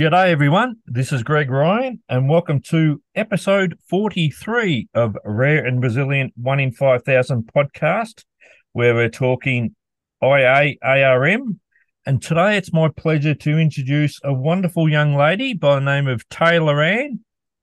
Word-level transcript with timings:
G'day, 0.00 0.30
everyone. 0.30 0.76
This 0.86 1.12
is 1.12 1.22
Greg 1.22 1.50
Ryan, 1.50 2.02
and 2.08 2.26
welcome 2.26 2.62
to 2.70 3.02
episode 3.14 3.78
43 3.90 4.88
of 4.94 5.14
Rare 5.26 5.62
and 5.66 5.82
Resilient 5.82 6.32
1 6.38 6.58
in 6.58 6.72
5,000 6.72 7.50
podcast, 7.54 8.24
where 8.72 8.94
we're 8.94 9.10
talking 9.10 9.76
IAARM. 10.22 11.58
And 12.06 12.22
today 12.22 12.56
it's 12.56 12.72
my 12.72 12.88
pleasure 12.88 13.34
to 13.34 13.58
introduce 13.58 14.18
a 14.24 14.32
wonderful 14.32 14.88
young 14.88 15.16
lady 15.16 15.52
by 15.52 15.74
the 15.74 15.80
name 15.82 16.08
of 16.08 16.26
Taylorann, 16.30 17.18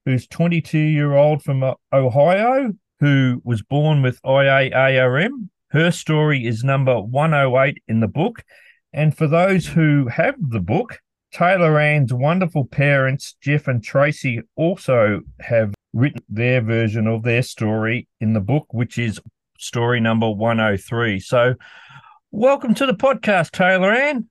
who's 0.06 0.28
22 0.28 0.78
year 0.78 1.16
old 1.16 1.42
from 1.42 1.74
Ohio, 1.92 2.72
who 3.00 3.42
was 3.46 3.64
born 3.64 4.04
with 4.04 4.22
IAARM. 4.22 5.50
Her 5.70 5.90
story 5.90 6.46
is 6.46 6.64
number 6.64 7.02
108 7.02 7.82
in 7.88 8.00
the 8.00 8.08
book. 8.08 8.44
And 8.94 9.18
for 9.18 9.26
those 9.26 9.66
who 9.66 10.06
have 10.10 10.36
the 10.40 10.62
book, 10.62 11.00
Taylorann's 11.34 12.14
wonderful 12.14 12.66
parents, 12.66 13.36
Jeff 13.42 13.68
and 13.68 13.84
Tracy, 13.84 14.42
also 14.56 15.22
have 15.40 15.74
written 15.94 16.22
their 16.30 16.62
version 16.62 17.08
of 17.08 17.24
their 17.24 17.42
story 17.42 18.08
in 18.22 18.34
the 18.34 18.40
book, 18.40 18.66
which 18.72 18.98
is 18.98 19.20
story 19.60 20.00
number 20.00 20.30
103. 20.30 21.20
So, 21.20 21.56
welcome 22.32 22.74
to 22.76 22.86
the 22.86 22.94
podcast, 22.94 23.52
Taylorann. 23.52 24.26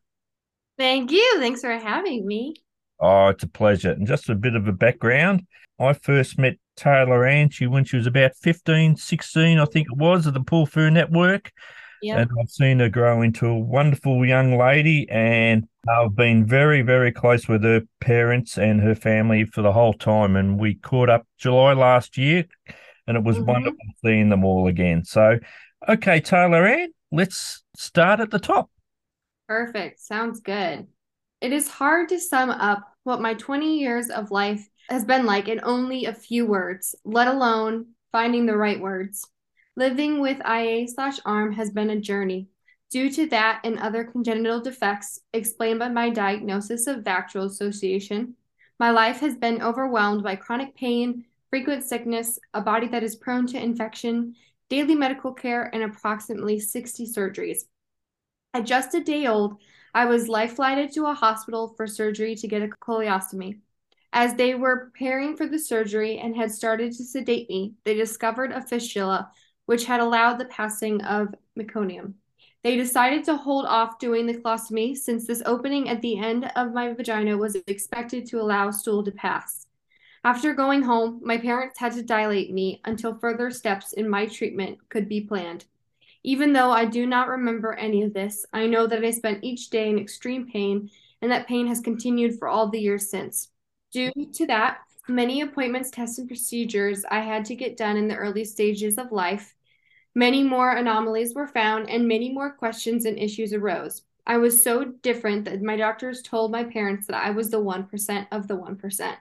Thank 0.79 1.11
you. 1.11 1.39
Thanks 1.39 1.61
for 1.61 1.77
having 1.77 2.27
me. 2.27 2.55
Oh, 2.99 3.29
it's 3.29 3.45
a 3.45 3.49
pleasure. 3.49 3.93
And 3.93 4.07
just 4.07 4.29
a 4.29 4.35
bit 4.35 4.55
of 4.55 4.67
a 4.67 4.73
background 4.73 5.47
I 5.79 5.93
first 5.93 6.39
met 6.39 6.57
Taylorann 6.79 7.53
she, 7.53 7.67
when 7.67 7.85
she 7.85 7.97
was 7.97 8.07
about 8.07 8.35
15, 8.37 8.97
16, 8.97 9.59
I 9.59 9.65
think 9.67 9.89
it 9.91 9.97
was, 9.97 10.27
at 10.27 10.35
the 10.35 10.41
Pull 10.41 10.67
Through 10.67 10.91
Network. 10.91 11.53
Yep. 12.07 12.19
And 12.19 12.31
I've 12.41 12.51
seen 12.51 12.79
her 12.79 12.89
grow 12.89 13.21
into 13.21 13.49
a 13.49 13.59
wonderful 13.59 14.25
young 14.25 14.57
lady, 14.57 15.09
and 15.11 15.67
I've 15.89 16.15
been 16.15 16.47
very, 16.47 16.83
very 16.83 17.11
close 17.11 17.49
with 17.49 17.65
her 17.65 17.83
parents 18.01 18.59
and 18.59 18.81
her 18.81 18.95
family 18.95 19.45
for 19.45 19.63
the 19.63 19.73
whole 19.73 19.93
time. 19.93 20.37
And 20.37 20.57
we 20.57 20.77
caught 20.77 21.11
up 21.11 21.27
July 21.37 21.73
last 21.73 22.17
year, 22.17 22.45
and 23.09 23.17
it 23.17 23.25
was 23.25 23.39
mm-hmm. 23.39 23.47
wonderful 23.47 23.87
seeing 24.05 24.29
them 24.29 24.45
all 24.45 24.69
again. 24.69 25.05
So, 25.05 25.41
okay, 25.89 26.21
Taylorann, 26.21 26.91
let's 27.11 27.65
start 27.77 28.21
at 28.21 28.31
the 28.31 28.39
top. 28.39 28.71
Perfect. 29.49 29.99
Sounds 29.99 30.39
good. 30.39 30.87
It 31.41 31.53
is 31.53 31.69
hard 31.69 32.09
to 32.11 32.21
sum 32.21 32.51
up 32.51 32.85
what 33.03 33.21
my 33.21 33.35
20 33.35 33.81
years 33.81 34.11
of 34.11 34.31
life 34.31 34.65
has 34.89 35.05
been 35.05 35.27
like 35.27 35.49
in 35.49 35.61
only 35.65 36.05
a 36.05 36.15
few 36.15 36.47
words, 36.47 36.95
let 37.05 37.27
alone 37.27 37.87
finding 38.13 38.47
the 38.47 38.57
right 38.57 38.81
words. 38.81 39.29
Living 39.79 40.21
with 40.23 40.41
IA 40.47 40.89
slash 40.89 41.19
ARM 41.27 41.53
has 41.53 41.71
been 41.71 41.91
a 41.91 42.01
journey. 42.01 42.49
Due 42.91 43.11
to 43.11 43.29
that 43.29 43.61
and 43.63 43.79
other 43.79 44.05
congenital 44.05 44.59
defects 44.59 45.21
explained 45.35 45.79
by 45.79 45.91
my 45.91 46.09
diagnosis 46.09 46.87
of 46.87 47.05
VACTERL 47.05 47.45
association, 47.45 48.37
my 48.81 48.91
life 48.91 49.21
has 49.21 49.37
been 49.37 49.61
overwhelmed 49.61 50.23
by 50.23 50.35
chronic 50.35 50.75
pain, 50.77 51.27
frequent 51.51 51.85
sickness, 51.85 52.39
a 52.55 52.61
body 52.63 52.89
that 52.89 53.03
is 53.03 53.17
prone 53.17 53.47
to 53.49 53.63
infection, 53.63 54.35
daily 54.71 54.95
medical 54.95 55.35
care, 55.35 55.65
and 55.75 55.83
approximately 55.83 56.59
60 56.59 57.07
surgeries. 57.13 57.65
At 58.55 58.65
just 58.65 58.95
a 58.95 59.05
day 59.05 59.27
old, 59.27 59.61
I 59.93 60.07
was 60.07 60.27
life 60.27 60.55
flighted 60.55 60.91
to 60.93 61.05
a 61.05 61.13
hospital 61.13 61.75
for 61.77 61.87
surgery 61.87 62.35
to 62.37 62.49
get 62.49 62.63
a 62.63 62.69
colostomy. 62.69 63.59
As 64.15 64.35
they 64.35 64.55
were 64.55 64.87
preparing 64.87 65.37
for 65.37 65.47
the 65.47 65.59
surgery 65.59 66.17
and 66.17 66.35
had 66.35 66.51
started 66.51 66.93
to 66.93 67.05
sedate 67.05 67.51
me, 67.51 67.75
they 67.85 67.93
discovered 67.93 68.53
a 68.53 68.63
fistula 68.63 69.31
which 69.67 69.85
had 69.85 70.01
allowed 70.01 70.39
the 70.39 70.47
passing 70.47 71.03
of 71.03 71.35
meconium. 71.59 72.15
They 72.63 72.77
decided 72.77 73.23
to 73.25 73.37
hold 73.37 73.65
off 73.67 73.99
doing 73.99 74.27
the 74.27 74.35
colostomy 74.35 74.97
since 74.97 75.27
this 75.27 75.43
opening 75.47 75.89
at 75.89 76.03
the 76.03 76.19
end 76.19 76.51
of 76.57 76.73
my 76.73 76.93
vagina 76.95 77.37
was 77.37 77.55
expected 77.69 78.27
to 78.27 78.41
allow 78.41 78.71
stool 78.71 79.05
to 79.05 79.13
pass. 79.13 79.67
After 80.25 80.55
going 80.55 80.83
home, 80.83 81.21
my 81.23 81.39
parents 81.39 81.79
had 81.79 81.93
to 81.93 82.03
dilate 82.03 82.53
me 82.53 82.81
until 82.85 83.19
further 83.19 83.53
steps 83.53 83.93
in 83.93 84.09
my 84.09 84.27
treatment 84.27 84.79
could 84.89 85.09
be 85.09 85.21
planned. 85.21 85.67
Even 86.25 86.53
though 86.53 86.73
I 86.73 86.85
do 86.87 87.07
not 87.07 87.29
remember 87.29 87.75
any 87.75 88.03
of 88.03 88.13
this, 88.13 88.45
I 88.53 88.67
know 88.67 88.89
that 88.89 89.05
I 89.05 89.13
spent 89.13 89.45
each 89.45 89.71
day 89.71 89.89
in 89.89 89.99
extreme 89.99 90.51
pain 90.51 90.91
and 91.23 91.31
that 91.31 91.47
pain 91.47 91.69
has 91.69 91.81
continued 91.81 92.39
for 92.39 92.49
all 92.49 92.69
the 92.69 92.81
years 92.81 93.09
since. 93.09 93.51
Due 93.93 94.11
to 94.35 94.47
that, 94.47 94.79
many 95.09 95.43
appointments, 95.43 95.91
tests, 95.91 96.19
and 96.19 96.27
procedures 96.27 97.05
I 97.09 97.21
had 97.21 97.45
to 97.45 97.55
get 97.55 97.77
done 97.77 97.97
in 97.97 98.09
the 98.09 98.17
early 98.17 98.45
stages 98.45 98.99
of 98.99 99.13
life 99.13 99.55
Many 100.17 100.43
more 100.43 100.73
anomalies 100.73 101.35
were 101.35 101.47
found, 101.47 101.91
and 101.91 102.09
many 102.09 102.33
more 102.33 102.51
questions 102.51 103.05
and 103.05 103.19
issues 103.19 103.53
arose. 103.53 104.01
I 104.27 104.39
was 104.39 104.65
so 104.65 104.83
different 105.03 105.45
that 105.45 105.61
my 105.61 105.77
doctors 105.77 106.23
told 106.23 106.51
my 106.51 106.65
parents 106.65 107.07
that 107.07 107.23
I 107.23 107.33
was 107.33 107.51
the 107.51 107.61
1% 107.61 108.27
of 108.33 108.49
the 108.49 108.57
1%. 108.57 109.15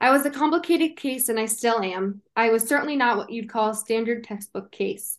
I 0.00 0.10
was 0.10 0.24
a 0.24 0.30
complicated 0.30 0.96
case, 0.96 1.28
and 1.28 1.38
I 1.38 1.44
still 1.44 1.82
am. 1.82 2.22
I 2.34 2.48
was 2.48 2.66
certainly 2.66 2.96
not 2.96 3.18
what 3.18 3.28
you'd 3.28 3.50
call 3.50 3.68
a 3.68 3.74
standard 3.74 4.24
textbook 4.24 4.72
case. 4.72 5.18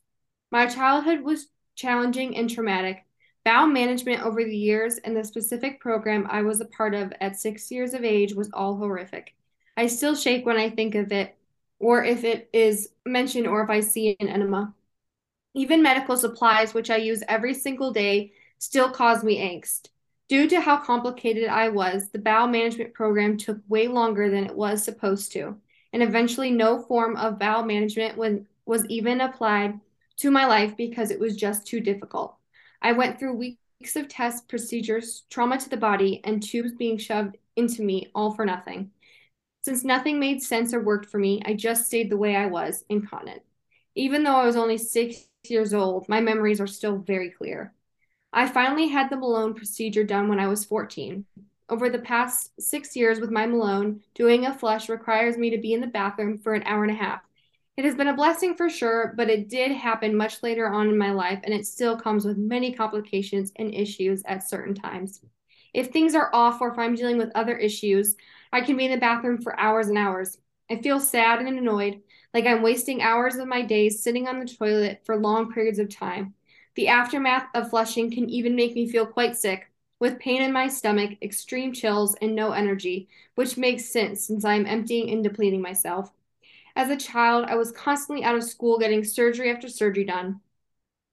My 0.50 0.66
childhood 0.66 1.22
was 1.22 1.50
challenging 1.76 2.36
and 2.36 2.50
traumatic. 2.50 3.06
Bowel 3.46 3.68
management 3.68 4.24
over 4.24 4.44
the 4.44 4.58
years 4.58 4.98
and 4.98 5.16
the 5.16 5.24
specific 5.24 5.80
program 5.80 6.26
I 6.32 6.42
was 6.42 6.62
a 6.62 6.66
part 6.66 6.96
of 6.96 7.14
at 7.22 7.40
six 7.40 7.70
years 7.70 7.94
of 7.94 8.04
age 8.04 8.34
was 8.34 8.50
all 8.54 8.76
horrific. 8.76 9.36
I 9.78 9.86
still 9.86 10.16
shake 10.16 10.48
when 10.48 10.58
I 10.58 10.72
think 10.72 10.96
of 10.96 11.12
it, 11.12 11.38
or 11.78 12.04
if 12.04 12.24
it 12.24 12.50
is 12.54 12.90
mentioned, 13.06 13.46
or 13.46 13.64
if 13.64 13.70
I 13.70 13.82
see 13.82 14.18
an 14.20 14.28
enema. 14.28 14.74
Even 15.56 15.82
medical 15.82 16.16
supplies, 16.16 16.74
which 16.74 16.90
I 16.90 16.98
use 16.98 17.24
every 17.28 17.54
single 17.54 17.92
day, 17.92 18.34
still 18.60 18.92
cause 18.92 19.24
me 19.24 19.40
angst. 19.40 19.90
Due 20.28 20.48
to 20.48 20.62
how 20.62 20.78
complicated 20.78 21.48
I 21.48 21.70
was, 21.70 22.10
the 22.10 22.20
bowel 22.20 22.48
management 22.48 22.94
program 22.94 23.36
took 23.36 23.58
way 23.68 23.88
longer 23.88 24.30
than 24.30 24.46
it 24.46 24.56
was 24.56 24.84
supposed 24.84 25.32
to, 25.32 25.58
and 25.92 26.04
eventually 26.04 26.52
no 26.52 26.84
form 26.84 27.18
of 27.18 27.40
bowel 27.40 27.64
management 27.64 28.16
was 28.16 28.86
even 28.90 29.22
applied 29.22 29.80
to 30.18 30.30
my 30.30 30.46
life 30.46 30.78
because 30.78 31.10
it 31.10 31.20
was 31.20 31.36
just 31.36 31.66
too 31.66 31.80
difficult. 31.80 32.36
I 32.82 32.92
went 32.92 33.18
through 33.18 33.34
weeks 33.34 33.96
of 33.96 34.08
tests, 34.08 34.42
procedures, 34.42 35.24
trauma 35.32 35.58
to 35.58 35.70
the 35.70 35.78
body, 35.78 36.22
and 36.24 36.44
tubes 36.44 36.74
being 36.74 37.00
shoved 37.00 37.38
into 37.56 37.82
me, 37.82 38.12
all 38.14 38.32
for 38.32 38.46
nothing. 38.46 38.92
Since 39.64 39.84
nothing 39.84 40.20
made 40.20 40.44
sense 40.44 40.74
or 40.76 40.84
worked 40.84 41.10
for 41.10 41.18
me, 41.18 41.42
I 41.44 41.56
just 41.56 41.88
stayed 41.88 42.12
the 42.12 42.18
way 42.18 42.36
I 42.36 42.46
was, 42.46 42.86
incontinent. 42.88 43.42
Even 43.96 44.24
though 44.24 44.36
I 44.36 44.46
was 44.46 44.56
only 44.56 44.78
six 44.78 45.26
years 45.48 45.74
old, 45.74 46.10
my 46.10 46.20
memories 46.20 46.60
are 46.60 46.68
still 46.68 46.98
very 46.98 47.30
clear. 47.30 47.74
I 48.34 48.48
finally 48.48 48.88
had 48.88 49.10
the 49.10 49.18
Malone 49.18 49.54
procedure 49.54 50.04
done 50.04 50.28
when 50.28 50.40
I 50.40 50.48
was 50.48 50.66
14. 50.66 51.26
Over 51.70 51.90
the 51.90 52.00
past 52.00 52.52
six 52.60 52.96
years 52.96 53.20
with 53.20 53.32
my 53.32 53.46
Malone, 53.46 54.02
doing 54.16 54.46
a 54.46 54.54
flush 54.54 54.90
requires 54.90 55.38
me 55.38 55.50
to 55.52 55.58
be 55.58 55.74
in 55.74 55.82
the 55.82 55.88
bathroom 55.88 56.38
for 56.38 56.54
an 56.54 56.64
hour 56.64 56.84
and 56.84 56.92
a 56.92 57.02
half. 57.02 57.22
It 57.78 57.86
has 57.86 57.96
been 57.96 58.08
a 58.08 58.16
blessing 58.16 58.56
for 58.56 58.70
sure, 58.70 59.14
but 59.16 59.30
it 59.30 59.48
did 59.48 59.72
happen 59.72 60.16
much 60.16 60.44
later 60.44 60.68
on 60.68 60.90
in 60.90 60.98
my 60.98 61.12
life, 61.12 61.40
and 61.44 61.54
it 61.54 61.66
still 61.66 61.96
comes 61.96 62.26
with 62.26 62.38
many 62.38 62.74
complications 62.74 63.54
and 63.56 63.74
issues 63.74 64.22
at 64.26 64.48
certain 64.48 64.76
times. 64.76 65.22
If 65.74 65.88
things 65.88 66.16
are 66.16 66.34
off 66.34 66.60
or 66.60 66.72
if 66.72 66.78
I'm 66.78 66.96
dealing 66.96 67.18
with 67.18 67.32
other 67.36 67.56
issues, 67.56 68.16
I 68.52 68.62
can 68.62 68.76
be 68.76 68.86
in 68.86 68.92
the 68.92 68.98
bathroom 68.98 69.42
for 69.42 69.58
hours 69.58 69.88
and 69.88 69.98
hours. 69.98 70.38
I 70.70 70.82
feel 70.82 71.00
sad 71.00 71.40
and 71.40 71.58
annoyed, 71.58 72.02
like 72.34 72.46
I'm 72.46 72.62
wasting 72.62 73.02
hours 73.02 73.36
of 73.36 73.48
my 73.48 73.62
days 73.62 74.04
sitting 74.04 74.28
on 74.28 74.40
the 74.40 74.46
toilet 74.46 75.02
for 75.06 75.18
long 75.18 75.52
periods 75.52 75.80
of 75.80 75.90
time. 75.90 76.34
The 76.76 76.88
aftermath 76.88 77.48
of 77.54 77.70
flushing 77.70 78.12
can 78.12 78.30
even 78.30 78.56
make 78.56 78.76
me 78.76 78.88
feel 78.88 79.06
quite 79.06 79.36
sick, 79.36 79.72
with 80.00 80.20
pain 80.20 80.42
in 80.42 80.54
my 80.54 80.68
stomach, 80.68 81.18
extreme 81.22 81.74
chills, 81.74 82.16
and 82.22 82.36
no 82.36 82.52
energy, 82.52 83.10
which 83.36 83.58
makes 83.58 83.92
sense 83.92 84.26
since 84.26 84.46
I 84.46 84.54
am 84.56 84.66
emptying 84.66 85.10
and 85.10 85.24
depleting 85.24 85.62
myself. 85.62 86.14
As 86.76 86.90
a 86.90 86.96
child, 86.96 87.46
I 87.48 87.56
was 87.56 87.72
constantly 87.72 88.24
out 88.24 88.36
of 88.36 88.44
school 88.44 88.80
getting 88.80 89.04
surgery 89.04 89.52
after 89.52 89.68
surgery 89.68 90.06
done. 90.06 90.42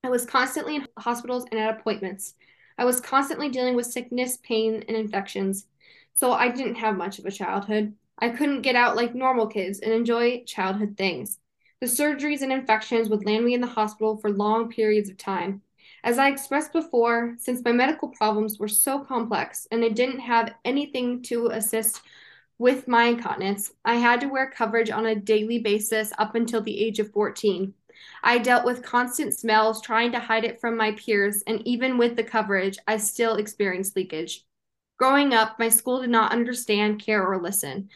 I 0.05 0.09
was 0.09 0.25
constantly 0.25 0.77
in 0.77 0.87
hospitals 0.99 1.47
and 1.51 1.61
at 1.61 1.79
appointments. 1.79 2.35
I 2.79 2.85
was 2.85 3.01
constantly 3.01 3.49
dealing 3.49 3.75
with 3.75 3.87
sickness, 3.87 4.39
pain, 4.39 4.85
and 4.87 4.97
infections. 4.97 5.67
So 6.15 6.33
I 6.33 6.51
didn't 6.51 6.77
have 6.77 6.97
much 6.97 7.19
of 7.19 7.27
a 7.27 7.31
childhood. 7.31 7.95
I 8.19 8.31
couldn't 8.31 8.63
get 8.63 8.77
out 8.77 8.97
like 8.97 9.15
normal 9.15 9.47
kids 9.47 9.81
and 9.81 9.93
enjoy 9.93 10.45
childhood 10.45 10.97
things. 10.97 11.39
The 11.81 11.87
surgeries 11.87 12.41
and 12.41 12.53
infections 12.53 13.09
would 13.11 13.27
land 13.27 13.45
me 13.45 13.55
in 13.55 13.61
the 13.61 13.67
hospital 13.67 14.17
for 14.17 14.31
long 14.31 14.71
periods 14.71 15.11
of 15.11 15.19
time. 15.19 15.61
As 16.03 16.19
I 16.19 16.29
expressed 16.29 16.73
before, 16.73 17.35
since 17.39 17.63
my 17.65 17.73
medical 17.73 18.09
problems 18.09 18.59
were 18.59 18.69
so 18.69 19.01
complex 19.01 19.67
and 19.71 19.85
I 19.85 19.91
didn't 19.91 20.21
have 20.21 20.55
anything 20.65 21.21
to 21.25 21.49
assist 21.49 22.01
with 22.59 22.89
my 22.89 23.05
incontinence, 23.07 23.73
I 23.85 23.97
had 23.97 24.21
to 24.21 24.29
wear 24.29 24.51
coverage 24.51 24.91
on 24.91 25.07
a 25.07 25.15
daily 25.15 25.59
basis 25.59 26.13
up 26.17 26.35
until 26.35 26.63
the 26.63 26.83
age 26.83 26.99
of 26.99 27.13
14. 27.13 27.75
I 28.23 28.39
dealt 28.39 28.65
with 28.65 28.83
constant 28.83 29.35
smells, 29.35 29.83
trying 29.83 30.13
to 30.13 30.21
hide 30.21 30.45
it 30.45 30.61
from 30.61 30.77
my 30.77 30.93
peers, 30.93 31.43
and 31.47 31.61
even 31.67 31.99
with 31.99 32.17
the 32.17 32.25
coverage, 32.25 32.79
I 32.87 32.97
still 32.97 33.37
experienced 33.37 33.97
leakage. 33.97 34.45
Growing 34.99 35.35
up, 35.35 35.59
my 35.59 35.69
school 35.69 36.01
did 36.01 36.11
not 36.11 36.33
understand, 36.33 37.03
care, 37.03 37.27
or 37.27 37.41
listen. 37.41 37.89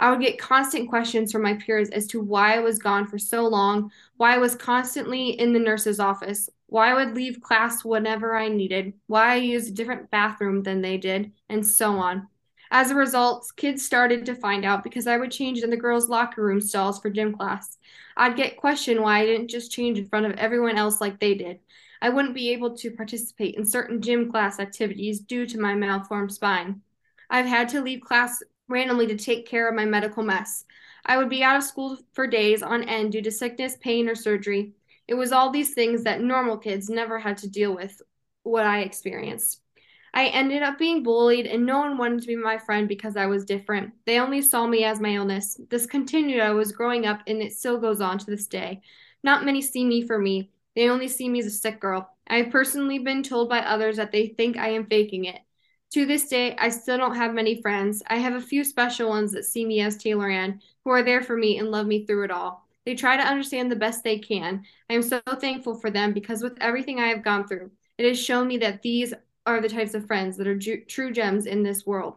I 0.00 0.10
would 0.10 0.20
get 0.20 0.38
constant 0.38 0.88
questions 0.88 1.32
from 1.32 1.42
my 1.42 1.54
peers 1.54 1.90
as 1.90 2.06
to 2.08 2.20
why 2.20 2.54
I 2.54 2.60
was 2.60 2.78
gone 2.78 3.06
for 3.06 3.18
so 3.18 3.46
long, 3.46 3.90
why 4.16 4.34
I 4.34 4.38
was 4.38 4.54
constantly 4.54 5.30
in 5.30 5.52
the 5.52 5.58
nurse's 5.58 5.98
office, 5.98 6.48
why 6.66 6.90
I 6.90 6.94
would 6.94 7.14
leave 7.14 7.40
class 7.40 7.84
whenever 7.84 8.36
I 8.36 8.48
needed, 8.48 8.92
why 9.06 9.32
I 9.32 9.36
used 9.36 9.70
a 9.70 9.74
different 9.74 10.10
bathroom 10.10 10.62
than 10.62 10.82
they 10.82 10.98
did, 10.98 11.32
and 11.48 11.66
so 11.66 11.92
on. 11.98 12.28
As 12.70 12.90
a 12.90 12.94
result, 12.94 13.50
kids 13.56 13.84
started 13.84 14.26
to 14.26 14.34
find 14.34 14.64
out 14.64 14.84
because 14.84 15.06
I 15.06 15.16
would 15.16 15.30
change 15.32 15.62
in 15.62 15.70
the 15.70 15.76
girls' 15.76 16.08
locker 16.08 16.44
room 16.44 16.60
stalls 16.60 17.00
for 17.00 17.10
gym 17.10 17.34
class. 17.34 17.78
I'd 18.16 18.36
get 18.36 18.56
questioned 18.58 19.00
why 19.00 19.20
I 19.20 19.26
didn't 19.26 19.48
just 19.48 19.72
change 19.72 19.98
in 19.98 20.08
front 20.08 20.26
of 20.26 20.32
everyone 20.32 20.76
else 20.76 21.00
like 21.00 21.18
they 21.18 21.34
did. 21.34 21.60
I 22.00 22.08
wouldn't 22.10 22.34
be 22.34 22.50
able 22.50 22.76
to 22.76 22.90
participate 22.90 23.56
in 23.56 23.64
certain 23.64 24.00
gym 24.00 24.30
class 24.30 24.58
activities 24.58 25.20
due 25.20 25.46
to 25.46 25.60
my 25.60 25.74
malformed 25.74 26.32
spine. 26.32 26.82
I've 27.30 27.46
had 27.46 27.68
to 27.70 27.82
leave 27.82 28.00
class 28.00 28.42
randomly 28.68 29.06
to 29.08 29.16
take 29.16 29.46
care 29.46 29.68
of 29.68 29.74
my 29.74 29.84
medical 29.84 30.22
mess. 30.22 30.64
I 31.04 31.16
would 31.16 31.28
be 31.28 31.42
out 31.42 31.56
of 31.56 31.64
school 31.64 31.98
for 32.12 32.26
days 32.26 32.62
on 32.62 32.84
end 32.84 33.12
due 33.12 33.22
to 33.22 33.30
sickness, 33.30 33.76
pain, 33.80 34.08
or 34.08 34.14
surgery. 34.14 34.72
It 35.06 35.14
was 35.14 35.32
all 35.32 35.50
these 35.50 35.74
things 35.74 36.04
that 36.04 36.20
normal 36.20 36.58
kids 36.58 36.90
never 36.90 37.18
had 37.18 37.38
to 37.38 37.48
deal 37.48 37.74
with 37.74 38.00
what 38.42 38.66
I 38.66 38.80
experienced. 38.80 39.62
I 40.14 40.26
ended 40.26 40.62
up 40.62 40.78
being 40.78 41.02
bullied, 41.02 41.46
and 41.46 41.66
no 41.66 41.78
one 41.78 41.98
wanted 41.98 42.22
to 42.22 42.26
be 42.26 42.36
my 42.36 42.58
friend 42.58 42.88
because 42.88 43.16
I 43.16 43.26
was 43.26 43.44
different. 43.44 43.92
They 44.06 44.18
only 44.18 44.42
saw 44.42 44.66
me 44.66 44.84
as 44.84 45.00
my 45.00 45.10
illness. 45.10 45.60
This 45.68 45.86
continued. 45.86 46.40
I 46.40 46.50
was 46.50 46.72
growing 46.72 47.06
up, 47.06 47.20
and 47.26 47.42
it 47.42 47.52
still 47.52 47.78
goes 47.78 48.00
on 48.00 48.18
to 48.18 48.26
this 48.26 48.46
day. 48.46 48.80
Not 49.22 49.44
many 49.44 49.62
see 49.62 49.84
me 49.84 50.06
for 50.06 50.18
me. 50.18 50.50
They 50.74 50.88
only 50.88 51.08
see 51.08 51.28
me 51.28 51.40
as 51.40 51.46
a 51.46 51.50
sick 51.50 51.80
girl. 51.80 52.08
I 52.26 52.36
have 52.38 52.50
personally 52.50 52.98
been 52.98 53.22
told 53.22 53.48
by 53.48 53.60
others 53.60 53.96
that 53.96 54.12
they 54.12 54.28
think 54.28 54.56
I 54.56 54.68
am 54.70 54.86
faking 54.86 55.24
it. 55.24 55.40
To 55.92 56.04
this 56.04 56.28
day, 56.28 56.54
I 56.56 56.68
still 56.68 56.98
don't 56.98 57.16
have 57.16 57.34
many 57.34 57.60
friends. 57.62 58.02
I 58.06 58.16
have 58.16 58.34
a 58.34 58.40
few 58.40 58.62
special 58.62 59.08
ones 59.08 59.32
that 59.32 59.44
see 59.44 59.64
me 59.64 59.80
as 59.80 59.96
Taylorann, 59.96 60.60
who 60.84 60.90
are 60.90 61.02
there 61.02 61.22
for 61.22 61.36
me 61.36 61.58
and 61.58 61.70
love 61.70 61.86
me 61.86 62.04
through 62.04 62.24
it 62.24 62.30
all. 62.30 62.66
They 62.84 62.94
try 62.94 63.16
to 63.16 63.22
understand 63.22 63.70
the 63.72 63.76
best 63.76 64.04
they 64.04 64.18
can. 64.18 64.64
I 64.90 64.94
am 64.94 65.02
so 65.02 65.20
thankful 65.40 65.74
for 65.74 65.90
them 65.90 66.12
because 66.12 66.42
with 66.42 66.58
everything 66.60 67.00
I 67.00 67.08
have 67.08 67.24
gone 67.24 67.46
through, 67.48 67.70
it 67.96 68.06
has 68.06 68.22
shown 68.22 68.46
me 68.46 68.58
that 68.58 68.82
these 68.82 69.14
are 69.46 69.60
the 69.60 69.68
types 69.68 69.94
of 69.94 70.06
friends 70.06 70.36
that 70.36 70.46
are 70.46 70.56
ju- 70.56 70.84
true 70.84 71.12
gems 71.12 71.46
in 71.46 71.62
this 71.62 71.86
world. 71.86 72.16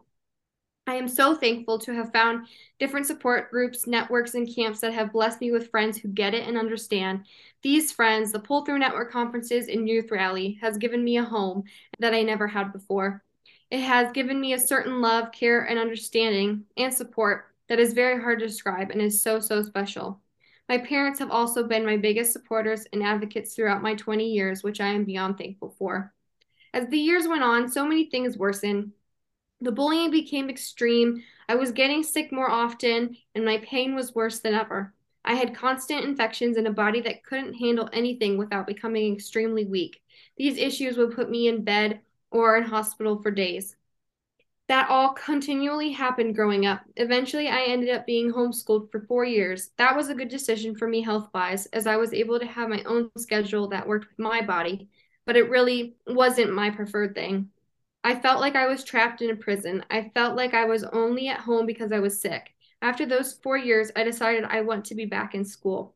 I 0.87 0.95
am 0.95 1.07
so 1.07 1.35
thankful 1.35 1.77
to 1.79 1.93
have 1.93 2.11
found 2.11 2.47
different 2.79 3.05
support 3.05 3.51
groups, 3.51 3.87
networks, 3.87 4.33
and 4.33 4.53
camps 4.53 4.79
that 4.81 4.93
have 4.93 5.13
blessed 5.13 5.39
me 5.39 5.51
with 5.51 5.69
friends 5.69 5.97
who 5.97 6.07
get 6.09 6.33
it 6.33 6.47
and 6.47 6.57
understand. 6.57 7.25
These 7.61 7.91
friends, 7.91 8.31
the 8.31 8.39
Pull 8.39 8.65
Through 8.65 8.79
Network 8.79 9.11
conferences 9.11 9.67
and 9.67 9.87
Youth 9.87 10.09
Rally, 10.11 10.57
has 10.61 10.77
given 10.77 11.03
me 11.03 11.17
a 11.17 11.23
home 11.23 11.63
that 11.99 12.13
I 12.13 12.23
never 12.23 12.47
had 12.47 12.73
before. 12.73 13.23
It 13.69 13.79
has 13.79 14.11
given 14.11 14.41
me 14.41 14.53
a 14.53 14.59
certain 14.59 15.01
love, 15.01 15.31
care, 15.31 15.61
and 15.61 15.79
understanding 15.79 16.65
and 16.75 16.93
support 16.93 17.45
that 17.69 17.79
is 17.79 17.93
very 17.93 18.21
hard 18.21 18.39
to 18.39 18.47
describe 18.47 18.89
and 18.91 19.01
is 19.01 19.21
so, 19.21 19.39
so 19.39 19.63
special. 19.63 20.19
My 20.67 20.77
parents 20.77 21.19
have 21.19 21.31
also 21.31 21.63
been 21.63 21.85
my 21.85 21.95
biggest 21.95 22.33
supporters 22.33 22.85
and 22.91 23.03
advocates 23.03 23.53
throughout 23.55 23.81
my 23.81 23.95
20 23.95 24.25
years, 24.25 24.63
which 24.63 24.81
I 24.81 24.87
am 24.87 25.05
beyond 25.05 25.37
thankful 25.37 25.75
for. 25.77 26.13
As 26.73 26.87
the 26.87 26.97
years 26.97 27.27
went 27.27 27.43
on, 27.43 27.69
so 27.69 27.85
many 27.85 28.09
things 28.09 28.37
worsened. 28.37 28.91
The 29.61 29.71
bullying 29.71 30.11
became 30.11 30.49
extreme. 30.49 31.23
I 31.47 31.55
was 31.55 31.71
getting 31.71 32.03
sick 32.03 32.31
more 32.31 32.49
often, 32.49 33.15
and 33.35 33.45
my 33.45 33.59
pain 33.59 33.95
was 33.95 34.15
worse 34.15 34.39
than 34.39 34.53
ever. 34.53 34.93
I 35.23 35.35
had 35.35 35.55
constant 35.55 36.03
infections 36.03 36.57
in 36.57 36.65
a 36.65 36.73
body 36.73 36.99
that 37.01 37.23
couldn't 37.23 37.53
handle 37.53 37.89
anything 37.93 38.37
without 38.37 38.65
becoming 38.65 39.13
extremely 39.13 39.65
weak. 39.65 40.01
These 40.37 40.57
issues 40.57 40.97
would 40.97 41.15
put 41.15 41.29
me 41.29 41.47
in 41.47 41.63
bed 41.63 42.01
or 42.31 42.57
in 42.57 42.63
hospital 42.63 43.21
for 43.21 43.29
days. 43.29 43.75
That 44.67 44.89
all 44.89 45.13
continually 45.13 45.91
happened 45.91 46.33
growing 46.33 46.65
up. 46.65 46.81
Eventually, 46.95 47.47
I 47.47 47.63
ended 47.63 47.89
up 47.89 48.05
being 48.07 48.31
homeschooled 48.31 48.91
for 48.91 49.01
four 49.01 49.25
years. 49.25 49.71
That 49.77 49.95
was 49.95 50.09
a 50.09 50.15
good 50.15 50.29
decision 50.29 50.75
for 50.75 50.87
me 50.87 51.01
health 51.01 51.29
wise, 51.33 51.67
as 51.67 51.85
I 51.85 51.97
was 51.97 52.13
able 52.13 52.39
to 52.39 52.45
have 52.45 52.69
my 52.69 52.81
own 52.83 53.11
schedule 53.17 53.67
that 53.69 53.87
worked 53.87 54.07
with 54.09 54.19
my 54.19 54.41
body 54.41 54.89
but 55.25 55.35
it 55.35 55.49
really 55.49 55.95
wasn't 56.07 56.53
my 56.53 56.69
preferred 56.69 57.15
thing. 57.15 57.49
I 58.03 58.15
felt 58.15 58.42
like 58.42 58.56
I 58.56 58.68
was 58.68 58.83
trapped 58.83 59.21
in 59.21 59.30
a 59.30 59.36
prison. 59.36 59.86
I 59.89 60.12
felt 60.13 60.36
like 60.36 60.53
I 60.53 60.65
was 60.65 60.83
only 60.83 61.27
at 61.27 61.39
home 61.39 61.65
because 61.65 61.92
I 61.92 62.00
was 62.00 62.19
sick. 62.21 62.53
After 62.81 63.06
those 63.06 63.33
four 63.33 63.57
years, 63.57 63.92
I 63.95 64.03
decided 64.03 64.44
I 64.45 64.62
want 64.62 64.86
to 64.86 64.95
be 64.95 65.06
back 65.06 65.36
in 65.36 65.45
school. 65.45 65.95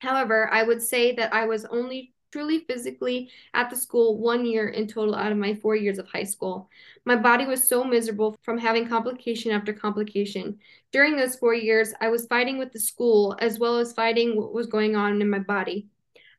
However, 0.00 0.48
I 0.52 0.62
would 0.62 0.82
say 0.82 1.14
that 1.16 1.34
I 1.34 1.46
was 1.46 1.64
only 1.64 2.14
truly 2.32 2.60
physically 2.60 3.30
at 3.54 3.70
the 3.70 3.76
school 3.76 4.18
one 4.18 4.46
year 4.46 4.68
in 4.68 4.86
total 4.86 5.14
out 5.14 5.32
of 5.32 5.38
my 5.38 5.54
four 5.54 5.76
years 5.76 5.98
of 5.98 6.08
high 6.08 6.24
school. 6.24 6.70
My 7.04 7.16
body 7.16 7.44
was 7.44 7.68
so 7.68 7.84
miserable 7.84 8.36
from 8.42 8.58
having 8.58 8.88
complication 8.88 9.52
after 9.52 9.72
complication. 9.72 10.58
During 10.92 11.16
those 11.16 11.36
four 11.36 11.54
years, 11.54 11.92
I 12.00 12.08
was 12.08 12.26
fighting 12.26 12.58
with 12.58 12.72
the 12.72 12.80
school 12.80 13.36
as 13.40 13.58
well 13.58 13.78
as 13.78 13.92
fighting 13.92 14.36
what 14.36 14.54
was 14.54 14.66
going 14.66 14.96
on 14.96 15.20
in 15.20 15.28
my 15.28 15.40
body. 15.40 15.88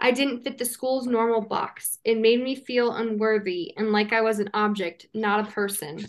I 0.03 0.11
didn't 0.11 0.43
fit 0.43 0.57
the 0.57 0.65
school's 0.65 1.07
normal 1.07 1.39
box. 1.39 1.99
It 2.03 2.19
made 2.19 2.43
me 2.43 2.55
feel 2.55 2.91
unworthy 2.91 3.73
and 3.77 3.93
like 3.93 4.11
I 4.11 4.19
was 4.19 4.39
an 4.39 4.49
object, 4.53 5.07
not 5.13 5.47
a 5.47 5.51
person. 5.51 6.05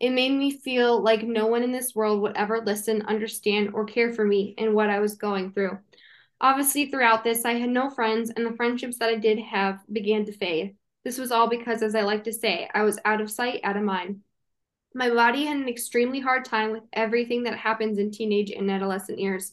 It 0.00 0.10
made 0.10 0.32
me 0.32 0.50
feel 0.50 1.00
like 1.00 1.22
no 1.22 1.46
one 1.46 1.62
in 1.62 1.70
this 1.70 1.94
world 1.94 2.20
would 2.20 2.36
ever 2.36 2.60
listen, 2.60 3.02
understand, 3.02 3.70
or 3.74 3.84
care 3.84 4.12
for 4.12 4.24
me 4.24 4.56
and 4.58 4.74
what 4.74 4.90
I 4.90 4.98
was 4.98 5.14
going 5.14 5.52
through. 5.52 5.78
Obviously, 6.40 6.90
throughout 6.90 7.22
this, 7.22 7.44
I 7.44 7.52
had 7.52 7.70
no 7.70 7.88
friends, 7.88 8.30
and 8.30 8.44
the 8.44 8.56
friendships 8.56 8.98
that 8.98 9.10
I 9.10 9.14
did 9.14 9.38
have 9.38 9.78
began 9.92 10.24
to 10.24 10.32
fade. 10.32 10.74
This 11.04 11.18
was 11.18 11.30
all 11.30 11.48
because, 11.48 11.82
as 11.82 11.94
I 11.94 12.00
like 12.00 12.24
to 12.24 12.32
say, 12.32 12.68
I 12.74 12.82
was 12.82 12.98
out 13.04 13.20
of 13.20 13.30
sight, 13.30 13.60
out 13.62 13.76
of 13.76 13.84
mind. 13.84 14.22
My 14.92 15.08
body 15.08 15.44
had 15.44 15.58
an 15.58 15.68
extremely 15.68 16.18
hard 16.18 16.44
time 16.44 16.72
with 16.72 16.82
everything 16.92 17.44
that 17.44 17.56
happens 17.56 17.98
in 17.98 18.10
teenage 18.10 18.50
and 18.50 18.68
adolescent 18.68 19.20
years. 19.20 19.52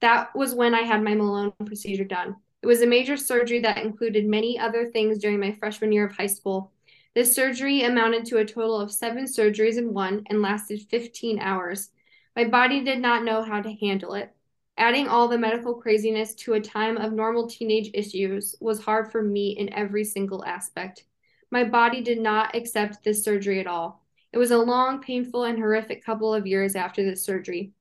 That 0.00 0.32
was 0.36 0.54
when 0.54 0.76
I 0.76 0.82
had 0.82 1.02
my 1.02 1.16
Malone 1.16 1.52
procedure 1.66 2.04
done. 2.04 2.36
It 2.62 2.66
was 2.66 2.82
a 2.82 2.86
major 2.86 3.16
surgery 3.16 3.60
that 3.60 3.78
included 3.78 4.26
many 4.26 4.58
other 4.58 4.90
things 4.90 5.18
during 5.18 5.40
my 5.40 5.52
freshman 5.52 5.92
year 5.92 6.06
of 6.06 6.12
high 6.12 6.26
school. 6.26 6.72
This 7.14 7.34
surgery 7.34 7.82
amounted 7.82 8.26
to 8.26 8.38
a 8.38 8.44
total 8.44 8.78
of 8.78 8.92
seven 8.92 9.24
surgeries 9.24 9.78
in 9.78 9.94
one 9.94 10.24
and 10.28 10.42
lasted 10.42 10.82
15 10.90 11.38
hours. 11.40 11.90
My 12.36 12.44
body 12.44 12.84
did 12.84 13.00
not 13.00 13.24
know 13.24 13.42
how 13.42 13.62
to 13.62 13.72
handle 13.72 14.14
it. 14.14 14.30
Adding 14.76 15.08
all 15.08 15.26
the 15.26 15.38
medical 15.38 15.74
craziness 15.74 16.34
to 16.36 16.52
a 16.52 16.60
time 16.60 16.96
of 16.98 17.12
normal 17.12 17.48
teenage 17.48 17.90
issues 17.94 18.54
was 18.60 18.82
hard 18.82 19.10
for 19.10 19.22
me 19.22 19.50
in 19.58 19.72
every 19.72 20.04
single 20.04 20.44
aspect. 20.44 21.04
My 21.50 21.64
body 21.64 22.02
did 22.02 22.20
not 22.20 22.54
accept 22.54 23.02
this 23.02 23.24
surgery 23.24 23.58
at 23.60 23.66
all. 23.66 24.04
It 24.32 24.38
was 24.38 24.52
a 24.52 24.58
long, 24.58 25.00
painful, 25.00 25.44
and 25.44 25.58
horrific 25.58 26.04
couple 26.04 26.32
of 26.32 26.46
years 26.46 26.76
after 26.76 27.02
this 27.02 27.24
surgery. 27.24 27.72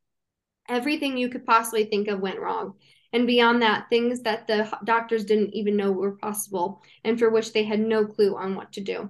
Everything 0.67 1.17
you 1.17 1.29
could 1.29 1.45
possibly 1.45 1.85
think 1.85 2.07
of 2.07 2.19
went 2.19 2.39
wrong 2.39 2.75
and 3.11 3.25
beyond 3.25 3.61
that, 3.61 3.89
things 3.89 4.21
that 4.21 4.47
the 4.47 4.71
doctors 4.83 5.25
didn't 5.25 5.53
even 5.53 5.75
know 5.75 5.91
were 5.91 6.11
possible 6.11 6.81
and 7.03 7.17
for 7.17 7.29
which 7.29 7.53
they 7.53 7.63
had 7.63 7.79
no 7.79 8.05
clue 8.05 8.35
on 8.35 8.55
what 8.55 8.71
to 8.73 8.81
do. 8.81 9.09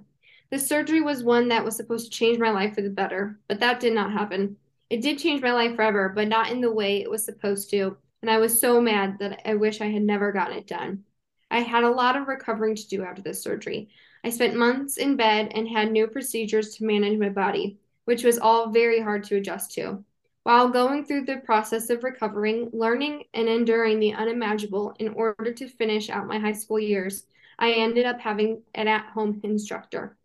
The 0.51 0.60
surgery 0.60 1.01
was 1.01 1.24
one 1.24 1.50
that 1.50 1.63
was 1.63 1.75
supposed 1.75 2.12
to 2.12 2.18
change 2.18 2.39
my 2.39 2.50
life 2.50 2.75
for 2.75 2.82
the 2.82 2.89
better, 2.89 3.39
but 3.48 3.60
that 3.60 3.79
did 3.79 3.94
not 3.94 4.12
happen. 4.12 4.58
It 4.89 5.01
did 5.01 5.20
change 5.20 5.41
my 5.41 5.51
life 5.51 5.75
forever, 5.75 6.10
but 6.10 6.27
not 6.27 6.50
in 6.50 6.62
the 6.62 6.72
way 6.72 7.01
it 7.01 7.10
was 7.10 7.24
supposed 7.24 7.70
to, 7.72 7.98
and 8.22 8.32
I 8.32 8.38
was 8.38 8.60
so 8.60 8.82
mad 8.82 9.18
that 9.20 9.41
I 9.46 9.56
wish 9.56 9.82
I 9.82 9.88
had 9.88 10.01
never 10.01 10.32
gotten 10.32 10.58
it 10.58 10.68
done. 10.68 11.03
I 11.51 11.60
had 11.60 11.84
a 11.84 11.91
lot 11.91 12.15
of 12.15 12.27
recovering 12.27 12.75
to 12.75 12.88
do 12.88 13.03
after 13.03 13.22
this 13.22 13.41
surgery. 13.41 13.89
I 14.24 14.29
spent 14.29 14.56
months 14.56 14.98
in 14.98 15.15
bed 15.15 15.51
and 15.53 15.68
had 15.68 15.91
new 15.91 16.08
procedures 16.08 16.75
to 16.75 16.86
manage 16.86 17.20
my 17.20 17.29
body, 17.29 17.79
which 18.06 18.24
was 18.24 18.39
all 18.39 18.72
very 18.72 19.01
hard 19.01 19.24
to 19.25 19.36
adjust 19.36 19.72
to. 19.74 20.03
While 20.50 20.70
going 20.70 21.06
through 21.06 21.25
the 21.25 21.38
process 21.38 21.91
of 21.91 22.03
recovering, 22.03 22.72
learning, 22.74 23.25
and 23.36 23.48
enduring 23.48 24.00
the 24.00 24.15
unimaginable 24.15 24.96
in 24.98 25.10
order 25.10 25.53
to 25.53 25.70
finish 25.70 26.10
out 26.10 26.25
my 26.25 26.39
high 26.39 26.53
school 26.53 26.79
years, 26.79 27.27
I 27.60 27.74
ended 27.74 28.08
up 28.08 28.20
having 28.20 28.63
an 28.74 28.88
at 28.88 29.12
home 29.12 29.39
instructor. 29.44 30.18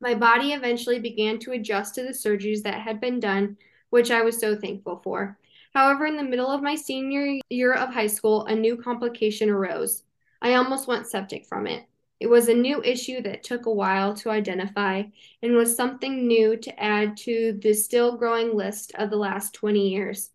My 0.00 0.14
body 0.14 0.52
eventually 0.52 1.00
began 1.00 1.40
to 1.40 1.50
adjust 1.50 1.96
to 1.96 2.04
the 2.04 2.10
surgeries 2.10 2.62
that 2.62 2.82
had 2.82 3.00
been 3.00 3.18
done, 3.18 3.56
which 3.90 4.12
I 4.12 4.22
was 4.22 4.38
so 4.38 4.54
thankful 4.54 5.00
for. 5.02 5.36
However, 5.74 6.06
in 6.06 6.16
the 6.16 6.22
middle 6.22 6.52
of 6.52 6.62
my 6.62 6.76
senior 6.76 7.40
year 7.50 7.72
of 7.72 7.92
high 7.92 8.06
school, 8.06 8.46
a 8.46 8.54
new 8.54 8.76
complication 8.76 9.50
arose. 9.50 10.04
I 10.40 10.54
almost 10.54 10.86
went 10.86 11.08
septic 11.08 11.46
from 11.46 11.66
it. 11.66 11.87
It 12.20 12.26
was 12.26 12.48
a 12.48 12.54
new 12.54 12.82
issue 12.82 13.22
that 13.22 13.44
took 13.44 13.66
a 13.66 13.72
while 13.72 14.14
to 14.14 14.30
identify 14.30 15.04
and 15.42 15.54
was 15.54 15.76
something 15.76 16.26
new 16.26 16.56
to 16.56 16.82
add 16.82 17.16
to 17.18 17.58
the 17.62 17.72
still 17.74 18.16
growing 18.16 18.56
list 18.56 18.92
of 18.96 19.10
the 19.10 19.16
last 19.16 19.54
20 19.54 19.88
years. 19.88 20.30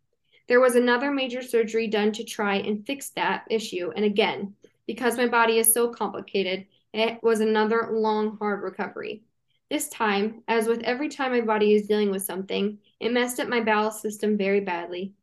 There 0.48 0.62
was 0.62 0.76
another 0.76 1.12
major 1.12 1.42
surgery 1.42 1.88
done 1.88 2.12
to 2.14 2.24
try 2.24 2.56
and 2.56 2.86
fix 2.86 3.10
that 3.12 3.46
issue, 3.50 3.92
and 3.96 4.06
again, 4.06 4.56
because 4.88 5.18
my 5.18 5.28
body 5.28 5.58
is 5.60 5.74
so 5.74 5.90
complicated, 5.90 6.68
it 6.94 7.22
was 7.24 7.40
another 7.40 7.90
long, 7.92 8.38
hard 8.38 8.62
recovery. 8.62 9.24
This 9.70 9.90
time, 9.90 10.44
as 10.48 10.68
with 10.68 10.82
every 10.84 11.10
time 11.10 11.32
my 11.32 11.42
body 11.42 11.74
is 11.74 11.88
dealing 11.88 12.12
with 12.12 12.24
something, 12.24 12.78
it 13.00 13.12
messed 13.12 13.40
up 13.40 13.48
my 13.48 13.62
bowel 13.62 13.92
system 13.92 14.38
very 14.38 14.60
badly. 14.60 15.14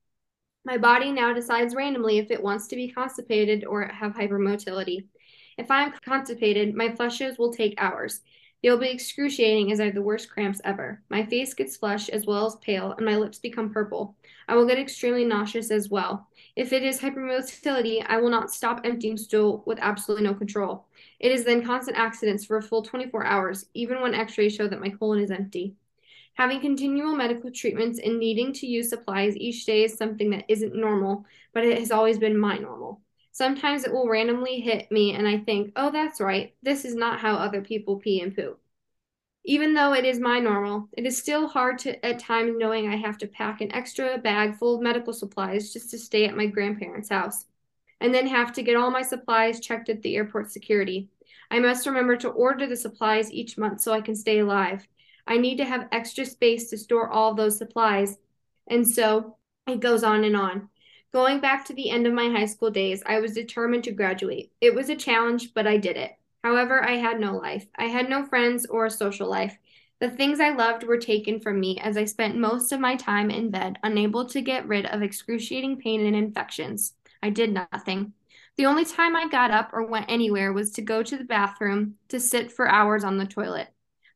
My 0.64 0.76
body 0.76 1.12
now 1.12 1.32
decides 1.32 1.74
randomly 1.74 2.18
if 2.18 2.30
it 2.30 2.42
wants 2.42 2.66
to 2.68 2.76
be 2.76 2.88
constipated 2.88 3.64
or 3.64 3.86
have 3.86 4.12
hypermotility. 4.12 5.06
If 5.60 5.70
I 5.70 5.82
am 5.82 5.92
constipated, 6.02 6.74
my 6.74 6.88
flushes 6.88 7.36
will 7.36 7.52
take 7.52 7.74
hours. 7.76 8.22
They 8.62 8.70
will 8.70 8.78
be 8.78 8.88
excruciating 8.88 9.70
as 9.70 9.78
I 9.78 9.84
have 9.84 9.94
the 9.94 10.00
worst 10.00 10.30
cramps 10.30 10.58
ever. 10.64 11.02
My 11.10 11.26
face 11.26 11.52
gets 11.52 11.76
flushed 11.76 12.08
as 12.08 12.24
well 12.24 12.46
as 12.46 12.56
pale, 12.56 12.92
and 12.92 13.04
my 13.04 13.16
lips 13.16 13.38
become 13.38 13.68
purple. 13.68 14.16
I 14.48 14.54
will 14.54 14.64
get 14.64 14.78
extremely 14.78 15.26
nauseous 15.26 15.70
as 15.70 15.90
well. 15.90 16.26
If 16.56 16.72
it 16.72 16.82
is 16.82 16.98
hypermotility, 16.98 18.02
I 18.06 18.16
will 18.16 18.30
not 18.30 18.50
stop 18.50 18.80
emptying 18.84 19.18
stool 19.18 19.62
with 19.66 19.78
absolutely 19.82 20.26
no 20.26 20.32
control. 20.32 20.86
It 21.18 21.30
is 21.30 21.44
then 21.44 21.62
constant 21.62 21.98
accidents 21.98 22.46
for 22.46 22.56
a 22.56 22.62
full 22.62 22.80
24 22.80 23.26
hours, 23.26 23.66
even 23.74 24.00
when 24.00 24.14
x 24.14 24.38
rays 24.38 24.54
show 24.54 24.66
that 24.66 24.80
my 24.80 24.88
colon 24.88 25.22
is 25.22 25.30
empty. 25.30 25.74
Having 26.34 26.62
continual 26.62 27.14
medical 27.14 27.50
treatments 27.50 28.00
and 28.02 28.18
needing 28.18 28.54
to 28.54 28.66
use 28.66 28.88
supplies 28.88 29.36
each 29.36 29.66
day 29.66 29.84
is 29.84 29.98
something 29.98 30.30
that 30.30 30.46
isn't 30.48 30.74
normal, 30.74 31.26
but 31.52 31.66
it 31.66 31.78
has 31.78 31.90
always 31.90 32.18
been 32.18 32.38
my 32.38 32.56
normal. 32.56 33.02
Sometimes 33.32 33.84
it 33.84 33.92
will 33.92 34.08
randomly 34.08 34.60
hit 34.60 34.90
me 34.90 35.14
and 35.14 35.26
I 35.26 35.38
think, 35.38 35.72
oh, 35.76 35.90
that's 35.90 36.20
right. 36.20 36.54
This 36.62 36.84
is 36.84 36.94
not 36.94 37.20
how 37.20 37.34
other 37.34 37.62
people 37.62 37.96
pee 37.96 38.20
and 38.20 38.34
poop. 38.34 38.60
Even 39.44 39.72
though 39.72 39.94
it 39.94 40.04
is 40.04 40.20
my 40.20 40.38
normal, 40.38 40.88
it 40.92 41.06
is 41.06 41.16
still 41.16 41.48
hard 41.48 41.78
to 41.80 42.04
at 42.04 42.18
times 42.18 42.56
knowing 42.58 42.88
I 42.88 42.96
have 42.96 43.16
to 43.18 43.26
pack 43.26 43.60
an 43.60 43.72
extra 43.72 44.18
bag 44.18 44.56
full 44.56 44.76
of 44.76 44.82
medical 44.82 45.12
supplies 45.12 45.72
just 45.72 45.90
to 45.90 45.98
stay 45.98 46.26
at 46.26 46.36
my 46.36 46.46
grandparents' 46.46 47.08
house, 47.08 47.46
and 48.00 48.12
then 48.12 48.26
have 48.26 48.52
to 48.54 48.62
get 48.62 48.76
all 48.76 48.90
my 48.90 49.02
supplies 49.02 49.60
checked 49.60 49.88
at 49.88 50.02
the 50.02 50.16
airport 50.16 50.50
security. 50.50 51.08
I 51.50 51.58
must 51.58 51.86
remember 51.86 52.16
to 52.18 52.28
order 52.28 52.66
the 52.66 52.76
supplies 52.76 53.32
each 53.32 53.56
month 53.56 53.80
so 53.80 53.92
I 53.92 54.02
can 54.02 54.14
stay 54.14 54.40
alive. 54.40 54.86
I 55.26 55.38
need 55.38 55.56
to 55.56 55.64
have 55.64 55.88
extra 55.90 56.26
space 56.26 56.68
to 56.70 56.78
store 56.78 57.08
all 57.08 57.34
those 57.34 57.56
supplies. 57.56 58.18
And 58.68 58.86
so 58.86 59.36
it 59.66 59.80
goes 59.80 60.04
on 60.04 60.24
and 60.24 60.36
on. 60.36 60.68
Going 61.12 61.40
back 61.40 61.64
to 61.64 61.74
the 61.74 61.90
end 61.90 62.06
of 62.06 62.12
my 62.12 62.28
high 62.28 62.46
school 62.46 62.70
days, 62.70 63.02
I 63.04 63.18
was 63.18 63.32
determined 63.32 63.82
to 63.84 63.92
graduate. 63.92 64.52
It 64.60 64.74
was 64.74 64.88
a 64.88 64.94
challenge, 64.94 65.52
but 65.54 65.66
I 65.66 65.76
did 65.76 65.96
it. 65.96 66.12
However, 66.44 66.84
I 66.84 66.98
had 66.98 67.18
no 67.18 67.36
life. 67.36 67.66
I 67.76 67.86
had 67.86 68.08
no 68.08 68.24
friends 68.24 68.64
or 68.66 68.86
a 68.86 68.90
social 68.90 69.28
life. 69.28 69.58
The 69.98 70.08
things 70.08 70.38
I 70.38 70.50
loved 70.50 70.84
were 70.84 70.98
taken 70.98 71.40
from 71.40 71.58
me 71.58 71.78
as 71.78 71.96
I 71.96 72.04
spent 72.04 72.38
most 72.38 72.70
of 72.70 72.78
my 72.78 72.94
time 72.94 73.28
in 73.28 73.50
bed, 73.50 73.76
unable 73.82 74.24
to 74.26 74.40
get 74.40 74.68
rid 74.68 74.86
of 74.86 75.02
excruciating 75.02 75.78
pain 75.78 76.06
and 76.06 76.14
infections. 76.14 76.94
I 77.22 77.30
did 77.30 77.52
nothing. 77.52 78.12
The 78.56 78.66
only 78.66 78.84
time 78.84 79.16
I 79.16 79.28
got 79.28 79.50
up 79.50 79.70
or 79.72 79.84
went 79.84 80.06
anywhere 80.08 80.52
was 80.52 80.70
to 80.72 80.82
go 80.82 81.02
to 81.02 81.16
the 81.16 81.24
bathroom, 81.24 81.96
to 82.08 82.20
sit 82.20 82.52
for 82.52 82.68
hours 82.68 83.02
on 83.02 83.18
the 83.18 83.26
toilet. 83.26 83.68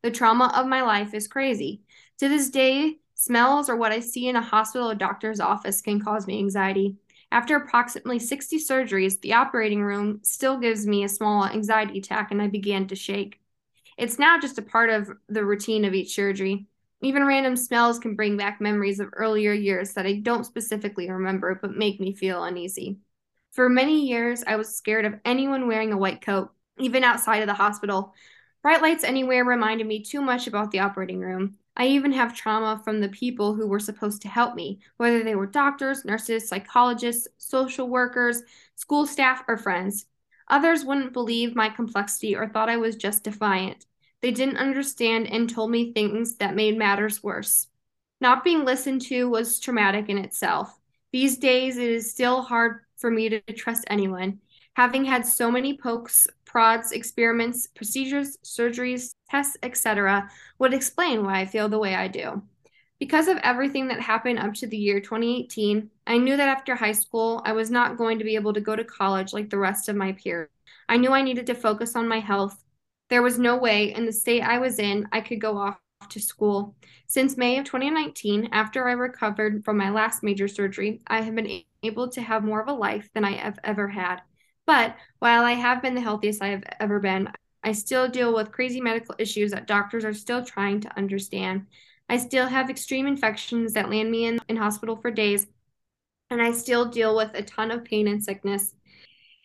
The 0.03 0.11
trauma 0.13 0.53
of 0.55 0.67
my 0.67 0.83
life 0.83 1.13
is 1.13 1.27
crazy. 1.27 1.83
To 2.19 2.29
this 2.29 2.51
day, 2.51 2.99
Smells 3.25 3.71
or 3.71 3.77
what 3.77 3.91
I 3.91 4.01
see 4.01 4.29
in 4.29 4.37
a 4.37 4.43
hospital 4.43 4.91
or 4.91 4.95
doctor's 4.95 5.41
office 5.41 5.81
can 5.81 5.99
cause 5.99 6.27
me 6.27 6.39
anxiety. 6.39 6.97
After 7.33 7.57
approximately 7.57 8.19
60 8.19 8.59
surgeries, 8.59 9.19
the 9.23 9.33
operating 9.33 9.83
room 9.83 10.21
still 10.23 10.59
gives 10.59 10.87
me 10.87 11.05
a 11.05 11.09
small 11.09 11.47
anxiety 11.47 12.01
attack 12.01 12.33
and 12.33 12.43
I 12.43 12.49
began 12.49 12.87
to 12.89 12.95
shake. 12.95 13.41
It's 13.97 14.19
now 14.19 14.39
just 14.39 14.59
a 14.59 14.63
part 14.63 14.91
of 14.91 15.11
the 15.31 15.43
routine 15.43 15.87
of 15.87 15.95
each 15.95 16.15
surgery. 16.15 16.67
Even 17.01 17.25
random 17.25 17.57
smells 17.57 17.99
can 17.99 18.15
bring 18.15 18.37
back 18.37 18.61
memories 18.61 19.01
of 19.01 19.09
earlier 19.15 19.55
years 19.55 19.95
that 19.95 20.05
I 20.05 20.17
don't 20.17 20.45
specifically 20.45 21.11
remember 21.11 21.59
but 21.63 21.75
make 21.75 22.01
me 22.01 22.13
feel 22.13 22.45
uneasy. 22.45 22.99
For 23.53 23.71
many 23.71 24.07
years, 24.07 24.45
I 24.47 24.57
was 24.57 24.77
scared 24.77 25.07
of 25.07 25.19
anyone 25.25 25.67
wearing 25.67 25.95
a 25.95 25.99
white 25.99 26.21
coat, 26.21 26.51
even 26.79 27.05
outside 27.05 27.41
of 27.41 27.47
the 27.47 27.55
hospital. 27.55 28.13
Bright 28.63 28.83
lights 28.83 29.03
anywhere 29.03 29.47
reminded 29.47 29.87
me 29.87 30.03
too 30.03 30.21
much 30.21 30.47
about 30.47 30.73
the 30.73 30.81
operating 30.81 31.21
room. 31.21 31.57
I 31.77 31.87
even 31.89 32.13
have 32.13 32.35
trauma 32.35 32.81
from 32.85 33.01
the 33.01 33.09
people 33.09 33.55
who 33.55 33.67
were 33.67 33.81
supposed 33.81 34.23
to 34.23 34.29
help 34.29 34.55
me, 34.55 34.81
whether 34.97 35.23
they 35.23 35.35
were 35.35 35.47
doctors, 35.47 36.05
nurses, 36.05 36.49
psychologists, 36.49 37.27
social 37.39 37.89
workers, 37.89 38.43
school 38.77 39.07
staff, 39.07 39.43
or 39.49 39.57
friends. 39.57 40.07
Others 40.49 40.85
wouldn't 40.85 41.13
believe 41.13 41.57
my 41.57 41.69
complexity 41.69 42.37
or 42.37 42.49
thought 42.49 42.69
I 42.69 42.77
was 42.77 42.97
just 42.97 43.25
defiant. 43.25 43.87
They 44.21 44.31
didn't 44.31 44.59
understand 44.59 45.27
and 45.27 45.51
told 45.51 45.71
me 45.71 45.93
things 45.93 46.37
that 46.37 46.55
made 46.55 46.79
matters 46.79 47.23
worse. 47.23 47.67
Not 48.21 48.45
being 48.45 48.65
listened 48.65 49.03
to 49.03 49.29
was 49.29 49.59
traumatic 49.59 50.09
in 50.09 50.19
itself. 50.19 50.79
These 51.13 51.39
days, 51.39 51.77
it 51.77 51.91
is 51.91 52.11
still 52.11 52.43
hard 52.43 52.81
for 52.97 53.11
me 53.11 53.29
to 53.29 53.41
trust 53.41 53.85
anyone. 53.89 54.41
Having 54.75 55.05
had 55.05 55.27
so 55.27 55.51
many 55.51 55.77
pokes 55.77 56.27
prods, 56.45 56.93
experiments, 56.93 57.67
procedures, 57.67 58.39
surgeries, 58.45 59.13
tests, 59.29 59.57
etc., 59.65 60.31
would 60.61 60.73
explain 60.73 61.25
why 61.25 61.41
I 61.41 61.47
feel 61.47 61.69
the 61.69 61.81
way 61.81 61.97
I 61.97 62.07
do. 62.07 62.43
Because 63.01 63.27
of 63.27 63.39
everything 63.39 63.89
that 63.89 64.01
happened 64.01 64.39
up 64.39 64.55
to 64.55 64.69
the 64.69 64.77
year 64.77 65.01
2018, 65.01 65.91
I 66.07 66.17
knew 66.19 66.37
that 66.37 66.49
after 66.49 66.77
high 66.77 66.93
school, 66.93 67.43
I 67.45 67.53
was 67.53 67.73
not 67.73 67.97
going 67.97 68.19
to 68.19 68.25
be 68.25 68.37
able 68.37 68.53
to 68.53 68.61
go 68.61 68.77
to 68.77 68.85
college 68.85 69.33
like 69.33 69.51
the 69.51 69.59
rest 69.59 69.89
of 69.89 69.97
my 69.97 70.13
peers. 70.13 70.49
I 70.89 70.97
knew 70.97 71.11
I 71.11 71.23
needed 71.23 71.47
to 71.47 71.55
focus 71.55 71.97
on 71.97 72.07
my 72.07 72.21
health. 72.21 72.63
There 73.11 73.23
was 73.23 73.39
no 73.39 73.57
way, 73.57 73.93
in 73.93 74.07
the 74.07 74.13
state 74.13 74.43
I 74.43 74.59
was 74.59 74.79
in, 74.79 75.09
I 75.11 75.21
could 75.21 75.41
go 75.41 75.59
off 75.59 75.79
to 76.09 76.21
school. 76.21 76.77
Since 77.09 77.37
May 77.37 77.59
of 77.59 77.65
2019, 77.65 78.51
after 78.53 78.89
I 78.89 78.93
recovered 78.93 79.65
from 79.65 79.77
my 79.77 79.91
last 79.91 80.23
major 80.23 80.47
surgery, 80.47 81.01
I 81.07 81.21
have 81.21 81.35
been 81.35 81.63
able 81.83 82.09
to 82.11 82.23
have 82.23 82.45
more 82.45 82.61
of 82.61 82.69
a 82.69 82.73
life 82.73 83.11
than 83.13 83.25
I 83.25 83.33
have 83.33 83.59
ever 83.65 83.89
had. 83.89 84.21
But 84.67 84.97
while 85.19 85.45
I 85.45 85.53
have 85.53 85.83
been 85.83 85.95
the 85.95 86.01
healthiest 86.01 86.43
I 86.43 86.49
have 86.49 86.65
ever 86.81 87.01
been, 87.01 87.29
I 87.63 87.73
still 87.73 88.09
deal 88.09 88.35
with 88.35 88.53
crazy 88.53 88.81
medical 88.81 89.15
issues 89.19 89.53
that 89.53 89.67
doctors 89.67 90.05
are 90.05 90.15
still 90.15 90.45
trying 90.45 90.81
to 90.81 90.97
understand. 90.97 91.67
I 92.09 92.19
still 92.19 92.47
have 92.47 92.71
extreme 92.71 93.07
infections 93.07 93.73
that 93.73 93.91
land 93.91 94.11
me 94.11 94.27
in, 94.27 94.39
in 94.49 94.57
hospital 94.57 94.97
for 94.97 95.11
days, 95.11 95.47
and 96.31 96.43
I 96.43 96.53
still 96.53 96.87
deal 96.87 97.17
with 97.17 97.31
a 97.35 97.43
ton 97.43 97.71
of 97.71 97.85
pain 97.85 98.09
and 98.09 98.23
sickness. 98.23 98.75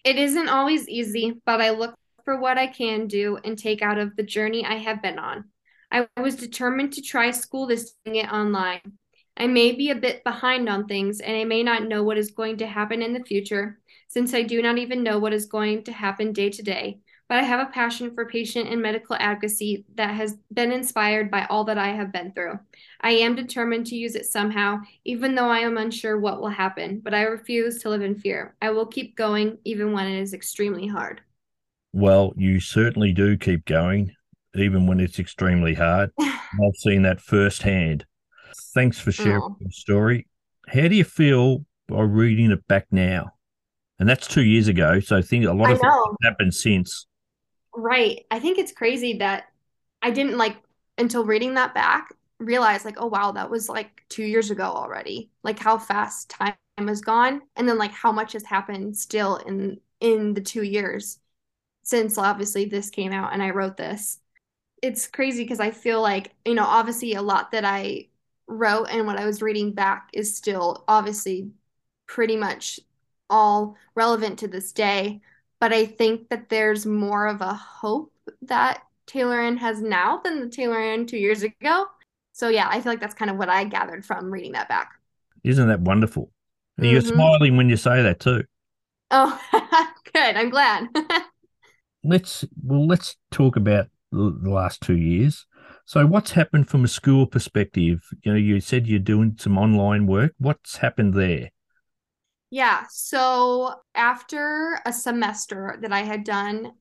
It 0.04 0.18
isn't 0.18 0.50
always 0.50 0.88
easy, 0.88 1.42
but 1.46 1.62
I 1.62 1.72
look 1.72 1.96
for 2.26 2.40
what 2.40 2.58
I 2.58 2.68
can 2.68 3.08
do 3.08 3.38
and 3.44 3.58
take 3.58 3.82
out 3.82 3.98
of 3.98 4.16
the 4.16 4.24
journey 4.24 4.66
I 4.66 4.76
have 4.76 5.02
been 5.02 5.20
on. 5.20 5.46
I 5.92 6.08
was 6.22 6.36
determined 6.36 6.94
to 6.94 7.02
try 7.02 7.32
school 7.32 7.66
this 7.66 7.96
it 8.06 8.32
online. 8.32 8.82
I 9.36 9.48
may 9.48 9.72
be 9.72 9.90
a 9.90 9.96
bit 9.96 10.24
behind 10.24 10.70
on 10.70 10.86
things 10.86 11.22
and 11.22 11.36
I 11.36 11.46
may 11.46 11.64
not 11.64 11.88
know 11.88 12.04
what 12.04 12.18
is 12.18 12.32
going 12.32 12.58
to 12.58 12.68
happen 12.68 13.02
in 13.02 13.14
the 13.14 13.24
future, 13.24 13.80
since 14.10 14.34
I 14.34 14.42
do 14.42 14.62
not 14.62 14.78
even 14.78 15.04
know 15.04 15.20
what 15.20 15.34
is 15.34 15.46
going 15.46 15.84
to 15.84 15.94
happen 15.94 16.34
day 16.34 16.50
to 16.50 16.63
day. 16.63 17.00
But 17.30 17.38
I 17.38 17.44
have 17.44 17.60
a 17.60 17.72
passion 17.72 18.16
for 18.16 18.25
patient 18.25 18.70
and 18.70 18.82
medical 18.82 19.16
advocacy 19.16 19.86
that 19.94 20.16
has 20.16 20.36
been 20.51 20.72
inspired 20.72 21.30
by 21.30 21.46
all 21.46 21.63
that 21.66 21.78
I 21.78 21.89
have 21.89 22.12
been 22.12 22.32
through. 22.32 22.58
I 23.01 23.12
am 23.12 23.36
determined 23.36 23.86
to 23.88 23.96
use 23.96 24.16
it 24.16 24.25
somehow, 24.25 24.80
even 25.06 25.36
though 25.36 25.48
I 25.48 25.60
am 25.60 25.78
unsure 25.78 26.20
what 26.20 26.42
will 26.42 26.50
happen, 26.50 27.01
but 27.04 27.13
I 27.13 27.22
refuse 27.22 27.78
to 27.84 27.89
live 27.89 28.01
in 28.01 28.16
fear. 28.16 28.56
I 28.63 28.72
will 28.72 28.88
keep 28.88 29.16
going 29.16 29.60
even 29.63 29.94
when 29.94 30.08
it 30.08 30.20
is 30.20 30.34
extremely 30.34 30.88
hard. 30.88 31.22
Well, 31.94 32.34
you 32.36 32.60
certainly 32.60 33.13
do 33.13 33.38
keep 33.38 33.66
going, 33.66 34.16
even 34.56 34.88
when 34.88 35.00
it's 35.00 35.20
extremely 35.20 35.75
hard. 35.75 36.10
I've 36.20 36.75
seen 36.78 37.04
that 37.04 37.22
firsthand. 37.22 38.08
Thanks 38.74 39.00
for 39.00 39.12
sharing 39.12 39.44
oh. 39.44 39.56
your 39.60 39.72
story. 39.72 40.28
How 40.68 40.88
do 40.88 40.96
you 40.96 41.04
feel 41.04 41.63
by 41.88 42.01
reading 42.01 42.50
it 42.50 42.68
back 42.68 42.88
now? 42.89 43.34
And 44.00 44.08
that's 44.08 44.27
two 44.27 44.44
years 44.44 44.68
ago. 44.68 45.00
So 45.00 45.18
I 45.18 45.22
think 45.22 45.46
a 45.46 45.53
lot 45.53 45.72
of 45.72 45.79
things 45.79 45.94
happened 46.24 46.53
since. 46.53 47.06
Right. 47.75 48.25
I 48.32 48.39
think 48.39 48.58
it's 48.58 48.72
crazy 48.72 49.18
that 49.18 49.46
I 50.01 50.12
didn't 50.12 50.38
like 50.38 50.58
until 50.98 51.24
reading 51.24 51.53
that 51.56 51.74
back 51.74 52.13
realize 52.39 52.86
like, 52.86 53.00
oh 53.00 53.08
wow, 53.08 53.32
that 53.34 53.50
was 53.50 53.70
like 53.70 54.03
two 54.10 54.24
years 54.24 54.50
ago 54.51 54.63
already. 54.63 55.29
Like 55.44 55.60
how 55.60 55.77
fast 55.77 56.29
time 56.29 56.56
has 56.77 57.01
gone, 57.01 57.41
and 57.56 57.68
then 57.68 57.77
like 57.77 57.91
how 57.91 58.12
much 58.12 58.34
has 58.34 58.44
happened 58.44 58.98
still 58.98 59.38
in 59.38 59.79
in 60.00 60.34
the 60.34 60.41
two 60.41 60.63
years 60.63 61.20
since 61.84 62.18
obviously 62.18 62.65
this 62.65 62.89
came 62.89 63.12
out 63.12 63.34
and 63.34 63.44
I 63.44 63.50
wrote 63.50 63.77
this. 63.77 64.20
It's 64.82 65.08
crazy 65.08 65.44
because 65.44 65.60
I 65.60 65.72
feel 65.72 66.01
like 66.01 66.32
you 66.46 66.56
know 66.56 66.65
obviously 66.65 67.13
a 67.13 67.22
lot 67.22 67.51
that 67.51 67.65
I 67.65 68.08
wrote 68.48 68.88
and 68.89 69.06
what 69.06 69.20
I 69.20 69.25
was 69.25 69.41
reading 69.41 69.74
back 69.74 70.10
is 70.13 70.36
still 70.36 70.84
obviously 70.88 71.51
pretty 72.08 72.38
much 72.38 72.79
all 73.29 73.77
relevant 73.95 74.39
to 74.39 74.48
this 74.48 74.71
day. 74.71 75.21
But 75.59 75.74
I 75.74 75.86
think 75.86 76.29
that 76.29 76.50
there's 76.50 76.86
more 76.86 77.27
of 77.27 77.41
a 77.41 77.53
hope 77.53 78.13
that 78.43 78.81
Taylorann 79.07 79.57
has 79.57 79.81
now 79.81 80.21
than 80.24 80.39
the 80.39 80.48
Taylorann 80.48 81.07
two 81.07 81.17
years 81.17 81.43
ago. 81.43 81.86
So 82.31 82.48
yeah, 82.48 82.67
I 82.69 82.79
feel 82.79 82.91
like 82.91 83.01
that's 83.01 83.15
kind 83.15 83.31
of 83.31 83.38
what 83.38 83.50
I 83.50 83.65
gathered 83.65 84.05
from 84.05 84.31
reading 84.31 84.53
that 84.53 84.69
back. 84.69 84.91
Isn't 85.43 85.67
that 85.67 85.81
wonderful? 85.81 86.31
Mm-hmm. 86.79 86.86
You're 86.86 87.01
smiling 87.01 87.57
when 87.57 87.69
you 87.69 87.77
say 87.77 88.01
that 88.01 88.19
too. 88.19 88.43
Oh, 89.12 89.39
good. 90.13 90.36
I'm 90.36 90.50
glad. 90.50 90.88
let's 92.03 92.45
well, 92.63 92.88
let's 92.88 93.17
talk 93.31 93.55
about 93.55 93.88
the 94.12 94.38
last 94.43 94.81
two 94.81 94.98
years. 94.98 95.45
So, 95.86 96.05
what's 96.05 96.31
happened 96.31 96.69
from 96.69 96.86
a 96.86 96.88
school 96.88 97.25
perspective? 97.25 98.01
You 98.24 98.33
know, 98.33 98.38
you 98.38 98.59
said 98.59 98.88
you're 98.88 99.00
doing 99.00 99.36
some 99.39 99.57
online 99.57 100.05
work. 100.05 100.33
What's 100.38 100.77
happened 100.77 101.15
there? 101.15 101.50
Yeah. 102.50 102.86
So 102.89 103.75
after 103.96 104.79
a 104.86 104.94
semester 104.94 105.77
that 105.82 105.91
I 105.91 106.01
had 106.01 106.24
done 106.24 106.74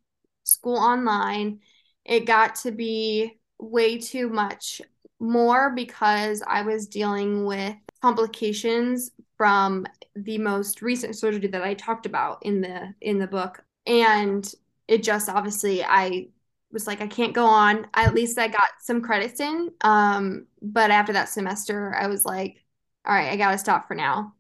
school 0.45 0.77
online, 0.79 1.61
it 2.05 2.21
got 2.27 2.55
to 2.57 2.71
be 2.73 3.39
way 3.59 3.99
too 3.99 4.29
much 4.31 4.81
more 5.21 5.73
because 5.75 6.43
I 6.47 6.63
was 6.63 6.87
dealing 6.87 7.45
with 7.45 7.75
complications 8.01 9.11
from 9.37 9.87
the 10.17 10.39
most 10.39 10.81
recent 10.81 11.17
surgery 11.17 11.49
that 11.49 11.63
I 11.63 11.75
talked 11.75 12.07
about 12.07 12.45
in 12.45 12.61
the 12.61 12.95
in 13.01 13.19
the 13.19 13.27
book 13.27 13.63
and 13.87 14.51
it 14.87 15.03
just 15.03 15.29
obviously 15.29 15.85
I 15.85 16.29
was 16.73 16.87
like 16.87 17.01
I 17.01 17.07
can't 17.09 17.35
go 17.35 17.45
on. 17.47 17.87
At 17.95 18.15
least 18.15 18.39
I 18.39 18.49
got 18.49 18.63
some 18.81 19.03
credits 19.03 19.41
in 19.41 19.71
um 19.83 20.47
but 20.63 20.91
after 20.91 21.13
that 21.13 21.29
semester 21.29 21.95
I 21.95 22.07
was 22.07 22.25
like 22.25 22.65
all 23.05 23.15
right, 23.15 23.31
I 23.33 23.37
got 23.37 23.53
to 23.53 23.59
stop 23.59 23.89
for 23.89 23.95
now 23.95 24.35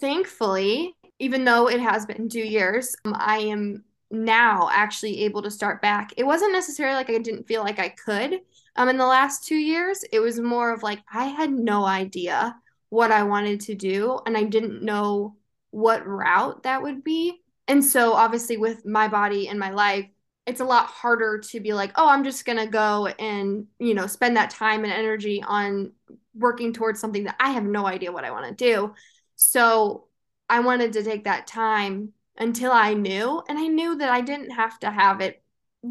thankfully, 0.00 0.94
even 1.18 1.44
though 1.44 1.68
it 1.68 1.80
has 1.80 2.06
been 2.06 2.28
two 2.28 2.40
years, 2.40 2.96
um, 3.04 3.14
I 3.18 3.38
am 3.38 3.84
now 4.10 4.68
actually 4.72 5.22
able 5.24 5.42
to 5.42 5.50
start 5.50 5.80
back. 5.82 6.12
It 6.16 6.24
wasn't 6.24 6.52
necessarily 6.52 6.96
like 6.96 7.10
I 7.10 7.18
didn't 7.18 7.46
feel 7.46 7.62
like 7.62 7.78
I 7.78 7.90
could 7.90 8.40
um 8.76 8.88
in 8.88 8.96
the 8.98 9.06
last 9.06 9.46
2 9.46 9.54
years. 9.56 10.04
It 10.12 10.20
was 10.20 10.40
more 10.40 10.72
of 10.72 10.82
like 10.82 11.00
I 11.12 11.26
had 11.26 11.50
no 11.52 11.84
idea 11.84 12.56
what 12.88 13.12
I 13.12 13.22
wanted 13.22 13.60
to 13.62 13.74
do 13.74 14.18
and 14.26 14.36
I 14.36 14.44
didn't 14.44 14.82
know 14.82 15.36
what 15.70 16.06
route 16.06 16.64
that 16.64 16.82
would 16.82 17.04
be. 17.04 17.40
And 17.68 17.84
so 17.84 18.14
obviously 18.14 18.56
with 18.56 18.84
my 18.84 19.06
body 19.06 19.48
and 19.48 19.58
my 19.58 19.70
life 19.70 20.06
it's 20.46 20.60
a 20.60 20.64
lot 20.64 20.86
harder 20.86 21.38
to 21.38 21.60
be 21.60 21.72
like, 21.72 21.92
oh, 21.94 22.08
I'm 22.08 22.24
just 22.24 22.44
gonna 22.44 22.66
go 22.66 23.06
and 23.06 23.66
you 23.78 23.94
know 23.94 24.06
spend 24.06 24.36
that 24.36 24.50
time 24.50 24.82
and 24.84 24.92
energy 24.92 25.42
on 25.46 25.92
working 26.34 26.72
towards 26.72 27.00
something 27.00 27.24
that 27.24 27.36
I 27.38 27.50
have 27.50 27.64
no 27.64 27.86
idea 27.86 28.12
what 28.12 28.24
I 28.24 28.30
want 28.30 28.46
to 28.48 28.64
do. 28.64 28.94
So 29.42 30.04
I 30.50 30.60
wanted 30.60 30.92
to 30.92 31.02
take 31.02 31.24
that 31.24 31.46
time 31.46 32.12
until 32.36 32.72
I 32.72 32.92
knew, 32.92 33.42
and 33.48 33.58
I 33.58 33.68
knew 33.68 33.96
that 33.96 34.10
I 34.10 34.20
didn't 34.20 34.50
have 34.50 34.78
to 34.80 34.90
have 34.90 35.22
it 35.22 35.42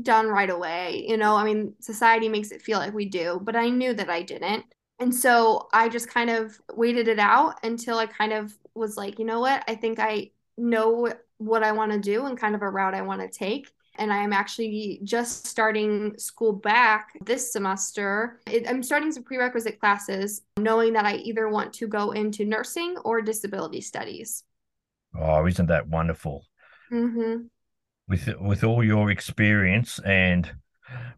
done 0.03 0.27
right 0.27 0.51
away. 0.51 1.03
You 1.07 1.17
know, 1.17 1.35
I 1.35 1.43
mean, 1.43 1.73
society 1.79 2.29
makes 2.29 2.51
it 2.51 2.61
feel 2.61 2.77
like 2.77 2.93
we 2.93 3.05
do, 3.05 3.39
but 3.41 3.55
I 3.55 3.69
knew 3.69 3.93
that 3.95 4.09
I 4.09 4.21
didn't. 4.21 4.65
And 4.99 5.13
so 5.13 5.67
I 5.73 5.89
just 5.89 6.09
kind 6.09 6.29
of 6.29 6.59
waited 6.75 7.07
it 7.07 7.17
out 7.17 7.55
until 7.63 7.97
I 7.97 8.05
kind 8.05 8.33
of 8.33 8.55
was 8.75 8.97
like, 8.97 9.17
you 9.17 9.25
know 9.25 9.39
what? 9.39 9.63
I 9.67 9.73
think 9.73 9.97
I 9.97 10.29
know 10.55 11.11
what 11.39 11.63
I 11.63 11.71
want 11.71 11.91
to 11.91 11.99
do 11.99 12.27
and 12.27 12.37
kind 12.37 12.53
of 12.53 12.61
a 12.61 12.69
route 12.69 12.93
I 12.93 13.01
want 13.01 13.21
to 13.21 13.29
take 13.29 13.71
and 13.99 14.11
I 14.11 14.17
am 14.17 14.33
actually 14.33 15.01
just 15.03 15.45
starting 15.45 16.17
school 16.17 16.53
back 16.53 17.09
this 17.25 17.51
semester. 17.51 18.39
It, 18.47 18.67
I'm 18.67 18.81
starting 18.81 19.11
some 19.11 19.23
prerequisite 19.23 19.79
classes, 19.79 20.41
knowing 20.57 20.93
that 20.93 21.05
I 21.05 21.15
either 21.17 21.49
want 21.49 21.73
to 21.73 21.87
go 21.87 22.11
into 22.11 22.45
nursing 22.45 22.97
or 23.03 23.21
disability 23.21 23.81
studies. 23.81 24.43
Oh, 25.15 25.45
isn't 25.45 25.67
that 25.67 25.87
wonderful? 25.87 26.45
Mm-hmm. 26.91 27.47
With 28.07 28.29
with 28.39 28.63
all 28.63 28.83
your 28.83 29.11
experience 29.11 29.99
and 29.99 30.51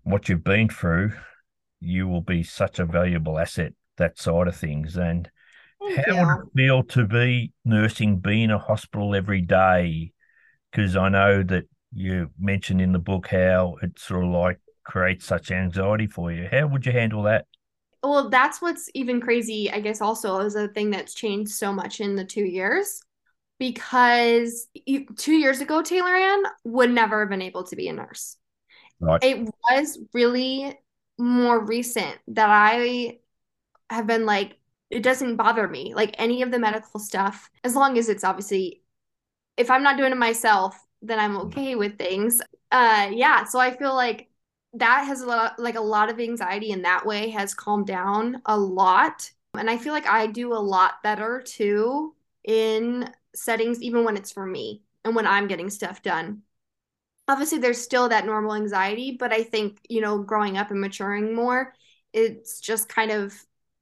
what 0.04 0.28
you've 0.28 0.44
been 0.44 0.68
through, 0.68 1.14
you 1.80 2.08
will 2.08 2.22
be 2.22 2.44
such 2.44 2.80
a 2.80 2.86
valuable 2.86 3.40
asset 3.40 3.74
that 3.98 4.20
side 4.20 4.48
of 4.48 4.56
things. 4.56 4.98
And 4.98 5.30
Thank 5.80 6.08
how 6.08 6.14
you. 6.14 6.26
would 6.26 6.48
it 6.48 6.52
feel 6.56 6.84
to 6.84 7.06
be 7.06 7.54
nursing, 7.64 8.18
be 8.18 8.44
in 8.44 8.52
a 8.52 8.58
hospital 8.58 9.16
every 9.16 9.42
day? 9.42 10.12
Because 10.72 10.96
I 10.96 11.10
know 11.10 11.44
that 11.44 11.66
you 11.94 12.30
mentioned 12.40 12.82
in 12.82 12.92
the 12.92 13.00
book 13.00 13.28
how 13.28 13.76
it 13.82 14.00
sort 14.00 14.24
of 14.24 14.32
like 14.32 14.60
creates 14.84 15.26
such 15.26 15.52
anxiety 15.52 16.08
for 16.08 16.32
you. 16.32 16.48
How 16.50 16.68
would 16.68 16.86
you 16.86 16.92
handle 16.92 17.24
that? 17.24 17.46
Well, 18.04 18.30
that's 18.30 18.62
what's 18.62 18.90
even 18.96 19.22
crazy, 19.22 19.72
I 19.72 19.80
guess, 19.80 20.02
also 20.02 20.40
is 20.40 20.56
a 20.56 20.68
thing 20.68 20.90
that's 20.90 21.14
changed 21.14 21.52
so 21.52 21.72
much 21.72 22.00
in 22.00 22.16
the 22.16 22.26
two 22.26 22.44
years. 22.44 23.02
Because 23.60 24.68
two 25.18 25.34
years 25.34 25.62
ago, 25.62 25.84
Taylorann 25.84 26.42
would 26.64 26.90
never 26.90 27.20
have 27.20 27.30
been 27.30 27.44
able 27.44 27.64
to 27.66 27.76
be 27.76 27.88
a 27.90 27.94
nurse. 27.94 28.36
Right. 29.00 29.24
It 29.24 29.48
was 29.70 30.00
really 30.14 30.80
more 31.20 31.64
recent 31.64 32.18
that 32.30 32.50
I 32.50 33.20
have 33.92 34.08
been 34.08 34.26
like, 34.26 34.58
it 34.90 35.04
doesn't 35.04 35.36
bother 35.36 35.68
me. 35.68 35.94
Like 35.94 36.16
any 36.18 36.42
of 36.42 36.50
the 36.50 36.58
medical 36.58 37.00
stuff, 37.00 37.52
as 37.64 37.76
long 37.76 38.00
as 38.00 38.10
it's 38.10 38.24
obviously, 38.24 38.82
if 39.58 39.70
I'm 39.70 39.84
not 39.84 39.98
doing 39.98 40.12
it 40.12 40.18
myself, 40.18 40.76
then 41.02 41.20
I'm 41.20 41.38
okay 41.38 41.76
with 41.76 41.98
things. 41.98 42.42
Uh 42.72 43.10
yeah, 43.12 43.44
so 43.44 43.60
I 43.60 43.72
feel 43.76 43.94
like 43.96 44.30
that 44.74 45.06
has 45.06 45.22
a 45.22 45.26
lot 45.26 45.60
like 45.60 45.76
a 45.76 45.82
lot 45.82 46.10
of 46.10 46.20
anxiety 46.20 46.72
in 46.72 46.84
that 46.84 47.06
way 47.06 47.30
has 47.30 47.54
calmed 47.54 47.88
down 47.88 48.42
a 48.46 48.58
lot. 48.58 49.30
And 49.58 49.70
I 49.70 49.78
feel 49.78 49.94
like 49.94 50.08
I 50.08 50.28
do 50.28 50.54
a 50.54 50.56
lot 50.56 51.04
better 51.04 51.42
too 51.46 52.16
in 52.46 53.10
settings 53.36 53.82
even 53.82 54.04
when 54.06 54.18
it's 54.18 54.32
for 54.32 54.46
me 54.46 54.82
and 55.04 55.16
when 55.16 55.28
I'm 55.28 55.48
getting 55.48 55.70
stuff 55.70 56.02
done. 56.02 56.44
Obviously 57.28 57.60
there's 57.60 57.82
still 57.82 58.10
that 58.10 58.26
normal 58.26 58.54
anxiety, 58.56 59.16
but 59.20 59.32
I 59.32 59.44
think, 59.44 59.80
you 59.90 60.02
know, 60.02 60.20
growing 60.20 60.58
up 60.58 60.72
and 60.72 60.82
maturing 60.82 61.36
more, 61.36 61.74
it's 62.14 62.60
just 62.60 62.90
kind 62.90 63.12
of 63.12 63.34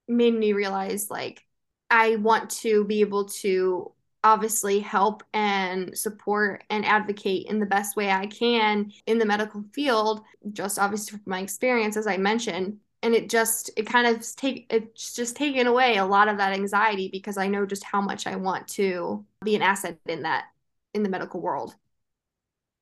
made 0.08 0.34
me 0.34 0.53
realize 0.53 1.10
like 1.10 1.45
I 1.89 2.17
want 2.17 2.49
to 2.62 2.86
be 2.86 3.01
able 3.01 3.25
to 3.25 3.91
obviously 4.23 4.79
help 4.79 5.23
and 5.34 5.97
support 5.97 6.63
and 6.69 6.86
advocate 6.86 7.47
in 7.47 7.60
the 7.60 7.65
best 7.65 7.95
way 7.95 8.12
I 8.12 8.25
can 8.25 8.91
in 9.05 9.17
the 9.17 9.25
medical 9.25 9.63
field, 9.73 10.21
just 10.51 10.79
obviously 10.79 11.17
from 11.17 11.23
my 11.25 11.39
experience, 11.39 11.97
as 11.97 12.08
I 12.08 12.17
mentioned. 12.17 12.77
And 13.01 13.15
it 13.15 13.29
just, 13.29 13.71
it 13.77 13.86
kind 13.86 14.08
of 14.08 14.36
take, 14.36 14.67
it's 14.69 15.13
just 15.13 15.38
taken 15.38 15.67
away 15.67 15.97
a 15.97 16.05
lot 16.05 16.27
of 16.27 16.38
that 16.38 16.53
anxiety 16.53 17.08
because 17.10 17.38
I 17.38 17.47
know 17.47 17.65
just 17.65 17.84
how 17.84 18.01
much 18.01 18.27
I 18.27 18.36
want 18.36 18.67
to 18.69 19.25
be 19.43 19.55
an 19.55 19.62
asset 19.62 19.97
in 20.05 20.23
that, 20.23 20.45
in 20.93 21.03
the 21.03 21.10
medical 21.10 21.39
world. 21.39 21.75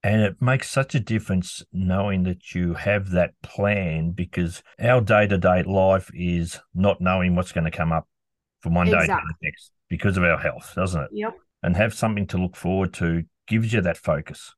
And 0.03 0.21
it 0.21 0.41
makes 0.41 0.69
such 0.69 0.95
a 0.95 0.99
difference 0.99 1.63
knowing 1.71 2.23
that 2.23 2.55
you 2.55 2.75
have 2.75 3.11
that 3.11 3.33
plan 3.43 4.11
because 4.11 4.63
our 4.79 5.01
day 5.01 5.27
to 5.27 5.37
day 5.37 5.63
life 5.63 6.09
is 6.13 6.59
not 6.73 7.01
knowing 7.01 7.35
what's 7.35 7.51
going 7.51 7.65
to 7.65 7.71
come 7.71 7.91
up 7.91 8.07
from 8.61 8.73
one 8.73 8.87
exactly. 8.87 9.07
day 9.07 9.13
to 9.13 9.21
the 9.27 9.45
next 9.45 9.71
because 9.89 10.17
of 10.17 10.23
our 10.23 10.37
health, 10.37 10.73
doesn't 10.75 11.01
it? 11.01 11.09
Yep. 11.13 11.37
And 11.63 11.75
have 11.75 11.93
something 11.93 12.27
to 12.27 12.37
look 12.37 12.55
forward 12.55 12.93
to 12.95 13.23
gives 13.47 13.73
you 13.73 13.81
that 13.81 13.97
focus. 13.97 14.53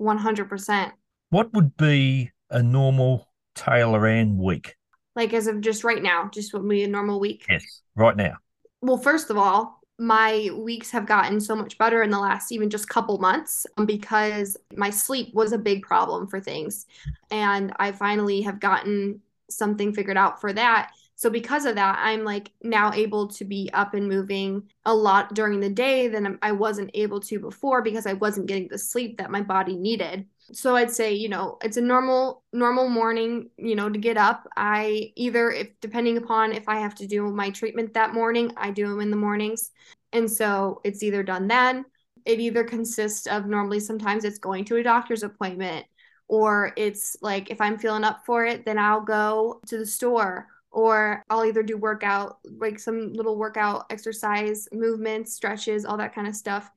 100%. 0.00 0.92
What 1.30 1.52
would 1.52 1.76
be 1.76 2.30
a 2.50 2.62
normal 2.62 3.28
Taylorann 3.56 4.36
week? 4.36 4.76
Like 5.16 5.32
as 5.32 5.46
of 5.46 5.60
just 5.60 5.84
right 5.84 6.02
now, 6.02 6.28
just 6.32 6.52
what 6.52 6.62
would 6.62 6.70
be 6.70 6.84
a 6.84 6.88
normal 6.88 7.20
week? 7.20 7.44
Yes, 7.48 7.82
right 7.94 8.16
now. 8.16 8.34
Well, 8.80 8.98
first 8.98 9.30
of 9.30 9.36
all, 9.36 9.80
my 9.98 10.50
weeks 10.56 10.90
have 10.90 11.06
gotten 11.06 11.40
so 11.40 11.54
much 11.54 11.78
better 11.78 12.02
in 12.02 12.10
the 12.10 12.18
last 12.18 12.50
even 12.50 12.68
just 12.68 12.88
couple 12.88 13.18
months 13.18 13.66
um, 13.76 13.86
because 13.86 14.56
my 14.76 14.90
sleep 14.90 15.32
was 15.34 15.52
a 15.52 15.58
big 15.58 15.82
problem 15.82 16.26
for 16.26 16.40
things 16.40 16.86
and 17.30 17.72
i 17.78 17.92
finally 17.92 18.40
have 18.42 18.58
gotten 18.58 19.20
something 19.48 19.94
figured 19.94 20.16
out 20.16 20.40
for 20.40 20.52
that 20.52 20.90
so 21.16 21.30
because 21.30 21.64
of 21.64 21.76
that, 21.76 21.98
I'm 22.00 22.24
like 22.24 22.50
now 22.62 22.92
able 22.92 23.28
to 23.28 23.44
be 23.44 23.70
up 23.72 23.94
and 23.94 24.08
moving 24.08 24.64
a 24.84 24.92
lot 24.92 25.34
during 25.34 25.60
the 25.60 25.70
day 25.70 26.08
than 26.08 26.38
I 26.42 26.52
wasn't 26.52 26.90
able 26.94 27.20
to 27.20 27.38
before 27.38 27.82
because 27.82 28.06
I 28.06 28.14
wasn't 28.14 28.46
getting 28.46 28.68
the 28.68 28.78
sleep 28.78 29.18
that 29.18 29.30
my 29.30 29.40
body 29.40 29.76
needed. 29.76 30.26
So 30.52 30.74
I'd 30.74 30.90
say, 30.90 31.14
you 31.14 31.28
know, 31.28 31.58
it's 31.62 31.76
a 31.76 31.80
normal 31.80 32.42
normal 32.52 32.88
morning, 32.88 33.50
you 33.56 33.76
know, 33.76 33.88
to 33.88 33.98
get 33.98 34.16
up. 34.16 34.48
I 34.56 35.12
either 35.14 35.50
if 35.50 35.68
depending 35.80 36.16
upon 36.16 36.52
if 36.52 36.68
I 36.68 36.78
have 36.80 36.96
to 36.96 37.06
do 37.06 37.30
my 37.30 37.50
treatment 37.50 37.94
that 37.94 38.12
morning, 38.12 38.52
I 38.56 38.72
do 38.72 38.88
them 38.88 39.00
in 39.00 39.10
the 39.10 39.16
mornings. 39.16 39.70
And 40.12 40.30
so 40.30 40.80
it's 40.84 41.02
either 41.02 41.22
done 41.22 41.46
then. 41.46 41.84
It 42.24 42.40
either 42.40 42.64
consists 42.64 43.26
of 43.28 43.46
normally 43.46 43.80
sometimes 43.80 44.24
it's 44.24 44.38
going 44.38 44.64
to 44.66 44.76
a 44.76 44.82
doctor's 44.82 45.22
appointment 45.22 45.86
or 46.26 46.72
it's 46.76 47.16
like 47.20 47.50
if 47.50 47.60
I'm 47.60 47.78
feeling 47.78 48.02
up 48.02 48.24
for 48.26 48.44
it, 48.46 48.64
then 48.64 48.78
I'll 48.78 49.02
go 49.02 49.60
to 49.66 49.78
the 49.78 49.86
store 49.86 50.48
or 50.74 51.22
I'll 51.30 51.44
either 51.44 51.62
do 51.62 51.76
workout, 51.76 52.38
like 52.58 52.78
some 52.78 53.12
little 53.12 53.38
workout 53.38 53.86
exercise, 53.90 54.68
movements, 54.72 55.32
stretches, 55.32 55.84
all 55.84 55.96
that 55.98 56.14
kind 56.14 56.26
of 56.26 56.34
stuff 56.34 56.70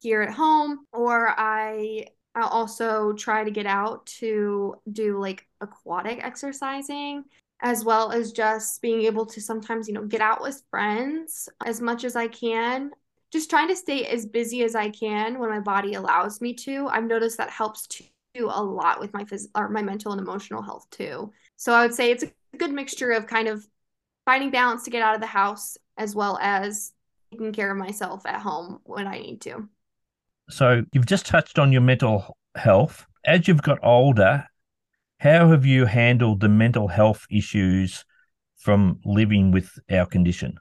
here 0.00 0.22
at 0.22 0.34
home, 0.34 0.84
or 0.92 1.32
I 1.38 2.08
I'll 2.34 2.48
also 2.48 3.12
try 3.12 3.44
to 3.44 3.50
get 3.50 3.66
out 3.66 4.04
to 4.06 4.74
do 4.90 5.18
like 5.20 5.46
aquatic 5.60 6.22
exercising 6.24 7.24
as 7.60 7.84
well 7.84 8.10
as 8.10 8.32
just 8.32 8.82
being 8.82 9.02
able 9.02 9.24
to 9.24 9.40
sometimes, 9.40 9.86
you 9.86 9.94
know, 9.94 10.04
get 10.04 10.20
out 10.20 10.42
with 10.42 10.62
friends 10.70 11.48
as 11.64 11.80
much 11.80 12.04
as 12.04 12.16
I 12.16 12.26
can. 12.26 12.90
Just 13.30 13.48
trying 13.50 13.68
to 13.68 13.76
stay 13.76 14.04
as 14.06 14.26
busy 14.26 14.64
as 14.64 14.74
I 14.74 14.90
can 14.90 15.38
when 15.38 15.48
my 15.48 15.60
body 15.60 15.94
allows 15.94 16.40
me 16.40 16.54
to. 16.54 16.88
I've 16.88 17.04
noticed 17.04 17.38
that 17.38 17.50
helps 17.50 17.86
too 17.86 18.04
a 18.36 18.62
lot 18.62 19.00
with 19.00 19.12
my 19.12 19.24
phys- 19.24 19.48
or 19.54 19.68
my 19.68 19.82
mental 19.82 20.12
and 20.12 20.20
emotional 20.20 20.62
health 20.62 20.88
too. 20.90 21.32
So 21.64 21.72
I 21.72 21.80
would 21.80 21.94
say 21.94 22.10
it's 22.10 22.22
a 22.22 22.56
good 22.58 22.72
mixture 22.72 23.12
of 23.12 23.26
kind 23.26 23.48
of 23.48 23.66
finding 24.26 24.50
balance 24.50 24.84
to 24.84 24.90
get 24.90 25.00
out 25.00 25.14
of 25.14 25.22
the 25.22 25.26
house 25.26 25.78
as 25.96 26.14
well 26.14 26.38
as 26.42 26.92
taking 27.32 27.54
care 27.54 27.70
of 27.70 27.78
myself 27.78 28.26
at 28.26 28.42
home 28.42 28.80
when 28.84 29.06
I 29.06 29.16
need 29.16 29.40
to. 29.40 29.66
So 30.50 30.82
you've 30.92 31.06
just 31.06 31.24
touched 31.24 31.58
on 31.58 31.72
your 31.72 31.80
mental 31.80 32.36
health. 32.54 33.06
As 33.24 33.48
you've 33.48 33.62
got 33.62 33.78
older, 33.82 34.44
how 35.20 35.48
have 35.52 35.64
you 35.64 35.86
handled 35.86 36.40
the 36.40 36.50
mental 36.50 36.86
health 36.86 37.24
issues 37.30 38.04
from 38.58 39.00
living 39.06 39.50
with 39.50 39.70
our 39.90 40.04
condition? 40.04 40.58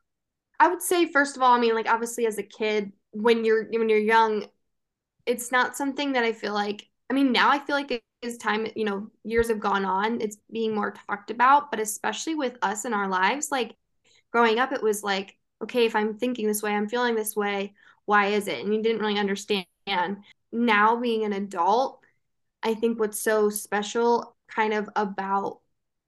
I 0.61 0.69
would 0.69 0.81
say 0.81 1.11
first 1.11 1.35
of 1.35 1.43
all, 1.43 1.51
I 1.51 1.59
mean 1.59 1.75
like 1.75 1.89
obviously 1.89 2.27
as 2.27 2.37
a 2.37 2.43
kid 2.43 2.93
when 3.11 3.43
you're 3.43 3.65
when 3.65 3.89
you're 3.89 3.99
young, 3.99 4.45
it's 5.25 5.51
not 5.51 5.75
something 5.75 6.13
that 6.13 6.23
I 6.23 6.31
feel 6.31 6.53
like 6.53 6.87
I 7.09 7.13
mean 7.13 7.31
now 7.31 7.49
I 7.49 7.59
feel 7.59 7.75
like 7.75 8.03
as 8.23 8.37
time, 8.37 8.67
you 8.75 8.85
know, 8.85 9.09
years 9.23 9.49
have 9.49 9.59
gone 9.59 9.85
on, 9.85 10.21
it's 10.21 10.37
being 10.51 10.73
more 10.73 10.93
talked 11.07 11.29
about, 11.31 11.69
but 11.71 11.79
especially 11.79 12.35
with 12.35 12.57
us 12.61 12.85
in 12.85 12.93
our 12.93 13.07
lives, 13.07 13.51
like 13.51 13.75
growing 14.31 14.59
up, 14.59 14.71
it 14.71 14.81
was 14.81 15.03
like, 15.03 15.37
okay, 15.61 15.85
if 15.85 15.95
I'm 15.95 16.17
thinking 16.17 16.47
this 16.47 16.63
way, 16.63 16.71
I'm 16.71 16.89
feeling 16.89 17.15
this 17.15 17.35
way, 17.35 17.73
why 18.05 18.27
is 18.27 18.47
it? 18.47 18.63
And 18.63 18.73
you 18.73 18.81
didn't 18.81 19.01
really 19.01 19.19
understand. 19.19 19.65
Now, 20.51 20.95
being 20.95 21.23
an 21.25 21.33
adult, 21.33 22.03
I 22.61 22.73
think 22.73 22.99
what's 22.99 23.19
so 23.19 23.49
special 23.49 24.35
kind 24.47 24.73
of 24.73 24.89
about 24.95 25.59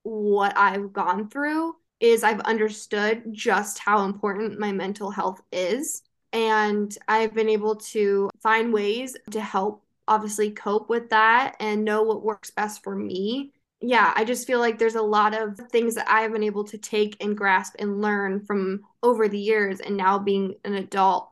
what 0.03 0.58
I've 0.58 0.93
gone 0.93 1.29
through 1.29 1.75
is 1.99 2.23
I've 2.23 2.41
understood 2.41 3.23
just 3.31 3.79
how 3.79 4.05
important 4.05 4.60
my 4.60 4.71
mental 4.71 5.10
health 5.10 5.41
is. 5.51 6.03
And 6.34 6.95
I've 7.08 7.34
been 7.34 7.49
able 7.49 7.77
to 7.77 8.29
find 8.41 8.73
ways 8.73 9.15
to 9.31 9.41
help 9.41 9.85
obviously 10.08 10.52
cope 10.52 10.89
with 10.89 11.10
that 11.10 11.56
and 11.60 11.84
know 11.84 12.04
what 12.04 12.24
works 12.24 12.52
best 12.52 12.84
for 12.84 12.96
me. 12.96 13.54
Yeah, 13.82 14.13
I 14.15 14.24
just 14.24 14.48
feel 14.48 14.60
like 14.60 14.78
there's 14.78 14.96
a 14.96 15.02
lot 15.02 15.39
of 15.39 15.60
things 15.72 15.96
that 15.96 16.10
I've 16.10 16.32
been 16.32 16.44
able 16.44 16.63
to 16.65 16.78
take 16.78 17.22
and 17.24 17.38
grasp 17.38 17.76
and 17.80 18.02
learn 18.02 18.46
from 18.46 18.82
over 19.04 19.28
the 19.28 19.39
years 19.39 19.80
and 19.80 19.98
now 19.98 20.18
being 20.18 20.56
an 20.63 20.76
adult, 20.76 21.30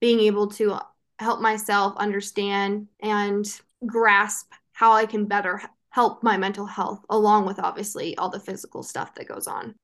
being 0.00 0.20
able 0.20 0.48
to 0.52 0.78
help 1.18 1.40
myself 1.40 1.94
understand 1.96 2.88
and 3.00 3.46
grasp 3.86 4.52
how 4.72 4.92
I 4.92 5.06
can 5.06 5.26
better 5.26 5.62
help 5.90 6.22
my 6.22 6.36
mental 6.38 6.66
health 6.66 7.04
along 7.10 7.46
with 7.46 7.58
obviously 7.60 8.16
all 8.16 8.30
the 8.30 8.40
physical 8.40 8.82
stuff 8.82 9.14
that 9.14 9.28
goes 9.28 9.46
on. 9.46 9.74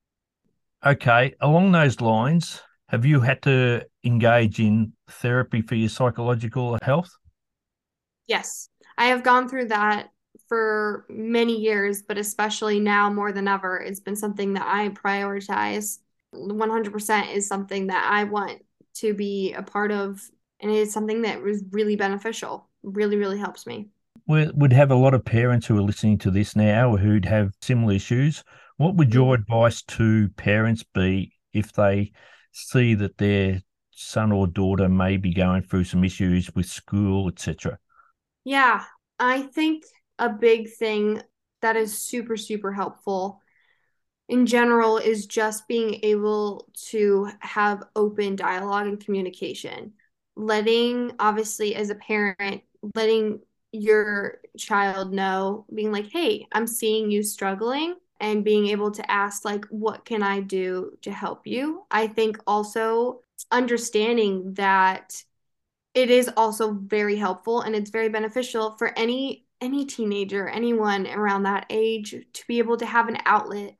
Okay, 0.84 1.34
along 1.40 1.72
those 1.72 2.00
lines, 2.00 2.62
have 2.88 3.04
you 3.04 3.20
had 3.20 3.42
to 3.42 3.84
engage 4.04 4.58
in 4.60 4.92
therapy 5.10 5.60
for 5.60 5.74
your 5.74 5.88
psychological 5.88 6.78
health? 6.82 7.10
Yes, 8.28 8.68
I 8.96 9.06
have 9.06 9.24
gone 9.24 9.48
through 9.48 9.68
that 9.68 10.10
for 10.48 11.06
many 11.08 11.58
years, 11.58 12.02
but 12.02 12.18
especially 12.18 12.78
now 12.78 13.10
more 13.10 13.32
than 13.32 13.48
ever, 13.48 13.78
it's 13.78 14.00
been 14.00 14.16
something 14.16 14.54
that 14.54 14.66
I 14.66 14.90
prioritize. 14.90 15.98
100% 16.34 17.34
is 17.34 17.46
something 17.46 17.86
that 17.88 18.06
I 18.10 18.24
want 18.24 18.62
to 18.96 19.14
be 19.14 19.54
a 19.54 19.62
part 19.62 19.90
of, 19.90 20.22
and 20.60 20.70
it's 20.70 20.92
something 20.92 21.22
that 21.22 21.42
was 21.42 21.64
really 21.70 21.96
beneficial, 21.96 22.68
really, 22.82 23.16
really 23.16 23.38
helps 23.38 23.66
me. 23.66 23.88
We 24.26 24.50
would 24.54 24.72
have 24.72 24.90
a 24.90 24.96
lot 24.96 25.14
of 25.14 25.24
parents 25.24 25.66
who 25.66 25.78
are 25.78 25.82
listening 25.82 26.18
to 26.18 26.30
this 26.30 26.54
now 26.54 26.96
who'd 26.96 27.24
have 27.24 27.54
similar 27.62 27.94
issues. 27.94 28.44
What 28.76 28.96
would 28.96 29.14
your 29.14 29.36
mm. 29.36 29.40
advice 29.40 29.82
to 29.82 30.28
parents 30.36 30.84
be 30.94 31.32
if 31.52 31.72
they 31.72 32.12
see 32.52 32.94
that 32.94 33.16
their 33.16 33.62
son 33.92 34.32
or 34.32 34.46
daughter 34.46 34.88
may 34.88 35.16
be 35.16 35.32
going 35.32 35.62
through 35.62 35.84
some 35.84 36.04
issues 36.04 36.54
with 36.54 36.66
school, 36.66 37.28
etc.? 37.28 37.78
Yeah, 38.48 38.82
I 39.18 39.42
think 39.42 39.84
a 40.18 40.30
big 40.30 40.72
thing 40.72 41.20
that 41.60 41.76
is 41.76 41.98
super, 41.98 42.38
super 42.38 42.72
helpful 42.72 43.42
in 44.26 44.46
general 44.46 44.96
is 44.96 45.26
just 45.26 45.68
being 45.68 46.00
able 46.02 46.66
to 46.86 47.28
have 47.40 47.82
open 47.94 48.36
dialogue 48.36 48.86
and 48.86 49.04
communication. 49.04 49.92
Letting, 50.34 51.12
obviously, 51.18 51.74
as 51.74 51.90
a 51.90 51.96
parent, 51.96 52.62
letting 52.94 53.40
your 53.70 54.40
child 54.56 55.12
know, 55.12 55.66
being 55.74 55.92
like, 55.92 56.10
hey, 56.10 56.46
I'm 56.50 56.66
seeing 56.66 57.10
you 57.10 57.22
struggling, 57.22 57.96
and 58.18 58.46
being 58.46 58.68
able 58.68 58.92
to 58.92 59.10
ask, 59.10 59.44
like, 59.44 59.66
what 59.66 60.06
can 60.06 60.22
I 60.22 60.40
do 60.40 60.96
to 61.02 61.12
help 61.12 61.46
you? 61.46 61.82
I 61.90 62.06
think 62.06 62.38
also 62.46 63.20
understanding 63.52 64.54
that 64.54 65.22
it 65.98 66.10
is 66.10 66.30
also 66.36 66.74
very 66.74 67.16
helpful 67.16 67.62
and 67.62 67.74
it's 67.74 67.90
very 67.90 68.08
beneficial 68.08 68.76
for 68.76 68.96
any 68.96 69.44
any 69.60 69.84
teenager 69.84 70.48
anyone 70.48 71.08
around 71.08 71.42
that 71.42 71.66
age 71.70 72.14
to 72.32 72.46
be 72.46 72.58
able 72.58 72.76
to 72.76 72.86
have 72.86 73.08
an 73.08 73.18
outlet 73.26 73.74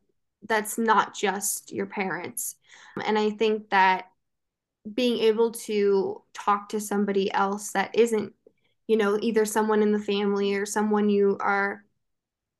that's 0.48 0.78
not 0.78 1.14
just 1.14 1.72
your 1.72 1.86
parents. 1.86 2.56
And 3.04 3.16
i 3.16 3.30
think 3.30 3.70
that 3.70 4.06
being 4.92 5.18
able 5.18 5.52
to 5.52 6.22
talk 6.34 6.70
to 6.70 6.80
somebody 6.80 7.32
else 7.32 7.70
that 7.72 7.94
isn't 7.94 8.32
you 8.88 8.96
know 8.96 9.16
either 9.22 9.44
someone 9.44 9.82
in 9.82 9.92
the 9.92 9.98
family 10.00 10.54
or 10.54 10.66
someone 10.66 11.08
you 11.08 11.36
are 11.40 11.84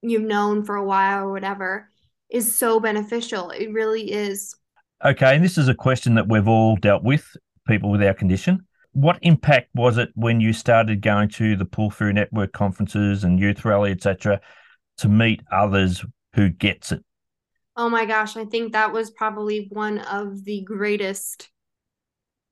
you've 0.03 0.23
known 0.23 0.65
for 0.65 0.77
a 0.77 0.85
while 0.85 1.25
or 1.25 1.33
whatever 1.33 1.91
is 2.31 2.55
so 2.55 2.79
beneficial. 2.79 3.51
It 3.51 3.73
really 3.73 4.13
is. 4.13 4.55
Okay 5.05 5.35
and 5.35 5.45
this 5.45 5.59
is 5.59 5.67
a 5.67 5.75
question 5.75 6.15
that 6.15 6.29
we've 6.29 6.47
all 6.47 6.77
dealt 6.77 7.03
with 7.03 7.37
people 7.67 7.91
with 7.91 8.03
our 8.05 8.15
condition 8.15 8.68
what 8.99 9.19
impact 9.23 9.69
was 9.77 9.97
it 9.97 10.11
when 10.17 10.41
you 10.41 10.53
started 10.53 11.01
going 11.01 11.29
to 11.29 11.55
the 11.55 11.65
pull 11.65 11.89
through 11.89 12.13
network 12.13 12.53
conferences 12.53 13.23
and 13.23 13.39
youth 13.39 13.65
rally 13.65 13.93
etc 13.93 14.41
to 14.97 15.09
meet 15.09 15.41
others 15.53 16.05
who 16.35 16.49
gets 16.49 16.91
it? 16.91 17.05
Oh 17.77 17.89
my 17.89 18.05
gosh 18.07 18.37
i 18.37 18.45
think 18.45 18.73
that 18.73 18.93
was 18.93 19.13
probably 19.13 19.69
one 19.71 19.99
of 19.99 20.45
the 20.45 20.63
greatest 20.63 21.49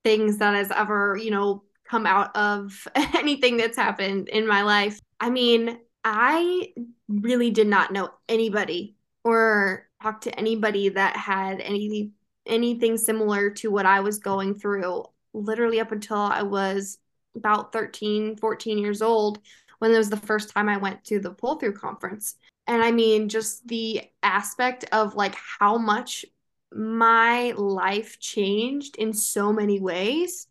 things 0.05 0.37
that 0.37 0.55
has 0.55 0.71
ever 0.71 1.19
you 1.21 1.31
know 1.31 1.63
come 1.85 2.05
out 2.05 2.33
of 2.37 2.87
anything 2.95 3.57
that's 3.57 3.77
happened 3.77 4.29
in 4.29 4.47
my 4.47 4.61
life. 4.61 4.99
I 5.19 5.29
mean 5.29 5.77
i 6.05 6.69
really 7.09 7.51
did 7.51 7.67
not 7.67 7.91
know 7.91 8.09
anybody 8.29 8.95
or 9.25 9.89
talk 10.01 10.21
to 10.21 10.39
anybody 10.39 10.87
that 10.87 11.17
had 11.17 11.59
any 11.59 12.11
anything 12.45 12.97
similar 12.97 13.49
to 13.49 13.69
what 13.69 13.85
i 13.85 13.99
was 13.99 14.19
going 14.19 14.57
through 14.57 15.03
literally 15.37 15.79
up 15.79 15.91
until 15.91 16.17
I 16.17 16.43
was 16.43 16.97
about 17.35 17.71
13, 17.71 18.37
14 18.37 18.77
years 18.77 19.01
old 19.01 19.39
when 19.79 19.91
it 19.91 19.97
was 19.97 20.09
the 20.09 20.17
first 20.17 20.49
time 20.49 20.69
I 20.69 20.77
went 20.77 21.03
to 21.05 21.19
the 21.19 21.31
pull 21.31 21.55
through 21.55 21.73
conference. 21.73 22.35
And 22.65 22.83
I 22.83 22.91
mean, 22.91 23.29
just 23.29 23.67
the 23.67 24.01
aspect 24.23 24.85
of 24.91 25.15
like 25.15 25.35
how 25.59 25.77
much 25.77 26.25
my 26.73 27.51
life 27.51 28.19
changed 28.19 28.97
in 28.97 29.13
so 29.13 29.53
many 29.53 29.79
ways, 29.79 30.47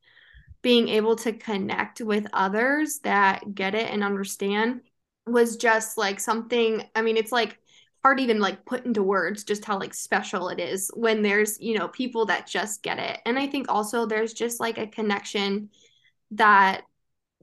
being 0.63 0.89
able 0.89 1.17
to 1.17 1.33
connect 1.33 2.01
with 2.01 2.27
others 2.33 3.01
that 3.01 3.55
get 3.55 3.75
it 3.75 3.91
and 3.91 4.03
understand 4.03 4.81
was 5.27 5.57
just 5.57 5.99
like 5.99 6.21
something. 6.21 6.83
I 6.95 7.03
mean, 7.03 7.17
it's 7.17 7.33
like 7.33 7.59
hard 8.07 8.21
even 8.21 8.39
like 8.39 8.65
put 8.65 8.87
into 8.87 9.03
words 9.03 9.43
just 9.43 9.65
how 9.65 9.77
like 9.81 9.93
special 9.93 10.49
it 10.49 10.61
is 10.61 10.93
when 10.95 11.23
there's 11.23 11.61
you 11.61 11.77
know 11.77 11.89
people 11.89 12.25
that 12.25 12.47
just 12.47 12.81
get 12.85 13.01
it. 13.01 13.19
And 13.27 13.37
i 13.37 13.49
think 13.49 13.67
also 13.69 14.07
there's 14.07 14.33
just 14.33 14.61
like 14.61 14.79
a 14.79 14.87
connection 14.87 15.71
that 16.31 16.83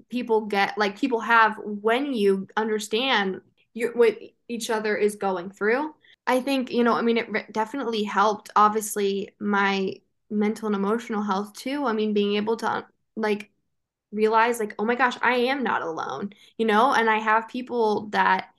people 0.09 0.45
get 0.45 0.77
like 0.77 0.97
people 0.97 1.19
have 1.19 1.59
when 1.65 2.13
you 2.13 2.47
understand 2.55 3.41
your 3.73 3.91
what 3.91 4.17
each 4.47 4.69
other 4.69 4.95
is 4.95 5.17
going 5.17 5.51
through. 5.51 5.93
I 6.25 6.39
think 6.39 6.71
you 6.71 6.85
know 6.85 6.93
i 6.93 7.01
mean 7.01 7.17
it 7.17 7.51
definitely 7.51 8.03
helped 8.03 8.49
obviously 8.55 9.35
my 9.41 9.95
mental 10.29 10.67
and 10.67 10.75
emotional 10.77 11.23
health 11.23 11.51
too. 11.55 11.85
I 11.85 11.91
mean 11.91 12.13
being 12.13 12.37
able 12.37 12.55
to 12.57 12.85
like 13.17 13.51
realize 14.13 14.61
like 14.61 14.75
oh 14.79 14.85
my 14.85 14.95
gosh 14.95 15.17
i 15.21 15.35
am 15.35 15.61
not 15.61 15.81
alone 15.81 16.31
you 16.57 16.65
know? 16.65 16.93
And 16.93 17.09
i 17.09 17.17
have 17.17 17.49
people 17.49 18.07
that 18.11 18.52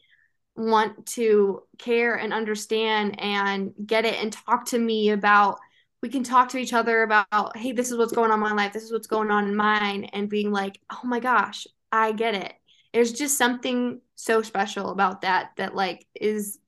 want 0.57 1.07
to 1.07 1.63
care 1.79 2.15
and 2.15 2.33
understand 2.33 3.21
and 3.21 3.73
get 3.85 4.05
it 4.05 4.23
and 4.23 4.33
talk 4.33 4.67
to 4.67 4.79
me 4.79 5.11
about 5.11 5.59
we 6.01 6.09
can 6.09 6.23
talk 6.23 6.51
to 6.51 6.59
each 6.59 6.73
other 6.73 7.03
about 7.03 7.57
hey 7.57 7.73
this 7.73 7.91
is 7.91 7.97
what's 7.97 8.13
going 8.13 8.31
on 8.31 8.39
in 8.39 8.41
my 8.41 8.53
life. 8.53 8.73
This 8.73 8.85
is 8.85 8.93
what's 8.93 9.07
going 9.07 9.31
on 9.31 9.49
in 9.49 9.57
mine. 9.57 10.05
And 10.05 10.29
being 10.29 10.53
like 10.53 10.79
oh 10.91 11.01
my 11.05 11.21
gosh 11.21 11.67
i 11.91 12.13
get 12.13 12.35
it. 12.35 12.53
There's 12.93 13.13
just 13.13 13.37
something 13.37 14.01
so 14.15 14.43
special 14.43 14.91
about 14.91 15.23
that 15.23 15.51
that 15.57 15.75
like 15.75 16.07
is 16.15 16.59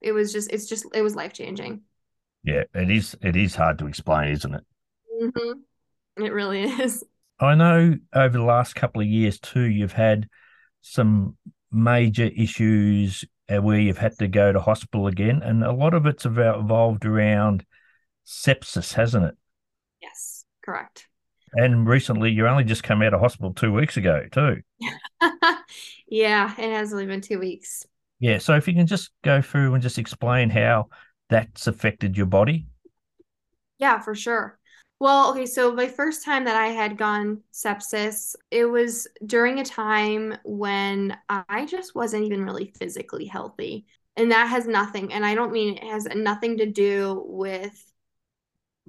it 0.00 0.12
was 0.12 0.32
just 0.32 0.52
it's 0.52 0.66
just 0.66 0.84
it 0.94 1.02
was 1.02 1.16
life 1.16 1.32
changing 1.32 1.80
yeah 2.44 2.64
it 2.74 2.90
is 2.90 3.16
it 3.22 3.36
is 3.36 3.54
hard 3.54 3.78
to 3.78 3.86
explain 3.86 4.28
isn't 4.32 4.54
it? 4.54 4.64
Mm-hmm. 5.22 6.22
it 6.24 6.32
really 6.32 6.62
is. 6.80 7.04
I 7.40 7.54
know 7.54 7.96
over 8.12 8.36
the 8.36 8.44
last 8.44 8.74
couple 8.74 9.00
of 9.00 9.08
years 9.08 9.40
too 9.40 9.62
you've 9.62 9.92
had 9.92 10.28
some 10.82 11.36
major 11.74 12.30
issues 12.36 13.24
uh, 13.48 13.60
where 13.60 13.78
you've 13.78 13.98
had 13.98 14.18
to 14.18 14.28
go 14.28 14.52
to 14.52 14.60
hospital 14.60 15.06
again, 15.06 15.42
and 15.42 15.62
a 15.64 15.72
lot 15.72 15.94
of 15.94 16.06
it's 16.06 16.24
about 16.24 16.60
evolved 16.60 17.04
around 17.04 17.64
sepsis, 18.26 18.94
hasn't 18.94 19.24
it? 19.26 19.34
Yes, 20.00 20.44
correct. 20.64 21.08
And 21.52 21.86
recently, 21.86 22.30
you 22.30 22.48
only 22.48 22.64
just 22.64 22.82
come 22.82 23.02
out 23.02 23.14
of 23.14 23.20
hospital 23.20 23.52
two 23.52 23.72
weeks 23.72 23.96
ago, 23.96 24.26
too. 24.32 24.62
yeah, 26.08 26.52
it 26.58 26.72
has 26.72 26.92
only 26.92 27.06
been 27.06 27.20
two 27.20 27.38
weeks. 27.38 27.86
Yeah, 28.18 28.38
so 28.38 28.54
if 28.54 28.66
you 28.66 28.74
can 28.74 28.86
just 28.86 29.10
go 29.22 29.42
through 29.42 29.74
and 29.74 29.82
just 29.82 29.98
explain 29.98 30.50
how 30.50 30.88
that's 31.28 31.66
affected 31.66 32.16
your 32.16 32.26
body. 32.26 32.66
Yeah, 33.78 34.00
for 34.00 34.14
sure. 34.14 34.58
Well, 35.00 35.30
okay, 35.32 35.46
so 35.46 35.72
my 35.74 35.88
first 35.88 36.24
time 36.24 36.44
that 36.44 36.56
I 36.56 36.68
had 36.68 36.96
gone 36.96 37.42
sepsis, 37.52 38.34
it 38.50 38.64
was 38.64 39.06
during 39.26 39.58
a 39.58 39.64
time 39.64 40.36
when 40.44 41.16
I 41.28 41.66
just 41.66 41.94
wasn't 41.94 42.24
even 42.24 42.44
really 42.44 42.72
physically 42.78 43.26
healthy. 43.26 43.86
And 44.16 44.30
that 44.30 44.46
has 44.48 44.66
nothing, 44.66 45.12
and 45.12 45.26
I 45.26 45.34
don't 45.34 45.52
mean 45.52 45.76
it 45.76 45.84
has 45.84 46.06
nothing 46.06 46.58
to 46.58 46.66
do 46.66 47.22
with 47.26 47.74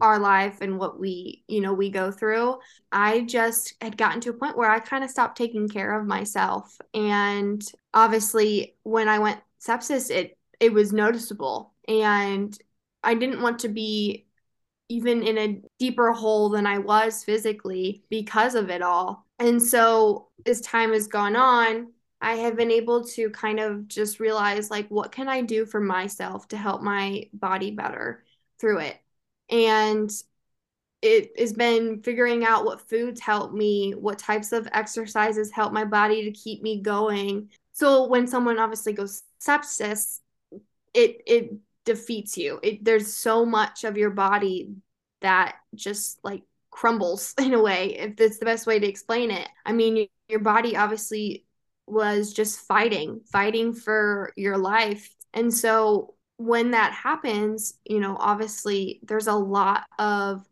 our 0.02 0.20
life 0.20 0.60
and 0.62 0.78
what 0.78 1.00
we, 1.00 1.44
you 1.48 1.62
know, 1.62 1.74
we 1.74 1.90
go 1.90 2.12
through. 2.12 2.58
I 2.92 3.22
just 3.22 3.76
had 3.82 3.98
gotten 3.98 4.20
to 4.22 4.32
a 4.32 4.34
point 4.34 4.58
where 4.58 4.70
I 4.70 4.80
kind 4.80 5.04
of 5.04 5.10
stopped 5.10 5.38
taking 5.38 5.70
care 5.70 5.98
of 5.98 6.06
myself. 6.06 6.78
And 6.94 7.64
obviously, 7.94 8.76
when 8.84 9.08
I 9.08 9.20
went 9.20 9.40
sepsis, 9.62 10.12
it 10.12 10.38
it 10.60 10.74
was 10.74 10.92
noticeable. 10.92 11.74
And 11.88 12.58
I 13.04 13.14
didn't 13.14 13.42
want 13.42 13.60
to 13.60 13.70
be 13.70 14.25
even 14.90 15.24
in 15.24 15.38
a 15.38 15.62
deeper 15.80 16.12
hole 16.12 16.50
than 16.50 16.68
I 16.68 16.78
was 16.78 17.24
physically 17.24 18.04
because 18.10 18.56
of 18.56 18.70
it 18.70 18.82
all. 18.82 19.26
And 19.40 19.62
so 19.62 20.30
as 20.46 20.62
time 20.62 20.94
has 20.94 21.08
gone 21.08 21.36
on, 21.36 21.92
I 22.22 22.36
have 22.36 22.56
been 22.56 22.72
able 22.72 23.04
to 23.06 23.30
kind 23.30 23.60
of 23.60 23.88
just 23.88 24.20
realize 24.20 24.72
like 24.72 24.88
what 24.90 25.12
can 25.12 25.28
I 25.28 25.42
do 25.42 25.66
for 25.66 25.80
myself 25.80 26.48
to 26.50 26.58
help 26.58 26.82
my 26.82 27.30
body 27.34 27.72
better 27.72 28.24
through 28.60 28.80
it. 28.80 28.98
And 29.50 30.12
it 31.02 31.40
has 31.40 31.54
been 31.54 32.02
figuring 32.02 32.44
out 32.44 32.66
what 32.66 32.90
foods 32.90 33.22
help 33.22 33.54
me, 33.54 33.92
what 33.92 34.18
types 34.18 34.52
of 34.52 34.68
exercises 34.72 35.52
help 35.52 35.72
my 35.72 35.86
body 35.86 36.24
to 36.24 36.32
keep 36.32 36.64
me 36.64 36.82
going. 36.82 37.50
So 37.74 38.08
when 38.08 38.28
someone 38.28 38.58
obviously 38.58 38.94
goes 38.94 39.24
sepsis, 39.40 40.22
it 40.94 41.22
it 41.28 41.54
defeats 41.86 42.38
you. 42.38 42.60
It, 42.62 42.84
there's 42.84 43.14
so 43.14 43.46
much 43.46 43.84
of 43.84 43.98
your 43.98 44.10
body 44.10 44.74
that 45.22 45.58
just 45.74 46.20
like 46.24 46.44
crumbles 46.72 47.34
in 47.40 47.54
a 47.54 47.62
way, 47.62 47.98
if 47.98 48.16
that's 48.16 48.40
the 48.40 48.46
best 48.46 48.68
way 48.68 48.80
to 48.80 48.88
explain 48.88 49.32
it. 49.32 49.48
I 49.66 49.74
mean, 49.74 50.08
your 50.28 50.40
body 50.40 50.76
obviously 50.76 51.46
was 51.88 52.34
just 52.34 52.60
fighting, 52.60 53.22
fighting 53.32 53.74
for 53.74 54.34
your 54.36 54.58
life. 54.58 55.10
And 55.34 55.54
so 55.54 56.16
when 56.38 56.72
that 56.72 56.94
happens, 56.94 57.74
you 57.86 58.00
know, 58.00 58.18
obviously 58.20 59.00
there's 59.04 59.28
a 59.28 59.34
lot 59.34 59.84
of 60.00 60.46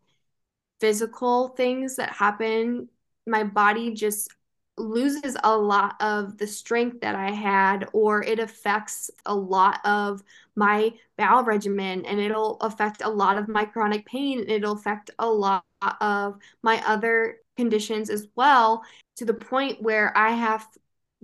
physical 0.80 1.48
things 1.48 1.96
that 1.96 2.10
happen. 2.10 2.88
My 3.26 3.44
body 3.44 3.92
just 3.94 4.30
loses 4.76 5.36
a 5.44 5.56
lot 5.56 5.94
of 6.00 6.36
the 6.36 6.46
strength 6.46 7.00
that 7.00 7.14
I 7.14 7.30
had, 7.30 7.88
or 7.92 8.22
it 8.24 8.38
affects 8.40 9.10
a 9.24 9.34
lot 9.34 9.80
of 9.84 10.22
my 10.56 10.92
bowel 11.16 11.44
regimen, 11.44 12.04
and 12.06 12.18
it'll 12.20 12.56
affect 12.60 13.02
a 13.02 13.08
lot 13.08 13.38
of 13.38 13.48
my 13.48 13.64
chronic 13.64 14.04
pain. 14.06 14.40
and 14.40 14.50
It'll 14.50 14.72
affect 14.72 15.10
a 15.18 15.28
lot 15.28 15.64
of 16.00 16.38
my 16.62 16.82
other 16.86 17.36
conditions 17.56 18.10
as 18.10 18.26
well, 18.34 18.82
to 19.16 19.24
the 19.24 19.34
point 19.34 19.80
where 19.80 20.16
I 20.16 20.32
have 20.32 20.66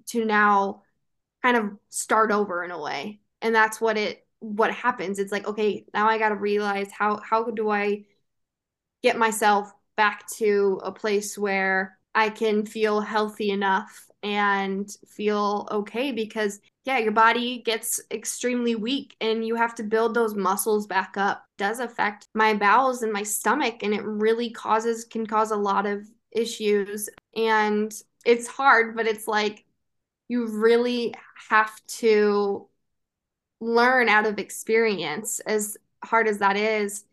to 0.09 0.25
now 0.25 0.83
kind 1.43 1.57
of 1.57 1.73
start 1.89 2.31
over 2.31 2.63
in 2.63 2.71
a 2.71 2.81
way. 2.81 3.21
And 3.43 3.55
that's 3.55 3.81
what 3.81 3.97
it 3.97 4.27
what 4.39 4.73
happens. 4.73 5.19
It's 5.19 5.33
like, 5.33 5.47
okay, 5.47 5.85
now 5.93 6.09
I 6.09 6.19
got 6.19 6.31
to 6.31 6.37
realize 6.37 6.91
how 6.91 7.21
how 7.21 7.45
do 7.51 7.69
I 7.71 8.05
get 9.03 9.19
myself 9.19 9.73
back 9.97 10.29
to 10.31 10.81
a 10.85 10.93
place 10.93 11.37
where 11.37 11.99
I 12.14 12.31
can 12.31 12.66
feel 12.66 13.01
healthy 13.01 13.51
enough 13.51 14.09
and 14.23 14.90
feel 15.09 15.66
okay 15.70 16.12
because 16.12 16.61
yeah 16.85 16.99
your 16.99 17.12
body 17.12 17.62
gets 17.62 18.01
extremely 18.11 18.75
weak 18.75 19.16
and 19.20 19.46
you 19.46 19.55
have 19.55 19.75
to 19.77 19.83
build 19.83 20.14
those 20.14 20.35
muscles 20.35 20.87
back 20.87 21.16
up. 21.16 21.44
It 21.59 21.62
does 21.62 21.81
affect 21.81 22.27
my 22.35 22.55
bowels 22.55 23.03
and 23.03 23.12
my 23.12 23.23
stomach 23.23 23.83
and 23.83 23.94
it 23.94 24.05
really 24.05 24.51
causes 24.51 25.05
can 25.05 25.27
cause 25.27 25.51
a 25.51 25.57
lot 25.57 25.87
of 25.87 26.07
issues. 26.33 27.09
And 27.35 27.92
it's 28.27 28.46
hard 28.46 28.96
but 28.96 29.07
it's 29.07 29.27
like 29.27 29.64
you 30.29 30.46
really 30.46 31.14
have 31.49 31.73
to 31.87 32.68
learn 33.61 34.09
out 34.09 34.27
of 34.27 34.38
experience 34.38 35.40
as 35.40 35.77
hard 36.05 36.29
as 36.29 36.38
that 36.38 36.57
is 36.57 37.05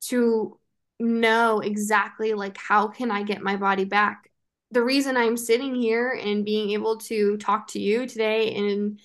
to 0.00 0.58
know 1.00 1.60
exactly 1.60 2.34
like 2.34 2.56
how 2.56 2.88
can 2.88 3.10
I 3.10 3.22
get 3.22 3.42
my 3.42 3.56
body 3.56 3.84
back. 3.84 4.30
The 4.70 4.82
reason 4.82 5.16
I'm 5.16 5.36
sitting 5.36 5.74
here 5.74 6.10
and 6.12 6.44
being 6.44 6.70
able 6.70 6.98
to 6.98 7.36
talk 7.38 7.68
to 7.68 7.80
you 7.80 8.06
today 8.06 8.54
and 8.54 9.00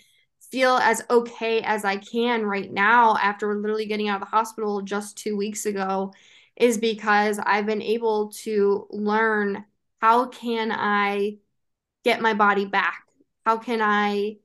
feel 0.52 0.72
as 0.78 1.04
okay 1.10 1.62
as 1.62 1.86
I 1.86 1.98
can 1.98 2.46
right 2.46 2.72
now 2.72 3.18
after 3.18 3.56
literally 3.56 3.86
getting 3.86 4.10
out 4.10 4.22
of 4.22 4.28
the 4.28 4.36
hospital 4.36 4.82
just 4.82 5.18
2 5.18 5.38
weeks 5.38 5.66
ago 5.66 6.14
is 6.56 6.78
because 6.78 7.40
I've 7.40 7.66
been 7.66 7.82
able 7.82 8.30
to 8.44 8.88
learn 8.92 9.66
how 10.00 10.28
can 10.28 10.72
I 10.72 11.38
get 12.04 12.22
my 12.22 12.34
body 12.34 12.66
back? 12.66 13.06
How 13.46 13.58
can 13.58 13.82
I 13.82 14.38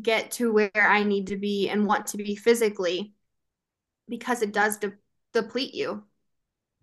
get 0.00 0.32
to 0.32 0.52
where 0.52 0.70
I 0.74 1.04
need 1.04 1.28
to 1.28 1.36
be 1.36 1.68
and 1.68 1.86
want 1.86 2.08
to 2.08 2.16
be 2.16 2.36
physically 2.36 3.14
because 4.08 4.42
it 4.42 4.52
does 4.52 4.78
de- 4.78 4.94
deplete 5.32 5.74
you. 5.74 6.04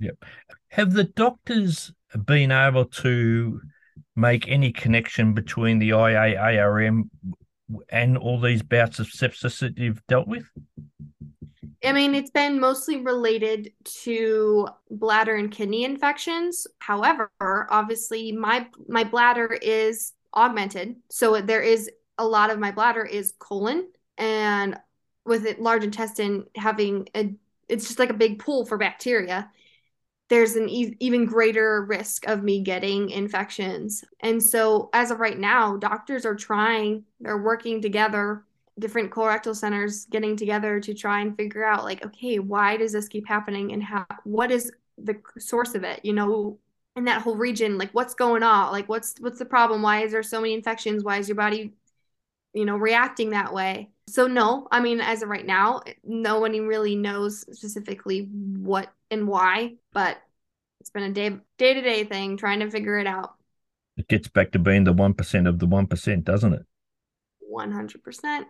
Yep. 0.01 0.25
Have 0.69 0.93
the 0.93 1.03
doctors 1.03 1.93
been 2.25 2.51
able 2.51 2.85
to 2.85 3.61
make 4.15 4.47
any 4.47 4.71
connection 4.71 5.33
between 5.33 5.77
the 5.77 5.91
IAARM 5.91 7.03
and 7.89 8.17
all 8.17 8.39
these 8.39 8.63
bouts 8.63 8.99
of 8.99 9.07
sepsis 9.07 9.59
that 9.59 9.77
you've 9.77 10.01
dealt 10.07 10.27
with? 10.27 10.43
I 11.83 11.93
mean, 11.93 12.15
it's 12.15 12.31
been 12.31 12.59
mostly 12.59 13.01
related 13.01 13.73
to 14.03 14.67
bladder 14.89 15.35
and 15.35 15.51
kidney 15.51 15.83
infections. 15.83 16.65
However, 16.79 17.29
obviously, 17.39 18.31
my 18.31 18.67
my 18.87 19.03
bladder 19.03 19.53
is 19.53 20.13
augmented, 20.35 20.95
so 21.09 21.41
there 21.41 21.61
is 21.61 21.89
a 22.17 22.25
lot 22.25 22.49
of 22.49 22.59
my 22.59 22.71
bladder 22.71 23.03
is 23.03 23.33
colon, 23.39 23.87
and 24.17 24.77
with 25.25 25.45
it 25.45 25.61
large 25.61 25.83
intestine 25.83 26.45
having 26.55 27.07
a, 27.15 27.33
it's 27.67 27.87
just 27.87 27.99
like 27.99 28.09
a 28.09 28.15
big 28.15 28.39
pool 28.39 28.65
for 28.65 28.77
bacteria 28.77 29.49
there's 30.32 30.56
an 30.56 30.70
e- 30.70 30.96
even 31.02 31.26
greater 31.26 31.84
risk 31.84 32.26
of 32.26 32.41
me 32.41 32.62
getting 32.62 33.10
infections. 33.10 34.06
And 34.22 34.41
so, 34.41 34.89
as 34.94 35.12
of 35.12 35.20
right 35.20 35.38
now, 35.38 35.76
doctors 35.76 36.26
are 36.26 36.36
trying, 36.36 37.04
they're 37.20 37.38
working 37.38 37.82
together, 37.82 38.46
different 38.80 39.12
colorectal 39.12 39.54
centers 39.54 40.06
getting 40.06 40.38
together 40.38 40.80
to 40.80 40.94
try 40.94 41.20
and 41.20 41.36
figure 41.36 41.65
out, 41.65 41.84
like, 41.84 42.06
okay, 42.06 42.39
why 42.39 42.78
does 42.78 42.94
this 42.94 43.10
keep 43.10 43.28
happening 43.28 43.74
and 43.74 43.84
how, 43.84 44.06
what 44.24 44.52
is 44.52 44.72
the 44.98 45.17
source 45.38 45.76
of 45.76 45.84
it? 45.84 46.00
You 46.06 46.13
know, 46.13 46.58
in 46.96 47.04
that 47.06 47.22
whole 47.22 47.36
region, 47.36 47.78
like, 47.78 47.91
what's 47.91 48.13
going 48.13 48.41
on? 48.41 48.72
Like, 48.72 48.88
what's, 48.88 49.15
what's 49.20 49.39
the 49.39 49.46
problem? 49.46 49.82
Why 49.82 50.04
is 50.04 50.13
there 50.13 50.24
so 50.24 50.39
many 50.39 50.54
infections? 50.54 51.04
Why 51.04 51.17
is 51.17 51.28
your 51.28 51.36
body, 51.36 51.74
you 52.54 52.63
know, 52.63 52.78
reacting 52.78 53.32
that 53.32 53.54
way? 53.54 53.90
So, 54.12 54.28
no, 54.28 54.67
I 54.69 54.82
mean, 54.82 55.00
as 55.00 55.21
of 55.21 55.30
right 55.30 55.45
now, 55.45 55.80
eh, 55.88 55.93
no 56.04 56.41
one 56.41 56.52
really 56.67 56.97
knows 56.97 57.41
specifically 57.41 58.28
what 58.30 58.91
and 59.10 59.26
why, 59.26 59.76
but 59.93 60.17
it's 60.82 60.89
been 60.89 61.04
a 61.04 61.13
day 61.13 61.38
day 61.58 61.74
to 61.74 61.82
day 61.82 62.04
thing 62.04 62.36
trying 62.36 62.60
to 62.60 62.69
figure 62.69 63.00
it 63.00 63.08
out. 63.08 63.36
It 63.95 64.10
gets 64.10 64.28
back 64.28 64.52
to 64.52 64.60
being 64.60 64.84
the 64.84 64.91
one 64.91 65.13
percent 65.13 65.47
of 65.47 65.60
the 65.60 65.65
one 65.65 65.88
percent, 65.88 66.26
doesn't 66.26 66.54
it? 66.54 66.65
One 67.39 67.71
hundred 67.71 68.04
percent. 68.04 68.47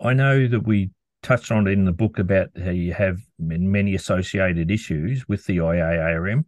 I 0.00 0.12
know 0.12 0.48
that 0.48 0.66
we 0.66 0.90
touched 1.22 1.52
on 1.52 1.68
it 1.68 1.72
in 1.72 1.84
the 1.84 1.92
book 1.92 2.18
about 2.18 2.48
how 2.56 2.70
you 2.70 2.92
have 2.92 3.18
many 3.38 3.94
associated 3.94 4.72
issues 4.72 5.28
with 5.28 5.46
the 5.46 5.58
IAARM. 5.58 6.44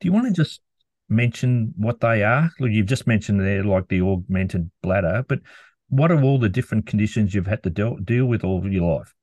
Do 0.00 0.08
you 0.08 0.12
want 0.12 0.28
to 0.28 0.32
just 0.32 0.62
mention 1.10 1.74
what 1.76 2.00
they 2.00 2.22
are? 2.22 2.50
Look, 2.58 2.70
you've 2.70 2.86
just 2.86 3.06
mentioned 3.06 3.40
there, 3.40 3.64
like 3.64 3.88
the 3.88 4.00
augmented 4.00 4.70
bladder, 4.82 5.24
but 5.28 5.40
what 5.88 6.10
are 6.10 6.22
all 6.22 6.38
the 6.38 6.48
different 6.48 6.86
conditions 6.86 7.34
you've 7.34 7.46
had 7.46 7.62
to 7.62 7.70
deal, 7.70 7.96
deal 7.96 8.26
with 8.26 8.44
all 8.44 8.58
of 8.58 8.70
your 8.72 8.98
life? 8.98 9.14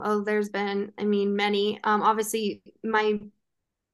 Oh, 0.00 0.22
there's 0.22 0.48
been, 0.48 0.92
I 0.98 1.04
mean, 1.04 1.36
many. 1.36 1.78
Um, 1.84 2.02
obviously, 2.02 2.62
my 2.82 3.20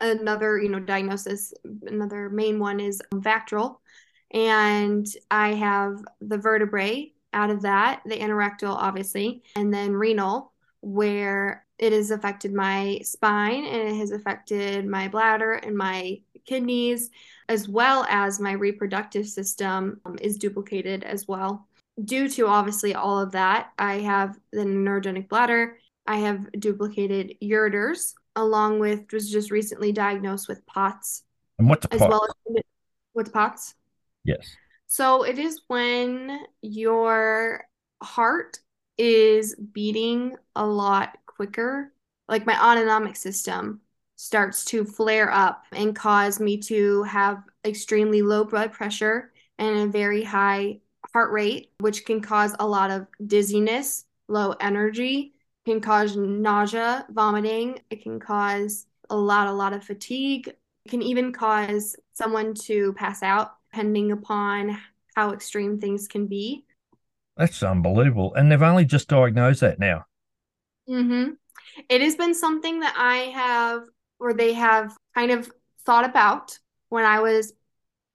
another, 0.01 0.59
you 0.59 0.69
know, 0.69 0.79
diagnosis, 0.81 1.53
another 1.87 2.29
main 2.31 2.59
one 2.59 2.81
is 2.81 3.03
VACTERL, 3.15 3.81
and 4.33 5.07
I 5.31 5.55
have 5.55 5.97
the 6.21 6.39
vertebrae 6.39 7.13
out 7.33 7.51
of 7.51 7.63
that, 7.63 8.03
the 8.07 8.19
anorectal, 8.19 8.75
obviously, 8.75 9.43
and 9.57 9.73
then 9.73 9.95
renal, 9.95 10.53
where 10.81 11.67
it 11.79 11.93
has 11.93 12.11
affected 12.11 12.55
my 12.55 13.01
spine 13.03 13.65
and 13.65 13.89
it 13.89 13.97
has 13.97 14.11
affected 14.11 14.87
my 14.87 15.09
bladder 15.09 15.53
and 15.53 15.77
my 15.77 16.21
kidneys, 16.47 17.11
as 17.49 17.69
well 17.69 18.07
as 18.09 18.41
my 18.41 18.53
reproductive 18.53 19.29
system 19.29 20.01
um, 20.05 20.17
is 20.21 20.39
duplicated 20.39 21.05
as 21.05 21.29
well. 21.29 21.67
Due 22.05 22.29
to 22.29 22.47
obviously 22.47 22.95
all 22.95 23.19
of 23.19 23.33
that, 23.33 23.73
I 23.79 24.01
have 24.01 24.39
the 24.53 24.61
neurogenic 24.61 25.29
bladder. 25.29 25.79
I 26.07 26.19
have 26.19 26.51
duplicated 26.53 27.35
ureters, 27.43 28.15
along 28.37 28.79
with 28.79 29.13
was 29.13 29.31
just 29.31 29.51
recently 29.51 29.93
diagnosed 29.93 30.49
with 30.49 30.65
POTS. 30.67 31.23
And 31.59 31.69
what's 31.69 31.87
as 31.87 32.01
POTS? 32.01 32.11
well 32.11 32.29
as 32.57 32.63
with 33.15 33.33
POTS? 33.33 33.75
Yes. 34.25 34.55
So 34.87 35.23
it 35.25 35.39
is 35.39 35.63
when 35.69 36.39
your 36.63 37.65
heart 38.03 38.59
is 38.99 39.55
beating 39.57 40.37
a 40.55 40.67
lot 40.67 41.17
quicker. 41.27 41.93
Like 42.29 42.47
my 42.47 42.61
autonomic 42.61 43.17
system 43.17 43.81
starts 44.17 44.65
to 44.67 44.85
flare 44.85 45.31
up 45.31 45.65
and 45.73 45.95
cause 45.95 46.41
me 46.41 46.59
to 46.59 47.03
have 47.05 47.43
extremely 47.65 48.23
low 48.23 48.45
blood 48.45 48.73
pressure 48.73 49.33
and 49.59 49.79
a 49.79 49.87
very 49.87 50.23
high 50.23 50.81
heart 51.13 51.33
rate, 51.33 51.71
which 51.81 52.05
can 52.05 52.21
cause 52.21 52.55
a 52.59 52.67
lot 52.67 52.91
of 52.91 53.07
dizziness, 53.27 54.05
low 54.29 54.55
energy, 54.61 55.35
can 55.65 55.81
cause 55.81 56.17
nausea, 56.17 57.07
vomiting. 57.11 57.81
It 57.91 58.03
can 58.03 58.21
cause 58.21 58.87
a 59.11 59.17
lot, 59.17 59.49
a 59.49 59.53
lot 59.53 59.73
of 59.73 59.85
fatigue. 59.85 60.49
It 60.49 60.89
can 60.89 61.03
even 61.03 61.33
cause 61.33 61.97
someone 62.15 62.55
to 62.55 62.93
pass 62.95 63.23
out, 63.23 63.55
depending 63.71 64.13
upon 64.13 64.79
how 65.15 65.33
extreme 65.33 65.79
things 65.79 66.09
can 66.09 66.27
be. 66.27 66.65
That's 67.37 67.63
unbelievable. 67.63 68.35
And 68.35 68.51
they've 68.51 68.63
only 68.63 68.85
just 68.85 69.09
diagnosed 69.09 69.61
that 69.61 69.79
now. 69.79 70.07
Mm-hmm. 70.89 71.33
It 71.89 72.01
has 72.01 72.17
been 72.17 72.35
something 72.35 72.81
that 72.81 72.95
I 72.97 73.17
have, 73.37 73.83
or 74.19 74.33
they 74.33 74.53
have 74.55 74.97
kind 75.15 75.31
of 75.31 75.51
thought 75.85 76.05
about 76.05 76.59
when 76.89 77.05
I 77.05 77.21
was 77.21 77.53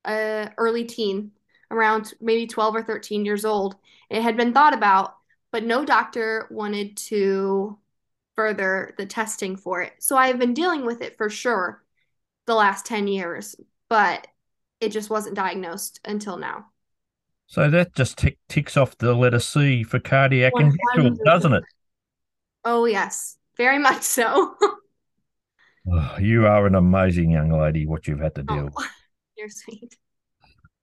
a 0.06 0.50
early 0.58 0.86
teen, 0.86 1.32
around 1.70 2.14
maybe 2.22 2.48
12 2.48 2.76
or 2.76 2.84
13 2.84 3.26
years 3.26 3.46
old. 3.46 3.76
It 4.10 4.22
had 4.22 4.38
been 4.38 4.54
thought 4.54 4.74
about, 4.74 5.16
but 5.52 5.64
no 5.64 5.86
doctor 5.86 6.48
wanted 6.52 6.98
to 6.98 7.78
further 8.36 8.94
the 8.98 9.06
testing 9.06 9.56
for 9.56 9.82
it. 9.82 9.94
So 10.00 10.18
I've 10.18 10.40
been 10.40 10.54
dealing 10.54 10.86
with 10.86 11.02
it 11.02 11.18
for 11.18 11.30
sure 11.30 11.84
the 12.46 12.56
last 12.56 12.86
10 12.86 13.08
years, 13.08 13.56
but 13.90 14.28
it 14.80 14.90
just 14.90 15.10
wasn't 15.10 15.36
diagnosed 15.36 16.00
until 16.06 16.38
now. 16.38 16.66
So 17.48 17.70
that 17.70 17.94
just 17.96 18.18
tick, 18.18 18.38
ticks 18.48 18.78
off 18.78 18.98
the 18.98 19.14
letter 19.14 19.40
C 19.40 19.84
for 19.84 20.00
cardiac 20.00 20.54
and 20.56 20.74
doesn't 21.26 21.54
it? 21.54 21.64
Oh, 22.64 22.86
yes, 22.86 23.38
very 23.58 23.78
much 23.78 24.04
so. 24.04 24.56
oh, 25.90 26.18
you 26.20 26.46
are 26.46 26.68
an 26.68 26.76
amazing 26.76 27.32
young 27.32 27.52
lady, 27.52 27.86
what 27.86 28.08
you've 28.08 28.20
had 28.20 28.36
to 28.36 28.44
deal 28.44 28.70
oh. 28.76 28.88
You're 29.38 29.50
sweet. 29.50 29.98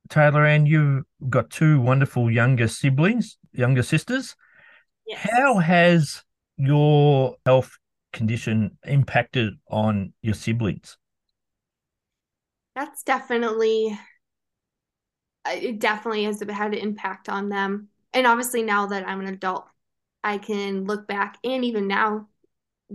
Taylorann, 0.08 0.66
you've 0.66 1.04
got 1.28 1.50
two 1.50 1.80
wonderful 1.80 2.30
younger 2.30 2.66
siblings, 2.66 3.36
younger 3.52 3.82
sisters. 3.82 4.34
Yes. 5.06 5.28
How 5.30 5.58
has 5.58 6.24
your 6.56 7.36
health 7.46 7.78
condition 8.12 8.78
impacted 8.84 9.54
on 9.70 10.12
your 10.22 10.34
siblings? 10.34 10.96
That's 12.74 13.02
definitely 13.02 13.98
uh, 15.44 15.54
it 15.54 15.78
definitely 15.78 16.24
has 16.24 16.40
had 16.40 16.74
an 16.74 16.80
impact 16.80 17.28
on 17.28 17.48
them. 17.48 17.88
And 18.12 18.26
obviously 18.26 18.62
now 18.62 18.86
that 18.86 19.06
I'm 19.06 19.20
an 19.20 19.28
adult, 19.28 19.66
I 20.24 20.38
can 20.38 20.84
look 20.84 21.06
back 21.06 21.38
and 21.44 21.64
even 21.64 21.86
now 21.86 22.28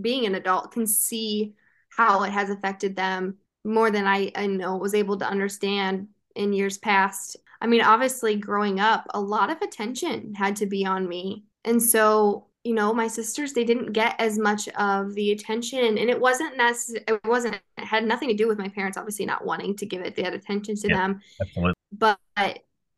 being 0.00 0.26
an 0.26 0.34
adult 0.34 0.72
can 0.72 0.86
see 0.86 1.54
how 1.96 2.22
it 2.22 2.30
has 2.30 2.50
affected 2.50 2.96
them 2.96 3.36
more 3.64 3.90
than 3.90 4.06
I, 4.06 4.30
I 4.36 4.46
know 4.46 4.76
was 4.76 4.94
able 4.94 5.16
to 5.18 5.28
understand 5.28 6.08
in 6.34 6.52
years 6.52 6.78
past. 6.78 7.36
I 7.60 7.66
mean, 7.66 7.82
obviously 7.82 8.36
growing 8.36 8.80
up, 8.80 9.06
a 9.14 9.20
lot 9.20 9.50
of 9.50 9.60
attention 9.62 10.34
had 10.34 10.56
to 10.56 10.66
be 10.66 10.84
on 10.84 11.08
me. 11.08 11.44
And 11.64 11.82
so 11.82 12.46
you 12.64 12.72
know 12.72 12.92
my 12.94 13.06
sisters 13.06 13.52
they 13.52 13.64
didn't 13.64 13.92
get 13.92 14.16
as 14.18 14.38
much 14.38 14.68
of 14.70 15.14
the 15.14 15.32
attention 15.32 15.98
and 15.98 16.10
it 16.10 16.18
wasn't 16.18 16.56
necessary 16.56 17.04
it 17.06 17.20
wasn't 17.24 17.54
it 17.54 17.84
had 17.84 18.04
nothing 18.06 18.28
to 18.28 18.34
do 18.34 18.48
with 18.48 18.58
my 18.58 18.68
parents 18.68 18.96
obviously 18.96 19.26
not 19.26 19.44
wanting 19.44 19.76
to 19.76 19.84
give 19.84 20.00
it 20.00 20.16
that 20.16 20.32
attention 20.32 20.74
to 20.74 20.88
yeah, 20.88 20.96
them 20.96 21.20
absolutely. 21.40 21.74
but 21.92 22.18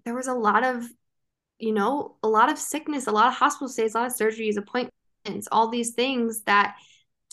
there 0.04 0.14
was 0.14 0.28
a 0.28 0.32
lot 0.32 0.64
of 0.64 0.84
you 1.58 1.72
know 1.72 2.14
a 2.22 2.28
lot 2.28 2.48
of 2.48 2.58
sickness 2.58 3.08
a 3.08 3.12
lot 3.12 3.26
of 3.26 3.34
hospital 3.34 3.68
stays 3.68 3.94
a 3.94 3.98
lot 3.98 4.06
of 4.06 4.12
surgeries 4.12 4.56
appointments 4.56 5.48
all 5.50 5.68
these 5.68 5.94
things 5.94 6.42
that 6.42 6.76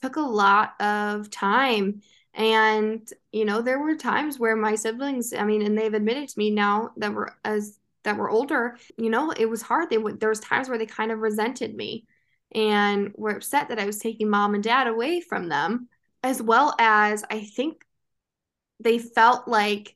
took 0.03 0.15
a 0.17 0.21
lot 0.21 0.79
of 0.81 1.29
time. 1.29 2.01
And 2.33 3.07
you 3.31 3.45
know 3.45 3.61
there 3.61 3.79
were 3.79 3.95
times 3.95 4.39
where 4.39 4.55
my 4.55 4.73
siblings 4.73 5.33
i 5.33 5.43
mean 5.43 5.61
and 5.61 5.77
they've 5.77 5.93
admitted 5.93 6.29
to 6.29 6.39
me 6.39 6.49
now 6.49 6.89
that 6.97 7.13
were 7.13 7.37
as 7.45 7.77
that 8.03 8.17
were 8.17 8.27
older 8.29 8.75
you 8.97 9.11
know 9.11 9.29
it 9.29 9.45
was 9.45 9.61
hard. 9.61 9.91
They 9.91 9.99
would 9.99 10.19
there 10.19 10.29
was 10.29 10.39
times 10.39 10.67
where 10.67 10.79
they 10.79 10.87
kind 10.87 11.11
of 11.11 11.19
resented 11.19 11.75
me 11.75 12.07
and 12.55 13.13
were 13.15 13.31
upset 13.31 13.69
that 13.69 13.79
I 13.79 13.85
was 13.85 13.99
taking 13.99 14.29
mom 14.29 14.55
and 14.55 14.63
dad 14.63 14.87
away 14.87 15.21
from 15.21 15.47
them, 15.47 15.89
as 16.23 16.41
well 16.41 16.75
as 16.79 17.23
I 17.29 17.41
think 17.41 17.85
they 18.79 18.99
felt 18.99 19.47
like 19.47 19.95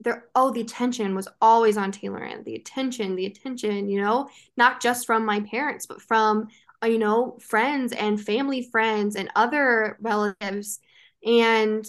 their 0.00 0.26
oh 0.34 0.50
the 0.50 0.60
attention 0.60 1.14
was 1.14 1.28
always 1.40 1.76
on 1.76 1.92
Taylor 1.92 2.22
and 2.22 2.44
the 2.44 2.56
attention 2.56 3.14
the 3.14 3.26
attention 3.26 3.88
you 3.88 4.00
know 4.00 4.28
not 4.56 4.80
just 4.80 5.06
from 5.06 5.24
my 5.24 5.40
parents 5.40 5.86
but 5.86 6.02
from 6.02 6.48
you 6.84 6.98
know 6.98 7.38
friends 7.40 7.92
and 7.92 8.20
family 8.20 8.68
friends 8.70 9.16
and 9.16 9.30
other 9.36 9.98
relatives. 10.00 10.80
And 11.24 11.86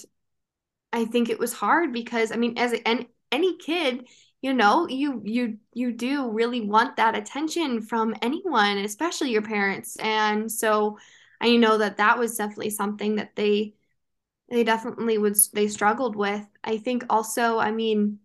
I 0.92 1.06
think 1.06 1.30
it 1.30 1.40
was 1.40 1.54
hard 1.54 1.94
because 1.94 2.32
I 2.32 2.36
mean 2.36 2.58
as 2.58 2.74
an 2.86 3.08
any 3.32 3.58
kid 3.58 4.08
you 4.42 4.54
know 4.54 4.88
you 4.88 5.22
you 5.26 5.58
you 5.74 5.92
do 5.92 6.30
really 6.32 6.62
want 6.62 6.98
that 6.98 7.16
attention 7.16 7.82
from 7.82 8.16
anyone 8.22 8.78
especially 8.80 9.32
your 9.32 9.42
parents. 9.42 9.96
And 9.98 10.52
so 10.52 10.98
i 11.42 11.56
know 11.58 11.78
that 11.78 11.98
that 11.98 12.18
was 12.20 12.38
definitely 12.38 12.70
something 12.70 13.16
that 13.16 13.36
they 13.36 13.74
they 14.50 14.64
definitely 14.64 15.18
would 15.18 15.38
they 15.54 15.68
struggled 15.68 16.16
with. 16.16 16.46
I 16.64 16.78
think 16.78 17.06
also 17.10 17.58
i 17.60 17.72
mean 17.72 18.20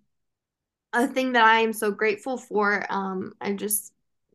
a 0.93 1.07
thing 1.07 1.33
that 1.33 1.45
i 1.45 1.61
am 1.61 1.73
so 1.73 1.91
grateful 1.91 2.37
for 2.39 2.85
um 2.91 3.33
i 3.41 3.53
just 3.53 3.93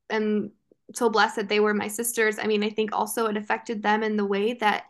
am 0.10 0.52
so 0.94 1.10
blessed 1.10 1.38
that 1.38 1.50
they 1.50 1.60
were 1.60 1.74
my 1.74 1.88
sisters 1.88 2.38
i 2.40 2.48
mean 2.48 2.64
i 2.64 2.70
think 2.70 2.92
also 2.92 3.28
it 3.28 3.38
affected 3.38 3.82
them 3.82 4.04
in 4.04 4.18
the 4.18 4.26
way 4.26 4.54
that 4.54 4.86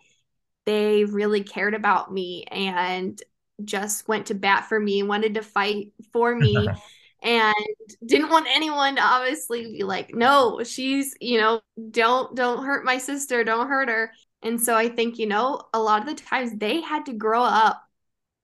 they 0.66 1.06
really 1.06 1.44
cared 1.44 1.74
about 1.74 2.12
me 2.12 2.44
and 2.46 3.22
just 3.64 4.08
went 4.08 4.28
to 4.28 4.34
bat 4.34 4.66
for 4.68 4.80
me, 4.80 5.04
wanted 5.04 5.36
to 5.36 5.42
fight 5.42 5.92
for 6.12 6.36
me, 6.36 6.68
and 7.22 7.56
didn't 8.06 8.30
want 8.30 8.48
anyone 8.50 8.96
to 8.96 9.02
obviously 9.02 9.64
be 9.66 9.84
like, 9.84 10.14
no, 10.14 10.62
she's, 10.64 11.16
you 11.22 11.40
know, 11.40 11.62
don't 11.92 12.36
don't 12.36 12.66
hurt 12.66 12.86
my 12.86 12.98
sister, 12.98 13.44
don't 13.44 13.70
hurt 13.70 13.90
her. 13.90 14.12
And 14.42 14.60
so 14.60 14.76
I 14.76 14.90
think, 14.90 15.20
you 15.20 15.28
know, 15.28 15.62
a 15.74 15.80
lot 15.80 16.02
of 16.02 16.08
the 16.08 16.22
times 16.22 16.52
they 16.58 16.82
had 16.82 17.06
to 17.06 17.14
grow 17.14 17.44
up 17.44 17.82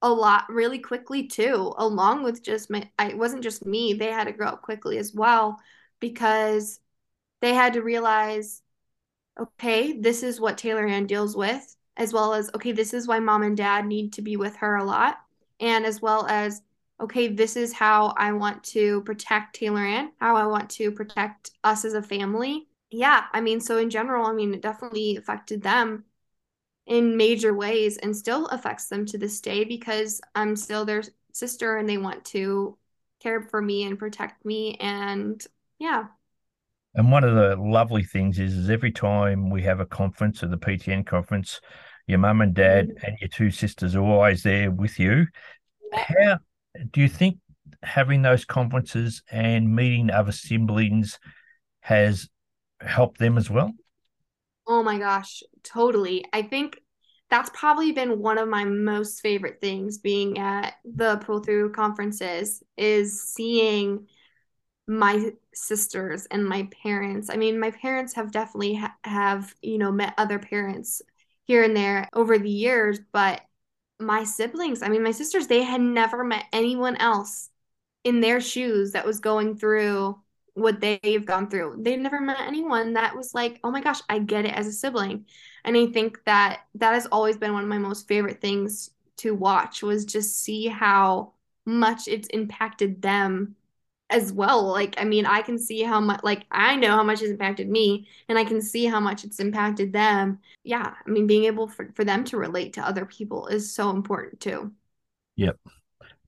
a 0.01 0.09
lot 0.12 0.45
really 0.49 0.79
quickly 0.79 1.27
too, 1.27 1.73
along 1.77 2.23
with 2.23 2.41
just 2.43 2.69
my 2.69 2.89
I, 2.97 3.09
it 3.09 3.17
wasn't 3.17 3.43
just 3.43 3.65
me, 3.65 3.93
they 3.93 4.07
had 4.07 4.25
to 4.25 4.33
grow 4.33 4.47
up 4.47 4.62
quickly 4.62 4.97
as 4.97 5.13
well 5.13 5.59
because 5.99 6.79
they 7.41 7.54
had 7.54 7.73
to 7.73 7.82
realize 7.82 8.62
okay, 9.39 9.93
this 9.93 10.21
is 10.21 10.41
what 10.41 10.58
Taylorann 10.58 11.08
deals 11.08 11.36
with 11.36 11.75
as 11.99 12.13
well 12.13 12.34
as, 12.34 12.49
okay, 12.56 12.71
this 12.71 12.93
is 12.93 13.08
why 13.08 13.19
mom 13.19 13.43
and 13.43 13.58
dad 13.58 13.86
need 13.86 14.13
to 14.13 14.21
be 14.21 14.38
with 14.38 14.56
her 14.56 14.78
a 14.78 14.84
lot. 14.84 15.17
And 15.60 15.86
as 15.86 16.02
well 16.02 16.25
as, 16.28 16.62
okay, 17.02 17.28
this 17.28 17.58
is 17.58 17.73
how 17.73 18.13
I 18.17 18.32
want 18.32 18.63
to 18.65 19.02
protect 19.02 19.60
Taylorann, 19.60 20.12
how 20.17 20.38
I 20.38 20.45
want 20.45 20.69
to 20.71 20.91
protect 20.91 21.52
us 21.65 21.84
as 21.84 21.93
a 21.93 22.02
family. 22.02 22.67
Yeah, 22.89 23.25
I 23.34 23.41
mean, 23.41 23.60
so 23.60 23.78
in 23.78 23.89
general, 23.89 24.25
I 24.25 24.32
mean, 24.32 24.54
it 24.54 24.62
definitely 24.62 25.17
affected 25.17 25.62
them 25.62 26.06
in 26.88 27.17
major 27.17 27.54
ways 27.54 27.97
and 27.97 28.15
still 28.15 28.47
affects 28.47 28.88
them 28.88 29.06
to 29.08 29.17
this 29.17 29.41
day 29.41 29.65
because 29.65 30.21
I'm 30.34 30.56
still 30.56 30.86
their 30.86 31.04
sister 31.34 31.78
and 31.78 31.88
they 31.88 31.97
want 31.97 32.23
to 32.25 32.78
care 33.19 33.41
for 33.41 33.62
me 33.62 33.84
and 33.84 33.99
protect 33.99 34.45
me. 34.45 34.75
And 34.75 35.45
yeah. 35.80 36.06
And 36.95 37.12
one 37.12 37.23
of 37.23 37.36
the 37.36 37.56
lovely 37.56 38.04
things 38.04 38.39
is, 38.39 38.56
is 38.56 38.69
every 38.69 38.91
time 38.91 39.49
we 39.49 39.62
have 39.63 39.80
a 39.80 39.86
conference 39.86 40.43
or 40.43 40.47
the 40.47 40.58
PTN 40.58 41.06
conference, 41.06 41.62
your 42.08 42.17
mum 42.19 42.41
and 42.41 42.54
dad 42.54 42.88
mm. 42.89 43.04
and 43.04 43.17
your 43.19 43.30
two 43.30 43.52
sisters 43.52 43.95
are 43.95 44.04
always 44.04 44.43
there 44.43 44.71
with 44.71 44.99
you. 44.99 45.28
How 45.93 46.39
do 46.91 47.02
you 47.02 47.08
think 47.08 47.38
having 47.84 48.21
those 48.21 48.45
conferences 48.45 49.21
and 49.32 49.73
meeting 49.75 50.10
other 50.10 50.32
siblings 50.32 51.19
has 51.82 52.28
helped 52.82 53.19
them 53.19 53.38
as 53.38 53.49
well? 53.49 53.71
Oh 54.67 54.84
my 54.84 54.97
gosh, 54.97 55.41
totally. 55.63 56.25
I 56.34 56.41
think 56.41 56.80
that's 57.30 57.52
probably 57.54 57.91
been 57.91 58.19
one 58.19 58.38
of 58.38 58.49
my 58.49 58.65
most 58.65 59.21
favorite 59.21 59.62
things 59.62 59.99
being 59.99 60.39
at 60.39 60.75
the 60.84 61.17
pull 61.17 61.41
through 61.41 61.73
conferences 61.73 62.63
is 62.75 63.21
seeing 63.21 64.08
my 64.89 65.32
sisters 65.54 66.25
and 66.32 66.43
my 66.43 66.67
parents. 66.84 67.30
I 67.30 67.36
mean, 67.36 67.60
my 67.60 67.69
parents 67.69 68.15
have 68.15 68.32
definitely 68.32 68.73
ha- 68.73 68.95
have, 69.04 69.54
you 69.62 69.78
know, 69.78 69.91
met 69.91 70.15
other 70.17 70.39
parents 70.39 71.04
here 71.43 71.63
and 71.63 71.78
there 71.78 72.10
over 72.13 72.39
the 72.39 72.49
years, 72.49 72.99
but 73.12 73.41
my 73.99 74.23
siblings, 74.23 74.82
I 74.82 74.89
mean, 74.89 75.04
my 75.04 75.12
sisters, 75.12 75.45
they 75.45 75.62
had 75.62 75.80
never 75.80 76.23
met 76.23 76.45
anyone 76.52 76.95
else 76.95 77.52
in 78.04 78.19
their 78.19 78.41
shoes 78.41 78.93
that 78.93 79.06
was 79.06 79.19
going 79.19 79.58
through 79.58 80.19
what 80.56 80.80
they've 80.80 81.25
gone 81.25 81.52
through. 81.52 81.78
They've 81.82 81.99
never 81.99 82.19
met 82.19 82.41
anyone 82.41 82.93
that 82.93 83.15
was 83.15 83.36
like, 83.36 83.60
oh 83.63 83.69
my 83.69 83.82
gosh, 83.82 84.02
I 84.10 84.17
get 84.17 84.45
it 84.45 84.56
as 84.56 84.65
a 84.65 84.71
sibling. 84.71 85.25
And 85.65 85.78
I 85.78 85.86
think 85.86 86.23
that 86.25 86.62
that 86.75 86.93
has 86.95 87.06
always 87.12 87.38
been 87.38 87.54
one 87.54 87.63
of 87.63 87.69
my 87.69 87.78
most 87.78 88.08
favorite 88.08 88.41
things 88.41 88.89
to 89.17 89.36
watch 89.36 89.84
was 89.84 90.04
just 90.06 90.41
see 90.41 90.65
how 90.65 91.34
much 91.65 92.08
it's 92.08 92.28
impacted 92.30 93.04
them 93.04 93.56
as 94.09 94.33
well. 94.33 94.63
Like, 94.63 94.95
I 94.97 95.03
mean, 95.03 95.25
I 95.25 95.41
can 95.41 95.57
see 95.59 95.83
how 95.83 95.99
much, 95.99 96.21
like, 96.23 96.45
I 96.51 96.75
know 96.75 96.89
how 96.89 97.03
much 97.03 97.21
has 97.21 97.29
impacted 97.29 97.69
me, 97.69 98.07
and 98.27 98.37
I 98.37 98.43
can 98.43 98.61
see 98.61 98.85
how 98.85 98.99
much 98.99 99.23
it's 99.23 99.39
impacted 99.39 99.93
them. 99.93 100.39
Yeah. 100.63 100.93
I 101.05 101.09
mean, 101.09 101.27
being 101.27 101.45
able 101.45 101.67
for, 101.67 101.89
for 101.95 102.03
them 102.03 102.23
to 102.25 102.37
relate 102.37 102.73
to 102.73 102.81
other 102.81 103.05
people 103.05 103.47
is 103.47 103.73
so 103.73 103.89
important 103.89 104.39
too. 104.39 104.71
Yep. 105.35 105.57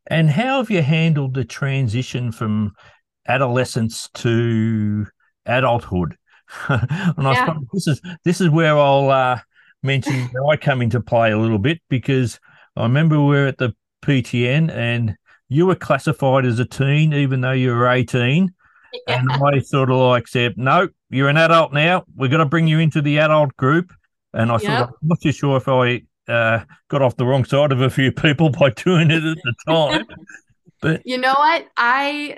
And 0.08 0.30
how 0.30 0.58
have 0.58 0.72
you 0.72 0.82
handled 0.82 1.34
the 1.34 1.46
transition 1.46 2.32
from 2.32 2.74
adolescence 3.28 4.10
to 4.16 5.06
adulthood? 5.46 6.18
and 6.68 7.28
I 7.28 7.34
yeah. 7.34 7.56
this 7.72 7.88
is 7.88 8.02
this 8.26 8.42
is 8.42 8.50
where 8.50 8.78
I'll 8.78 9.10
uh, 9.10 9.40
mention 9.84 10.30
I 10.50 10.58
come 10.58 10.82
into 10.82 11.00
play 11.00 11.32
a 11.32 11.38
little 11.38 11.60
bit 11.60 11.82
because 11.90 12.40
I 12.76 12.84
remember 12.84 13.22
we 13.24 13.38
are 13.38 13.48
at 13.48 13.58
the 13.58 13.74
PTN 14.04 14.70
and 14.72 15.16
you 15.52 15.66
were 15.66 15.76
classified 15.76 16.46
as 16.46 16.60
a 16.60 16.66
teen, 16.66 17.14
even 17.14 17.42
though 17.42 17.52
you 17.52 17.76
were 17.76 17.86
18. 17.86 18.54
Yeah. 18.94 19.20
And 19.20 19.30
I 19.30 19.60
sort 19.60 19.92
of 19.92 19.98
like 19.98 20.26
said, 20.30 20.58
no, 20.58 20.88
you're 21.10 21.28
an 21.28 21.36
adult 21.36 21.74
now. 21.74 22.06
We're 22.16 22.30
going 22.30 22.40
to 22.40 22.46
bring 22.46 22.68
you 22.68 22.80
into 22.80 23.02
the 23.02 23.20
adult 23.20 23.58
group. 23.58 23.92
And 24.34 24.50
I 24.50 24.54
yep. 24.54 24.62
sort 24.62 24.74
of, 24.74 24.90
I'm 24.90 25.08
not 25.10 25.20
too 25.20 25.34
sure 25.34 25.58
if 25.58 25.68
I 25.68 26.04
uh, 26.32 26.64
got 26.88 27.02
off 27.02 27.18
the 27.18 27.26
wrong 27.26 27.44
side 27.44 27.74
of 27.74 27.82
a 27.82 27.90
few 27.90 28.14
people 28.14 28.50
by 28.50 28.70
doing 28.86 29.12
it 29.12 29.26
at 29.26 29.38
the 29.44 29.54
time. 29.68 30.06
but 30.82 31.02
you 31.04 31.18
know 31.18 31.36
what? 31.38 31.68
I 31.76 32.38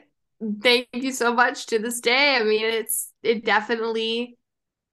thank 0.64 0.88
you 0.94 1.12
so 1.12 1.36
much 1.36 1.68
to 1.68 1.78
this 1.78 2.00
day. 2.00 2.38
I 2.38 2.44
mean, 2.44 2.66
it's, 2.66 3.12
it 3.22 3.46
definitely 3.46 4.40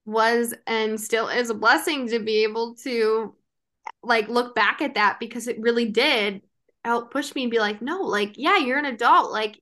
was 0.04 0.52
and 0.66 1.00
still 1.00 1.28
is 1.28 1.48
a 1.48 1.54
blessing 1.54 2.06
to 2.08 2.18
be 2.18 2.42
able 2.42 2.74
to 2.74 3.34
like 4.02 4.28
look 4.28 4.54
back 4.54 4.82
at 4.82 4.94
that 4.94 5.16
because 5.20 5.48
it 5.48 5.58
really 5.58 5.86
did 5.86 6.42
help 6.84 7.12
push 7.12 7.34
me 7.34 7.42
and 7.42 7.50
be 7.50 7.58
like, 7.58 7.82
no, 7.82 8.02
like, 8.02 8.34
yeah, 8.36 8.56
you're 8.58 8.78
an 8.78 8.86
adult. 8.86 9.32
Like, 9.32 9.60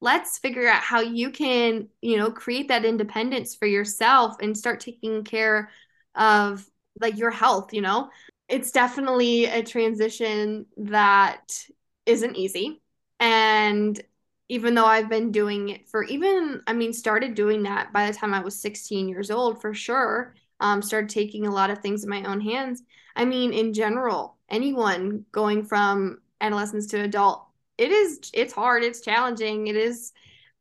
let's 0.00 0.38
figure 0.38 0.68
out 0.68 0.82
how 0.82 1.00
you 1.00 1.30
can, 1.30 1.88
you 2.00 2.16
know, 2.16 2.30
create 2.30 2.68
that 2.68 2.84
independence 2.84 3.54
for 3.54 3.66
yourself 3.66 4.36
and 4.40 4.56
start 4.56 4.80
taking 4.80 5.24
care 5.24 5.70
of 6.14 6.66
like 7.00 7.18
your 7.18 7.30
health, 7.30 7.72
you 7.72 7.82
know? 7.82 8.10
It's 8.48 8.72
definitely 8.72 9.44
a 9.46 9.62
transition 9.62 10.66
that 10.78 11.66
isn't 12.06 12.36
easy. 12.36 12.82
And 13.20 14.00
even 14.48 14.74
though 14.74 14.86
I've 14.86 15.08
been 15.08 15.30
doing 15.30 15.68
it 15.68 15.88
for 15.88 16.02
even, 16.04 16.60
I 16.66 16.72
mean, 16.72 16.92
started 16.92 17.34
doing 17.34 17.62
that 17.64 17.92
by 17.92 18.10
the 18.10 18.16
time 18.16 18.34
I 18.34 18.40
was 18.40 18.60
16 18.60 19.08
years 19.08 19.30
old 19.30 19.60
for 19.60 19.74
sure. 19.74 20.34
Um, 20.58 20.82
started 20.82 21.08
taking 21.08 21.46
a 21.46 21.52
lot 21.52 21.70
of 21.70 21.78
things 21.78 22.02
in 22.02 22.10
my 22.10 22.24
own 22.24 22.40
hands. 22.40 22.82
I 23.14 23.24
mean, 23.24 23.52
in 23.52 23.72
general, 23.72 24.36
anyone 24.48 25.24
going 25.32 25.64
from 25.64 26.18
adolescence 26.40 26.86
to 26.88 27.02
adult, 27.02 27.46
it 27.78 27.90
is, 27.90 28.30
it's 28.34 28.52
hard, 28.52 28.82
it's 28.82 29.00
challenging, 29.00 29.66
it 29.66 29.76
is, 29.76 30.12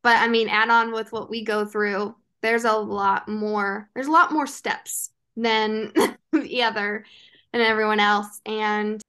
but 0.04 0.18
I 0.18 0.28
mean, 0.28 0.50
add 0.50 0.70
on 0.70 0.92
with 0.94 1.12
what 1.12 1.30
we 1.30 1.44
go 1.44 1.66
through, 1.66 2.16
there's 2.42 2.64
a 2.66 2.74
lot 2.74 3.28
more, 3.28 3.90
there's 3.94 4.08
a 4.08 4.12
lot 4.12 4.32
more 4.32 4.48
steps 4.48 5.12
than 5.36 5.92
the 6.32 6.64
other 6.64 7.06
than 7.52 7.62
everyone 7.62 8.00
else. 8.00 8.42
And 8.46 9.02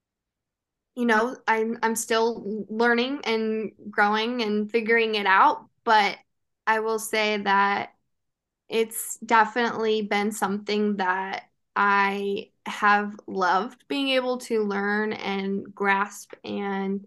you 0.97 1.07
know, 1.07 1.37
I'm 1.47 1.79
I'm 1.83 1.97
still 1.97 2.67
learning 2.69 3.21
and 3.25 3.73
growing 3.91 4.43
and 4.43 4.71
figuring 4.71 5.15
it 5.15 5.27
out, 5.27 5.67
but 5.85 6.19
I 6.67 6.81
will 6.81 6.99
say 6.99 7.39
that 7.39 7.95
it's 8.69 9.19
definitely 9.19 10.03
been 10.03 10.33
something 10.33 10.97
that 10.97 11.45
I 11.77 12.51
have 12.67 13.19
loved 13.27 13.85
being 13.89 14.11
able 14.11 14.39
to 14.39 14.63
learn 14.65 15.13
and 15.13 15.75
grasp 15.75 16.35
and 16.45 17.07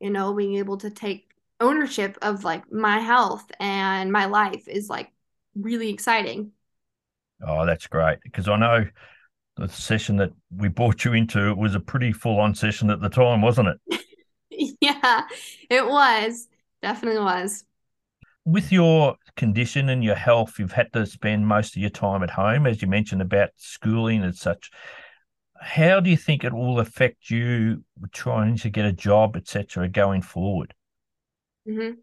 you 0.00 0.10
know, 0.10 0.34
being 0.34 0.56
able 0.56 0.78
to 0.78 0.90
take 0.90 1.30
ownership 1.60 2.18
of 2.22 2.44
like 2.44 2.70
my 2.72 2.98
health 3.00 3.50
and 3.60 4.12
my 4.12 4.26
life 4.26 4.66
is 4.68 4.88
like 4.90 5.12
really 5.54 5.90
exciting. 5.90 6.52
Oh, 7.46 7.64
that's 7.66 7.86
great 7.86 8.18
because 8.22 8.48
I 8.48 8.56
know 8.56 8.86
the 9.56 9.68
session 9.68 10.16
that 10.16 10.32
we 10.56 10.68
brought 10.68 11.04
you 11.04 11.14
into 11.14 11.54
was 11.54 11.74
a 11.74 11.80
pretty 11.80 12.12
full 12.12 12.40
on 12.40 12.54
session 12.54 12.90
at 12.90 13.00
the 13.00 13.08
time, 13.08 13.42
wasn't 13.42 13.68
it? 13.68 14.00
yeah, 14.80 15.22
it 15.68 15.86
was. 15.86 16.48
Definitely 16.82 17.20
was. 17.20 17.64
With 18.50 18.72
your 18.72 19.14
condition 19.36 19.88
and 19.90 20.02
your 20.02 20.16
health, 20.16 20.58
you've 20.58 20.72
had 20.72 20.92
to 20.94 21.06
spend 21.06 21.46
most 21.46 21.76
of 21.76 21.80
your 21.80 21.90
time 21.90 22.24
at 22.24 22.30
home, 22.30 22.66
as 22.66 22.82
you 22.82 22.88
mentioned 22.88 23.22
about 23.22 23.50
schooling 23.54 24.24
and 24.24 24.34
such. 24.34 24.72
How 25.60 26.00
do 26.00 26.10
you 26.10 26.16
think 26.16 26.42
it 26.42 26.52
will 26.52 26.80
affect 26.80 27.30
you 27.30 27.84
trying 28.12 28.56
to 28.56 28.68
get 28.68 28.86
a 28.86 28.92
job, 28.92 29.36
etc., 29.36 29.88
going 29.88 30.22
forward? 30.22 30.74
Mm-hmm. 31.68 32.00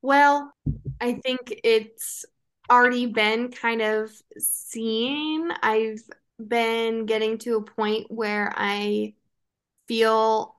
Well, 0.00 0.50
I 0.98 1.12
think 1.12 1.60
it's 1.62 2.24
already 2.70 3.04
been 3.04 3.50
kind 3.50 3.82
of 3.82 4.10
seen. 4.38 5.50
I've 5.62 6.00
been 6.38 7.04
getting 7.04 7.36
to 7.38 7.56
a 7.56 7.62
point 7.62 8.06
where 8.08 8.50
I 8.56 9.12
feel 9.88 10.56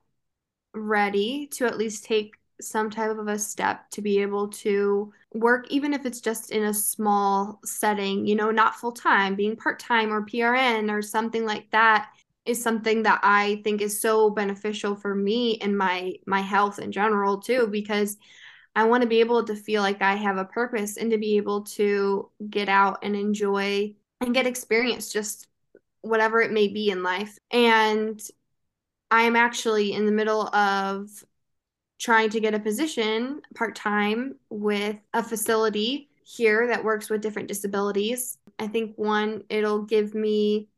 ready 0.72 1.48
to 1.54 1.66
at 1.66 1.76
least 1.76 2.04
take 2.04 2.34
some 2.62 2.90
type 2.90 3.10
of 3.16 3.28
a 3.28 3.38
step 3.38 3.88
to 3.90 4.02
be 4.02 4.20
able 4.20 4.48
to 4.48 5.12
work, 5.34 5.66
even 5.70 5.92
if 5.92 6.06
it's 6.06 6.20
just 6.20 6.50
in 6.50 6.64
a 6.64 6.74
small 6.74 7.60
setting, 7.64 8.26
you 8.26 8.34
know, 8.34 8.50
not 8.50 8.76
full 8.76 8.92
time, 8.92 9.34
being 9.34 9.56
part 9.56 9.78
time 9.78 10.12
or 10.12 10.26
PRN 10.26 10.90
or 10.90 11.02
something 11.02 11.44
like 11.44 11.70
that 11.70 12.10
is 12.44 12.62
something 12.62 13.02
that 13.04 13.20
I 13.22 13.60
think 13.64 13.80
is 13.80 14.00
so 14.00 14.30
beneficial 14.30 14.96
for 14.96 15.14
me 15.14 15.58
and 15.60 15.76
my 15.76 16.14
my 16.26 16.40
health 16.40 16.78
in 16.78 16.90
general 16.90 17.40
too 17.40 17.68
because 17.68 18.16
I 18.74 18.84
want 18.84 19.02
to 19.02 19.08
be 19.08 19.20
able 19.20 19.44
to 19.44 19.54
feel 19.54 19.82
like 19.82 20.02
I 20.02 20.16
have 20.16 20.38
a 20.38 20.44
purpose 20.44 20.96
and 20.96 21.10
to 21.10 21.18
be 21.18 21.36
able 21.36 21.62
to 21.62 22.30
get 22.48 22.68
out 22.68 22.98
and 23.02 23.14
enjoy 23.14 23.94
and 24.20 24.34
get 24.34 24.46
experience 24.46 25.12
just 25.12 25.46
whatever 26.00 26.40
it 26.40 26.52
may 26.52 26.68
be 26.68 26.90
in 26.90 27.02
life. 27.02 27.38
And 27.50 28.20
I 29.10 29.22
am 29.22 29.36
actually 29.36 29.92
in 29.92 30.06
the 30.06 30.12
middle 30.12 30.48
of 30.54 31.10
trying 32.02 32.28
to 32.28 32.40
get 32.40 32.52
a 32.52 32.58
position 32.58 33.40
part 33.54 33.76
time 33.76 34.34
with 34.50 34.96
a 35.14 35.22
facility 35.22 36.10
here 36.24 36.66
that 36.66 36.82
works 36.82 37.08
with 37.08 37.22
different 37.22 37.46
disabilities. 37.46 38.38
I 38.58 38.66
think 38.66 38.94
one, 38.96 39.44
it'll 39.48 39.82
give 39.82 40.12
me 40.12 40.68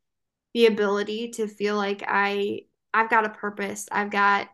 the 0.52 0.66
ability 0.66 1.30
to 1.30 1.48
feel 1.48 1.76
like 1.76 2.04
I 2.06 2.62
I've 2.92 3.10
got 3.10 3.24
a 3.24 3.30
purpose. 3.30 3.88
I've 3.90 4.10
got 4.10 4.48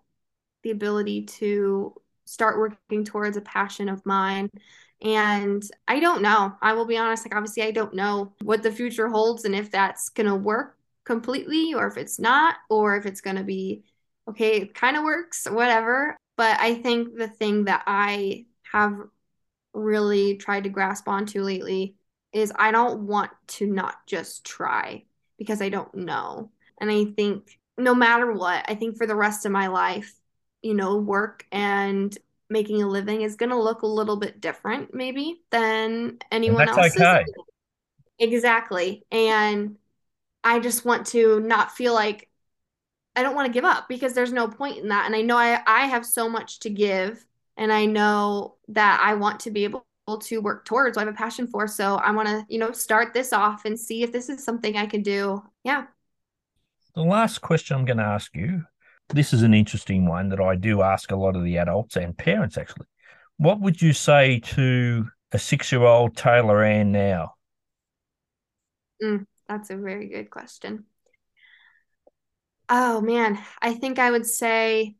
the 0.62 0.70
ability 0.70 1.26
to 1.26 1.94
start 2.24 2.58
working 2.58 3.04
towards 3.04 3.36
a 3.36 3.42
passion 3.42 3.88
of 3.88 4.06
mine 4.06 4.48
and 5.02 5.62
I 5.88 5.98
don't 5.98 6.22
know. 6.22 6.54
I 6.62 6.74
will 6.74 6.86
be 6.86 6.96
honest, 6.96 7.24
like 7.26 7.34
obviously 7.34 7.64
I 7.64 7.72
don't 7.72 7.94
know 7.94 8.32
what 8.42 8.62
the 8.62 8.70
future 8.70 9.08
holds 9.08 9.44
and 9.44 9.54
if 9.54 9.70
that's 9.70 10.10
going 10.10 10.28
to 10.28 10.36
work 10.36 10.76
completely 11.04 11.74
or 11.74 11.88
if 11.88 11.96
it's 11.96 12.20
not 12.20 12.56
or 12.68 12.96
if 12.96 13.06
it's 13.06 13.20
going 13.20 13.36
to 13.36 13.42
be 13.42 13.82
okay, 14.28 14.58
it 14.58 14.74
kind 14.74 14.96
of 14.96 15.02
works, 15.02 15.48
whatever. 15.50 16.16
But 16.40 16.58
I 16.58 16.76
think 16.76 17.18
the 17.18 17.28
thing 17.28 17.66
that 17.66 17.82
I 17.86 18.46
have 18.72 18.98
really 19.74 20.38
tried 20.38 20.64
to 20.64 20.70
grasp 20.70 21.06
onto 21.06 21.42
lately 21.42 21.96
is 22.32 22.50
I 22.56 22.70
don't 22.70 23.02
want 23.02 23.30
to 23.58 23.66
not 23.66 24.06
just 24.06 24.42
try 24.42 25.04
because 25.36 25.60
I 25.60 25.68
don't 25.68 25.94
know. 25.94 26.50
And 26.80 26.90
I 26.90 27.04
think 27.14 27.58
no 27.76 27.94
matter 27.94 28.32
what, 28.32 28.64
I 28.66 28.74
think 28.74 28.96
for 28.96 29.06
the 29.06 29.14
rest 29.14 29.44
of 29.44 29.52
my 29.52 29.66
life, 29.66 30.14
you 30.62 30.72
know, 30.72 30.96
work 30.96 31.44
and 31.52 32.16
making 32.48 32.82
a 32.82 32.88
living 32.88 33.20
is 33.20 33.36
going 33.36 33.50
to 33.50 33.62
look 33.62 33.82
a 33.82 33.86
little 33.86 34.16
bit 34.16 34.40
different 34.40 34.94
maybe 34.94 35.42
than 35.50 36.20
anyone 36.32 36.68
else. 36.68 36.96
Okay. 36.96 37.22
Exactly. 38.18 39.04
And 39.12 39.76
I 40.42 40.58
just 40.60 40.86
want 40.86 41.08
to 41.08 41.40
not 41.40 41.72
feel 41.72 41.92
like 41.92 42.29
I 43.20 43.22
don't 43.22 43.34
want 43.34 43.46
to 43.46 43.52
give 43.52 43.66
up 43.66 43.86
because 43.86 44.14
there's 44.14 44.32
no 44.32 44.48
point 44.48 44.78
in 44.78 44.88
that. 44.88 45.04
And 45.04 45.14
I 45.14 45.20
know 45.20 45.36
I, 45.36 45.60
I 45.66 45.80
have 45.80 46.06
so 46.06 46.26
much 46.26 46.60
to 46.60 46.70
give 46.70 47.26
and 47.58 47.70
I 47.70 47.84
know 47.84 48.54
that 48.68 48.98
I 49.04 49.12
want 49.12 49.40
to 49.40 49.50
be 49.50 49.64
able 49.64 49.84
to 50.18 50.40
work 50.40 50.64
towards 50.64 50.96
what 50.96 51.02
I 51.02 51.04
have 51.04 51.14
a 51.14 51.18
passion 51.18 51.46
for. 51.46 51.68
So 51.68 51.96
I 51.96 52.12
want 52.12 52.28
to, 52.28 52.46
you 52.48 52.58
know, 52.58 52.72
start 52.72 53.12
this 53.12 53.34
off 53.34 53.66
and 53.66 53.78
see 53.78 54.02
if 54.02 54.10
this 54.10 54.30
is 54.30 54.42
something 54.42 54.74
I 54.78 54.86
can 54.86 55.02
do. 55.02 55.42
Yeah. 55.64 55.84
The 56.94 57.02
last 57.02 57.42
question 57.42 57.76
I'm 57.76 57.84
going 57.84 57.98
to 57.98 58.04
ask 58.04 58.34
you 58.34 58.64
this 59.10 59.34
is 59.34 59.42
an 59.42 59.52
interesting 59.52 60.06
one 60.06 60.30
that 60.30 60.40
I 60.40 60.56
do 60.56 60.80
ask 60.80 61.10
a 61.10 61.16
lot 61.16 61.36
of 61.36 61.44
the 61.44 61.58
adults 61.58 61.96
and 61.96 62.16
parents 62.16 62.56
actually. 62.56 62.86
What 63.36 63.60
would 63.60 63.82
you 63.82 63.92
say 63.92 64.40
to 64.40 65.10
a 65.32 65.38
six 65.38 65.70
year 65.70 65.82
old 65.82 66.16
Taylorann 66.16 66.86
now? 66.86 67.34
Mm, 69.02 69.26
that's 69.46 69.68
a 69.68 69.76
very 69.76 70.08
good 70.08 70.30
question. 70.30 70.84
Oh 72.70 73.00
man, 73.02 73.38
I 73.60 73.74
think 73.74 73.98
I 73.98 74.10
would 74.10 74.24
say, 74.26 74.96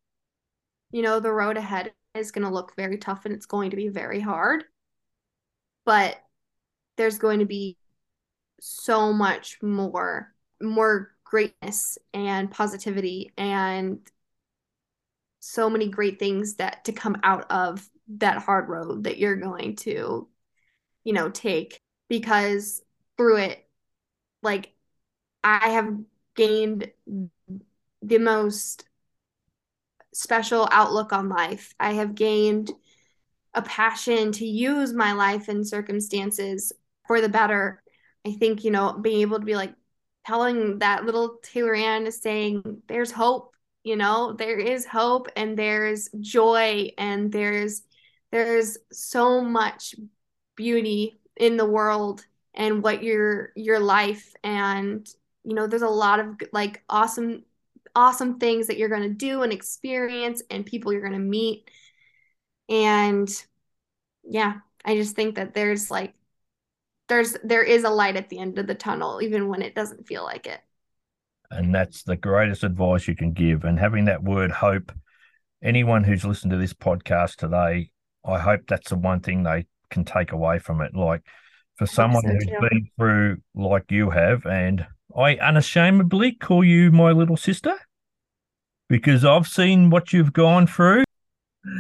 you 0.93 1.03
know, 1.03 1.21
the 1.21 1.33
road 1.33 1.57
ahead 1.57 1.93
is 2.15 2.33
going 2.33 2.47
to 2.47 2.53
look 2.55 2.77
very 2.77 2.99
tough 2.99 3.25
and 3.27 3.35
it's 3.35 3.47
going 3.47 3.71
to 3.71 3.77
be 3.77 3.89
very 3.89 4.21
hard. 4.21 4.65
But 5.85 6.23
there's 6.97 7.19
going 7.19 7.41
to 7.41 7.47
be 7.47 7.77
so 8.61 9.13
much 9.13 9.63
more, 9.63 10.35
more 10.63 11.15
greatness 11.25 11.99
and 12.15 12.51
positivity 12.51 13.33
and 13.39 14.01
so 15.41 15.71
many 15.71 15.89
great 15.89 16.19
things 16.19 16.57
that 16.57 16.85
to 16.85 16.93
come 16.93 17.17
out 17.23 17.51
of 17.51 17.89
that 18.19 18.39
hard 18.39 18.69
road 18.69 19.05
that 19.05 19.19
you're 19.19 19.37
going 19.37 19.77
to 19.77 20.29
you 21.05 21.13
know 21.13 21.31
take 21.31 21.81
because 22.09 22.83
through 23.17 23.39
it 23.39 23.69
like 24.43 24.75
i 25.45 25.71
have 25.71 25.95
gained 26.37 26.91
the 28.03 28.19
most 28.19 28.85
special 30.13 30.69
outlook 30.71 31.13
on 31.13 31.29
life. 31.29 31.75
I 31.79 31.93
have 31.95 32.15
gained 32.15 32.71
a 33.55 33.63
passion 33.63 34.33
to 34.33 34.47
use 34.47 34.93
my 34.93 35.13
life 35.13 35.49
and 35.49 35.67
circumstances 35.67 36.73
for 37.07 37.21
the 37.21 37.29
better. 37.29 37.83
I 38.27 38.33
think 38.33 38.65
you 38.65 38.71
know 38.71 38.93
being 38.93 39.23
able 39.23 39.39
to 39.39 39.45
be 39.45 39.57
like 39.57 39.75
telling 40.27 40.79
that 40.79 41.05
little 41.05 41.39
Taylorann 41.43 42.07
is 42.07 42.21
saying 42.21 42.83
there's 42.89 43.11
hope, 43.11 43.55
you 43.83 43.97
know, 43.97 44.35
there 44.35 44.59
is 44.59 44.85
hope 44.85 45.29
and 45.37 45.59
there's 45.59 46.09
joy 46.21 46.91
and 46.99 47.33
there's 47.33 47.83
there's 48.31 48.77
so 48.93 49.41
much 49.41 49.95
beauty 50.57 51.19
in 51.37 51.57
the 51.57 51.65
world 51.65 52.25
and 52.55 52.83
what 52.83 53.03
your 53.03 53.53
your 53.57 53.79
life 53.81 54.35
and 54.45 55.09
you 55.45 55.55
know 55.55 55.67
there's 55.67 55.83
a 55.83 55.89
lot 55.89 56.21
of 56.21 56.37
like 56.53 56.83
awesome 56.89 57.43
awesome 57.95 58.39
things 58.39 58.67
that 58.67 58.79
you're 58.79 58.89
going 58.89 59.03
to 59.03 59.09
do 59.09 59.43
and 59.43 59.53
experience 59.53 60.43
and 60.51 60.67
people 60.67 60.93
you're 60.93 61.01
going 61.01 61.13
to 61.13 61.19
meet 61.19 61.71
and 62.69 63.45
yeah 64.25 64.55
i 64.85 64.95
just 64.95 65.17
think 65.17 65.37
that 65.37 65.55
there's 65.55 65.91
like 65.91 66.15
there's 67.11 67.37
there 67.45 67.63
is 67.63 67.85
a 67.85 67.91
light 67.91 68.17
at 68.17 68.31
the 68.31 68.39
end 68.39 68.59
of 68.59 68.67
the 68.67 68.75
tunnel, 68.75 69.21
even 69.21 69.49
when 69.49 69.61
it 69.61 69.75
doesn't 69.75 70.07
feel 70.07 70.23
like 70.23 70.47
it. 70.47 70.61
And 71.51 71.75
that's 71.75 72.05
the 72.05 72.17
greatest 72.17 72.65
advice 72.65 73.07
you 73.07 73.17
can 73.17 73.33
give. 73.33 73.65
And 73.65 73.79
having 73.79 74.07
that 74.07 74.23
word 74.23 74.53
hope, 74.53 74.93
anyone 75.63 76.05
who's 76.05 76.25
listened 76.25 76.53
to 76.53 76.57
this 76.57 76.73
podcast 76.73 77.37
today, 77.37 77.91
I 78.25 78.39
hope 78.39 78.63
that's 78.69 78.91
the 78.91 78.97
one 78.97 79.21
thing 79.21 79.43
they 79.43 79.67
can 79.91 80.05
take 80.05 80.33
away 80.33 80.61
from 80.61 80.81
it. 80.81 80.95
Like 80.95 81.23
for 81.77 81.87
someone 81.87 82.23
so 82.23 82.31
who's 82.31 82.47
been 82.47 82.89
through 82.97 83.39
like 83.55 83.91
you 83.91 84.09
have, 84.11 84.47
and 84.47 84.87
I 85.17 85.37
unashamedly 85.37 86.33
call 86.33 86.65
you 86.65 86.91
my 86.91 87.13
little 87.13 87.37
sister 87.37 87.75
because 88.89 89.25
I've 89.25 89.47
seen 89.47 89.91
what 89.91 90.13
you've 90.13 90.33
gone 90.33 90.67
through. 90.67 91.05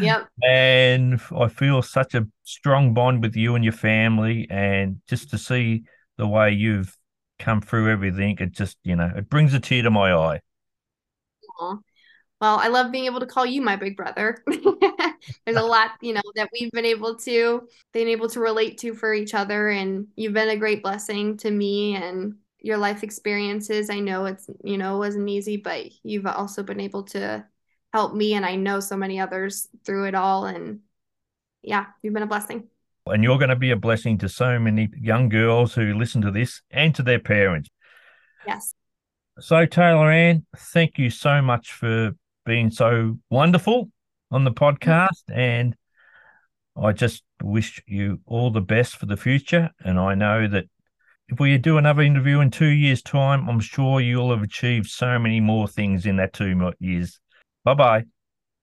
Yep. 0.01 0.29
And 0.43 1.21
I 1.37 1.49
feel 1.49 1.83
such 1.83 2.15
a 2.15 2.27
strong 2.45 2.95
bond 2.95 3.23
with 3.23 3.37
you 3.37 3.55
and 3.55 3.65
your 3.65 3.73
family. 3.73 4.47
And 4.51 5.01
just 5.09 5.31
to 5.31 5.39
see 5.39 5.85
the 6.17 6.27
way 6.27 6.53
you've 6.53 6.97
come 7.39 7.61
through 7.61 7.91
everything, 7.91 8.37
it 8.39 8.53
just, 8.53 8.77
you 8.85 8.97
know, 8.97 9.11
it 9.17 9.29
brings 9.29 9.55
a 9.55 9.61
tear 9.61 9.83
to 9.83 9.91
my 9.91 10.13
eye. 10.13 10.41
Aww. 11.61 11.79
Well, 12.41 12.57
I 12.59 12.69
love 12.69 12.91
being 12.91 13.05
able 13.05 13.21
to 13.21 13.27
call 13.27 13.45
you 13.45 13.61
my 13.61 13.77
big 13.77 13.97
brother. 13.99 14.43
There's 14.47 15.59
a 15.59 15.63
lot, 15.63 15.91
you 16.01 16.15
know, 16.15 16.23
that 16.37 16.49
we've 16.53 16.71
been 16.71 16.87
able 16.87 17.17
to 17.17 17.69
been 17.93 18.09
able 18.09 18.31
to 18.31 18.41
relate 18.41 18.79
to 18.79 18.95
for 18.95 19.13
each 19.13 19.35
other 19.35 19.69
and 19.69 20.07
you've 20.17 20.33
been 20.33 20.49
a 20.49 20.57
great 20.57 20.83
blessing 20.83 21.37
to 21.39 21.51
me 21.51 21.97
and 21.97 22.37
your 22.61 22.77
life 22.77 23.03
experiences. 23.03 23.91
I 23.91 24.01
know 24.01 24.27
it's, 24.27 24.49
you 24.63 24.79
know, 24.79 24.99
wasn't 24.99 25.29
easy, 25.29 25.57
but 25.57 25.87
you've 26.03 26.27
also 26.27 26.63
been 26.63 26.81
able 26.81 27.05
to 27.05 27.45
help 27.93 28.15
me 28.15 28.35
and 28.35 28.47
I 28.47 28.55
know 28.55 28.81
so 28.81 28.97
many 28.97 29.19
others 29.21 29.69
through 29.85 30.07
it 30.07 30.15
all 30.15 30.45
and 30.47 30.81
yeah, 31.63 31.87
you've 32.03 32.15
been 32.15 32.23
a 32.23 32.27
blessing. 32.27 32.69
And 33.07 33.25
you're 33.25 33.39
going 33.39 33.51
to 33.51 33.57
be 33.57 33.71
a 33.71 33.77
blessing 33.77 34.19
to 34.19 34.29
so 34.29 34.59
many 34.59 34.89
young 35.01 35.29
girls 35.29 35.75
who 35.75 35.95
listen 35.95 36.23
to 36.23 36.31
this 36.31 36.63
and 36.71 36.95
to 36.95 37.03
their 37.03 37.19
parents. 37.19 37.69
Yes. 38.47 38.75
So, 39.41 39.67
Taylorann, 39.67 40.45
thank 40.57 40.99
you 40.99 41.11
so 41.11 41.43
much 41.43 41.73
for 41.73 42.13
being 42.45 42.71
so 42.71 43.19
wonderful 43.31 43.91
on 44.31 44.45
the 44.45 44.53
podcast. 44.53 45.23
And 45.33 45.75
I 46.77 46.93
just 46.93 47.23
wish 47.43 47.83
you 47.87 48.21
all 48.27 48.51
the 48.51 48.61
best 48.61 48.97
for 48.97 49.07
the 49.07 49.17
future. 49.17 49.71
And 49.81 49.99
I 49.99 50.15
know 50.15 50.47
that 50.49 50.67
if 51.31 51.39
we 51.39 51.57
do 51.59 51.79
another 51.79 52.03
interview 52.03 52.41
in 52.41 52.51
two 52.51 52.67
years' 52.67 53.03
time, 53.03 53.49
I'm 53.49 53.61
sure 53.61 54.01
you'll 54.01 54.31
have 54.31 54.43
achieved 54.43 54.89
so 54.89 55.19
many 55.19 55.39
more 55.41 55.69
things 55.69 56.05
in 56.05 56.17
that 56.17 56.33
two 56.33 56.73
years. 56.81 57.21
Bye-bye. 57.65 58.05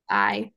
Bye. 0.10 0.52